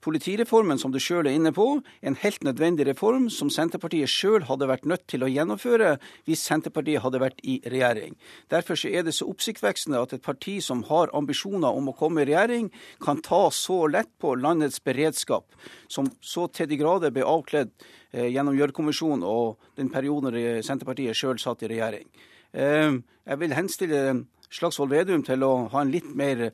[0.00, 1.64] Politireformen som du sjøl er inne på,
[2.00, 5.90] er en helt nødvendig reform som Senterpartiet sjøl hadde vært nødt til å gjennomføre
[6.24, 8.16] hvis Senterpartiet hadde vært i regjering.
[8.48, 12.30] Derfor er det så oppsiktsvekkende at et parti som har ambisjoner om å komme i
[12.30, 12.72] regjering,
[13.04, 15.52] kan ta så lett på landets beredskap,
[15.88, 21.36] som så til de grader ble avkledd eh, gjennom Gjørv-kommisjonen og den perioden Senterpartiet sjøl
[21.42, 22.08] satt i regjering.
[22.56, 22.96] Eh,
[23.28, 24.04] jeg vil henstille
[24.50, 26.48] Slagsvold Vedum til å ha en litt mer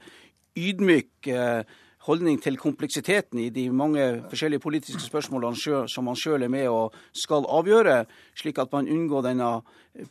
[0.57, 1.63] ydmyk eh,
[2.07, 6.95] holdning til kompleksiteten i de mange forskjellige politiske spørsmålene som man sjøl er med og
[7.17, 8.05] skal avgjøre,
[8.39, 9.51] slik at man unngår denne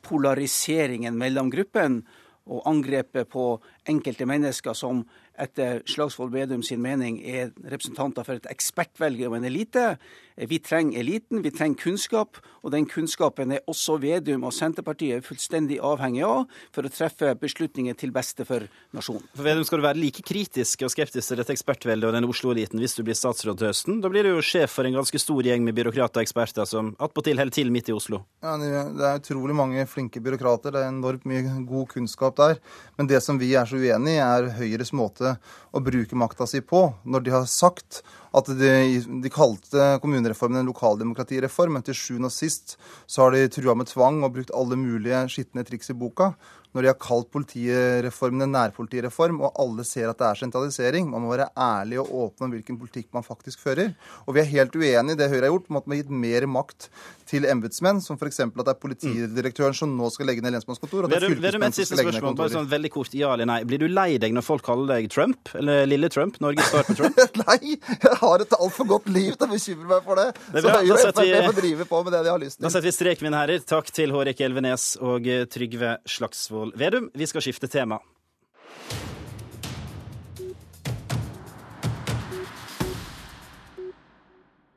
[0.03, 2.01] polariseringen mellom gruppen
[2.45, 3.45] og angrepet på
[3.89, 5.01] enkelte mennesker som
[5.41, 9.95] etter Slagsvold Vedum sin mening er representanter for et ekspertvelge og en elite.
[10.35, 15.77] Vi trenger eliten, vi trenger kunnskap, og den kunnskapen er også Vedum og Senterpartiet fullstendig
[15.79, 16.41] avhengig av
[16.75, 19.23] for å treffe beslutninger til beste for nasjonen.
[19.31, 22.83] For Vedum, skal du være like kritisk og skeptisk til dette ekspertveldet og den Oslo-eliten
[22.83, 24.01] hvis du blir statsråd til høsten?
[24.03, 26.91] Da blir du jo sjef for en ganske stor gjeng med byråkrater og eksperter som
[26.99, 28.25] attpåtil holder til midt i Oslo.
[28.43, 32.59] Ja, Det er utrolig mange flinke byråkrater, det er enormt mye god kunnskap der.
[32.99, 35.37] Men det som vi er så uenig i, er Høyres måte
[35.71, 38.03] å bruke makta si på, når de har sagt
[38.35, 38.73] at de,
[39.23, 42.75] de kalte kommunereformen en lokaldemokratireform, men til sjuende og sist
[43.07, 46.33] så har de trua med tvang og brukt alle mulige skitne triks i boka
[46.76, 51.07] når de har kalt politireformen en nærpolitireform, og alle ser at det er sentralisering.
[51.07, 53.93] Man må være ærlig og åpen om hvilken politikk man faktisk fører.
[54.26, 56.18] Og vi er helt uenig i det Høyre har gjort, om at man har gitt
[56.26, 56.89] mer makt
[57.26, 58.41] til embetsmenn, som f.eks.
[58.43, 61.07] at det er politidirektøren som nå skal legge ned lensmannskontor.
[61.07, 62.53] og det er fylkesmenn som skal legge ned kontorer.
[62.53, 63.61] Sånn veldig kort, ja eller nei.
[63.68, 65.49] Blir du lei deg når folk kaller deg Trump?
[65.57, 66.38] Eller lille Trump?
[66.43, 67.23] Norges svar på Trump?
[67.45, 70.27] nei, jeg har et altfor godt liv til å bekymre meg for det.
[70.53, 72.68] det så Høyre og Frp får drive på med det de har lyst til.
[72.68, 73.65] Da setter vi strek, mine herrer.
[73.65, 77.11] Takk til Hårek Elvenes og Trygve Slagsvold Slagsvold Vedum.
[77.13, 77.99] Vi skal skifte tema.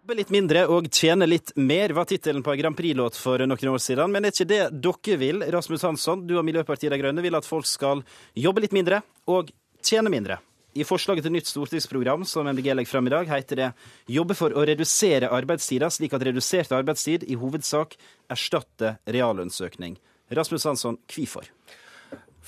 [0.08, 3.78] Litt mindre og tjene litt mer, var tittelen på en Grand Prix-låt for noen år
[3.78, 4.10] siden.
[4.10, 5.44] Men er ikke det dere vil?
[5.52, 8.02] Rasmus Hansson, du og Miljøpartiet De Grønne vil at folk skal
[8.34, 9.52] jobbe litt mindre og
[9.84, 10.40] tjene mindre.
[10.74, 13.72] I forslaget til nytt stortingsprogram som MDG legger frem i dag, heter det
[14.08, 17.96] 'jobbe for å redusere arbeidstida, slik at redusert arbeidstid i hovedsak
[18.28, 19.98] erstatter reallønnsøkning'.
[20.30, 21.48] Rasmus Hansson, hvorfor?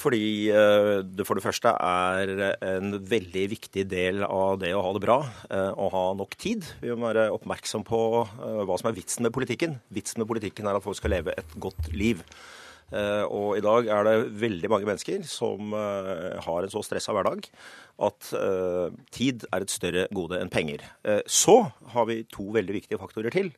[0.00, 2.30] Fordi eh, det for det første er
[2.64, 5.18] en veldig viktig del av det å ha det bra,
[5.52, 6.64] eh, å ha nok tid.
[6.80, 9.76] Vi må være oppmerksom på eh, hva som er vitsen med politikken.
[9.92, 12.24] Vitsen med politikken er at folk skal leve et godt liv.
[12.90, 17.44] Og i dag er det veldig mange mennesker som har en så stressa hverdag
[18.02, 18.30] at
[19.14, 20.82] tid er et større gode enn penger.
[21.22, 21.54] Så
[21.94, 23.52] har vi to veldig viktige faktorer til.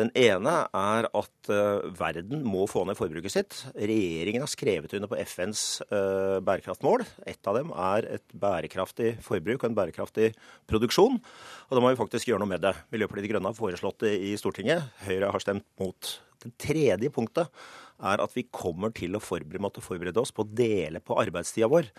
[0.00, 3.58] Den ene er at uh, verden må få ned forbruket sitt.
[3.74, 7.04] Regjeringen har skrevet under på FNs uh, bærekraftmål.
[7.28, 10.30] Et av dem er et bærekraftig forbruk og en bærekraftig
[10.70, 11.20] produksjon.
[11.68, 12.72] Og da må vi faktisk gjøre noe med det.
[12.94, 14.88] Miljøpartiet De Grønne har foreslått det i Stortinget.
[15.04, 16.16] Høyre har stemt mot.
[16.40, 17.52] Det tredje punktet
[18.00, 21.68] er at vi kommer til å forberede, måtte forberede oss på å dele på arbeidstida
[21.68, 21.90] vår.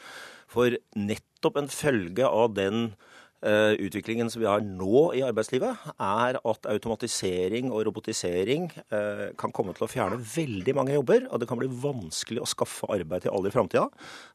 [0.50, 6.38] For nettopp en følge av den Eh, utviklingen som vi har nå i arbeidslivet, er
[6.38, 11.28] at automatisering og robotisering eh, kan komme til å fjerne veldig mange jobber.
[11.30, 13.88] Og det kan bli vanskelig å skaffe arbeid til alle i framtida.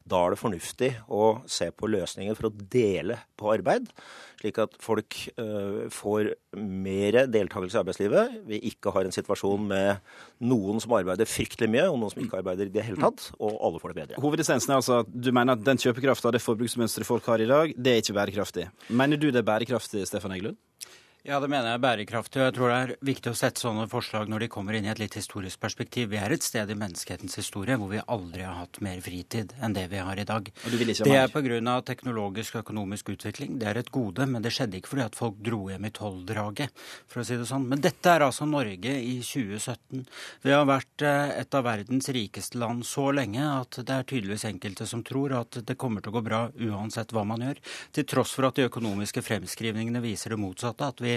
[0.03, 3.91] Da er det fornuftig å se på løsninger for å dele på arbeid
[4.37, 8.35] slik at folk uh, får mer deltakelse i arbeidslivet.
[8.49, 10.03] Vi ikke har en situasjon med
[10.45, 13.57] noen som arbeider fryktelig mye, og noen som ikke arbeider i det hele tatt, og
[13.65, 14.21] alle får det bedre.
[14.21, 17.73] Hovedessensen er altså at du mener at den kjøpekrafta, det forbruksmønsteret folk har i dag,
[17.73, 18.67] det er ikke bærekraftig.
[18.97, 20.57] Mener du det er bærekraftig, Stefan Eggelund?
[21.27, 22.39] Ja, det mener jeg er bærekraftig.
[22.39, 24.91] og Jeg tror det er viktig å sette sånne forslag når de kommer inn i
[24.93, 26.07] et litt historisk perspektiv.
[26.13, 29.75] Vi er et sted i menneskehetens historie hvor vi aldri har hatt mer fritid enn
[29.75, 30.47] det vi har i dag.
[30.47, 31.73] det er pga.
[31.83, 33.57] teknologisk og økonomisk utvikling.
[33.59, 36.85] Det er et gode, men det skjedde ikke fordi at folk dro hjem i tolvdraget,
[37.11, 37.67] for å si det sånn.
[37.67, 40.07] Men dette er altså Norge i 2017.
[40.47, 44.47] Vi har vært eh, et av verdens rikeste land så lenge at det er tydeligvis
[44.47, 47.61] enkelte som tror at det kommer til å gå bra uansett hva man gjør.
[47.99, 50.87] Til tross for at de økonomiske fremskrivningene viser det motsatte.
[50.87, 51.16] at vi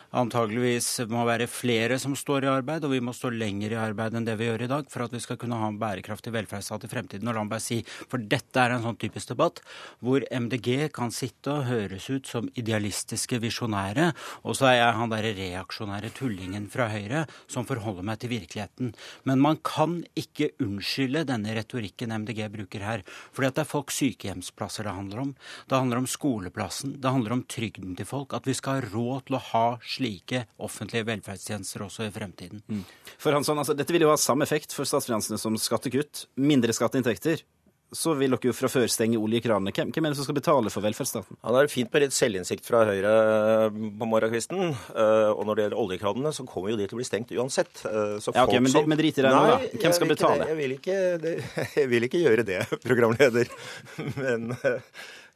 [0.11, 4.17] antageligvis må være flere som står i arbeid, og vi må stå lenger i arbeid
[4.17, 6.85] enn det vi gjør i dag for at vi skal kunne ha en bærekraftig velferdsstat
[6.87, 7.29] i fremtiden.
[7.31, 7.79] Og la meg si,
[8.11, 9.61] for dette er en sånn typisk debatt
[10.03, 14.11] hvor MDG kan sitte og høres ut som idealistiske visjonære,
[14.43, 18.91] og så er jeg han derre reaksjonære tullingen fra Høyre som forholder meg til virkeligheten.
[19.29, 23.03] Men man kan ikke unnskylde denne retorikken MDG bruker her.
[23.31, 25.35] fordi at det er folks sykehjemsplasser det handler om.
[25.69, 26.97] Det handler om skoleplassen.
[27.01, 28.33] Det handler om trygden til folk.
[28.33, 29.65] At vi skal ha råd til å ha
[30.01, 32.65] slike offentlige velferdstjenester også i fremtiden.
[32.67, 32.83] Mm.
[33.21, 36.27] For Hansson, altså, Dette vil jo ha samme effekt for statsfinansene som skattekutt.
[36.41, 37.45] Mindre skatteinntekter
[37.91, 39.73] så vil dere jo fra før stenge oljekranene.
[39.75, 41.35] Hvem, hvem, er det som skal betale for velferdsstaten?
[41.41, 43.11] Ja, det er fint med litt selvinnsikt fra Høyre
[43.65, 44.61] eh, på morgenkvisten.
[44.71, 47.73] Eh, og når det gjelder oljekranene, så kommer jo de til å bli stengt uansett.
[47.83, 48.87] Så ja, ok, Men, som...
[48.87, 49.57] men drit i det nå, da.
[49.75, 50.47] Hvem skal betale?
[50.53, 51.33] Jeg vil, ikke, det,
[51.81, 53.51] jeg vil ikke gjøre det, programleder.
[54.21, 54.55] Men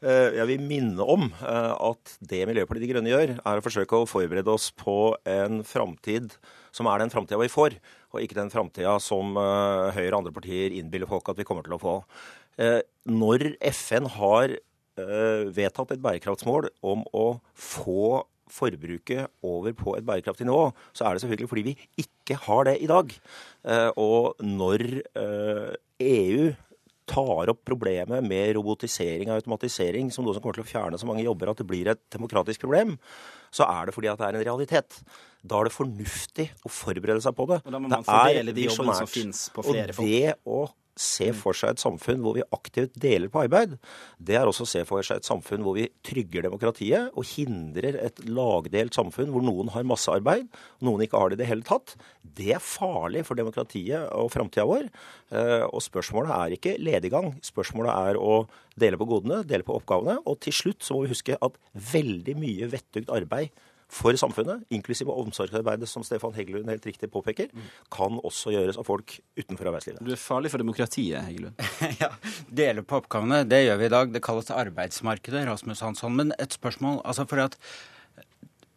[0.03, 4.51] jeg vil minne om at det Miljøpartiet De Grønne gjør, er å forsøke å forberede
[4.51, 6.35] oss på en framtid
[6.75, 7.77] som er den framtida vi får,
[8.11, 11.77] og ikke den framtida som Høyre og andre partier innbiller folk at vi kommer til
[11.77, 11.95] å få.
[12.61, 12.79] Eh,
[13.11, 20.47] når FN har eh, vedtatt et bærekraftsmål om å få forbruket over på et bærekraftig
[20.47, 23.11] nivå, så er det selvfølgelig fordi vi ikke har det i dag.
[23.65, 24.85] Eh, og når
[25.15, 26.53] EU e
[27.09, 31.09] tar opp problemet med robotisering og automatisering som noe som kommer til å fjerne så
[31.09, 32.95] mange jobber at det blir et demokratisk problem,
[33.53, 35.01] så er det fordi at det er en realitet.
[35.45, 37.61] Da er det fornuftig å forberede seg på det.
[37.65, 40.07] Og da må man fordele de jobbene som finnes på flere folk.
[40.07, 40.65] Og det å
[40.95, 41.37] se mm.
[41.37, 43.75] for seg et samfunn hvor vi aktivt deler på arbeid,
[44.17, 47.99] det er også å se for seg et samfunn hvor vi trygger demokratiet og hindrer
[47.99, 50.47] et lagdelt samfunn hvor noen har masse arbeid,
[50.79, 51.97] og noen ikke har det i det hele tatt.
[52.35, 54.89] Det er farlig for demokratiet og framtida vår.
[55.31, 57.33] Eh, og spørsmålet er ikke lediggang.
[57.45, 58.41] Spørsmålet er å
[58.79, 60.19] dele på godene, dele på oppgavene.
[60.25, 61.61] Og til slutt så må vi huske at
[61.93, 63.53] veldig mye vettugt arbeid
[63.91, 67.51] for samfunnet, inklusive omsorgsarbeidet, som Stefan Heggelund helt riktig påpeker,
[67.93, 70.01] kan også gjøres av folk utenfor arbeidslivet.
[70.03, 71.61] Du er farlig for demokratiet, Heggelund.
[72.01, 72.09] ja,
[72.49, 74.15] Dele på oppgavene, det gjør vi i dag.
[74.15, 76.17] Det kalles arbeidsmarkedet, Rasmus Hansson.
[76.17, 77.59] Men et spørsmål, altså for at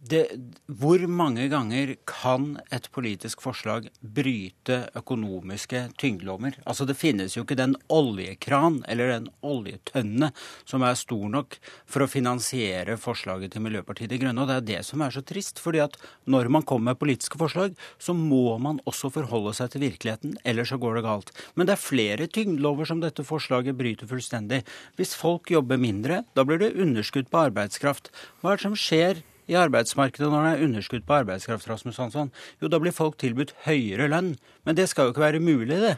[0.09, 0.23] det,
[0.67, 6.57] hvor mange ganger kan et politisk forslag bryte økonomiske tyngdelommer?
[6.65, 10.31] Altså Det finnes jo ikke den oljekran eller den oljetønne
[10.69, 14.43] som er stor nok for å finansiere forslaget til Miljøpartiet De Grønne.
[14.43, 15.59] Og det er det som er så trist.
[15.59, 19.85] fordi at når man kommer med politiske forslag, så må man også forholde seg til
[19.87, 21.33] virkeligheten, ellers så går det galt.
[21.55, 24.63] Men det er flere tyngdelover som dette forslaget bryter fullstendig.
[24.97, 28.13] Hvis folk jobber mindre, da blir det underskudd på arbeidskraft.
[28.41, 32.33] Hva er det som skjer i arbeidsmarkedet når det er underskudd på arbeidskraft, Rasmus Hansson?
[32.63, 34.35] Jo, da blir folk tilbudt høyere lønn.
[34.69, 35.97] Men det skal jo ikke være mulig, det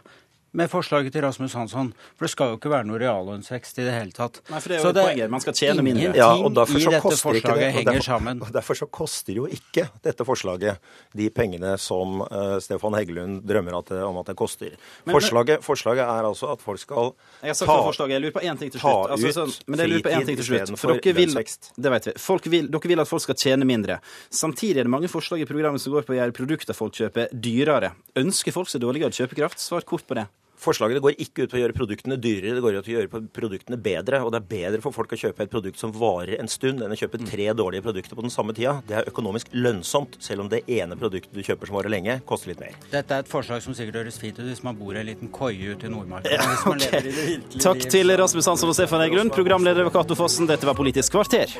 [0.56, 1.92] med forslaget til Rasmus Hansson.
[2.18, 4.40] For det skal jo ikke være noe reallønnsvekst i det hele tatt.
[4.50, 5.32] Nei, for det er jo så det, poenget.
[5.34, 6.10] Man skal tjene mindre.
[6.18, 8.42] Ja, og i dette forslaget det, henger derfor, sammen.
[8.42, 13.78] Og Derfor så koster jo ikke dette forslaget de pengene som uh, Stefan Heggelund drømmer
[13.78, 14.74] at, om at det koster.
[15.04, 17.12] Men, forslaget, forslaget, er altså at folk skal
[17.44, 18.16] jeg ta, forslaget.
[18.16, 19.14] Jeg lurer på én ting til slutt.
[19.14, 20.74] Altså, sånn, men jeg lurer på en ting til slutt.
[20.80, 22.16] For dere vil, det vet vi.
[22.50, 24.00] Vil, dere vil at folk skal tjene mindre.
[24.34, 27.30] Samtidig er det mange forslag i programmet som går på å gjøre produkter folk kjøper,
[27.32, 27.94] dyrere.
[28.18, 29.62] Ønsker folk seg dårligere kjøpekraft?
[29.62, 30.26] Svar kort på det.
[30.60, 33.22] Forslagene går ikke ut på å gjøre produktene dyrere, det går ut på å gjøre
[33.36, 34.20] produktene bedre.
[34.24, 36.92] Og det er bedre for folk å kjøpe et produkt som varer en stund, enn
[36.92, 38.76] å kjøpe tre dårlige produkter på den samme tida.
[38.88, 42.52] Det er økonomisk lønnsomt, selv om det ene produktet du kjøper som varer lenge, koster
[42.52, 42.76] litt mer.
[42.92, 45.32] Dette er et forslag som sikkert høres fint ut hvis man bor i en liten
[45.32, 46.36] koie ute i Nordmarka.
[46.36, 47.38] Ja, okay.
[47.56, 50.50] Takk til Rasmus Hansson og Stefan Egrun, programleder ved Cato Fossen.
[50.50, 51.56] Dette var Politisk kvarter.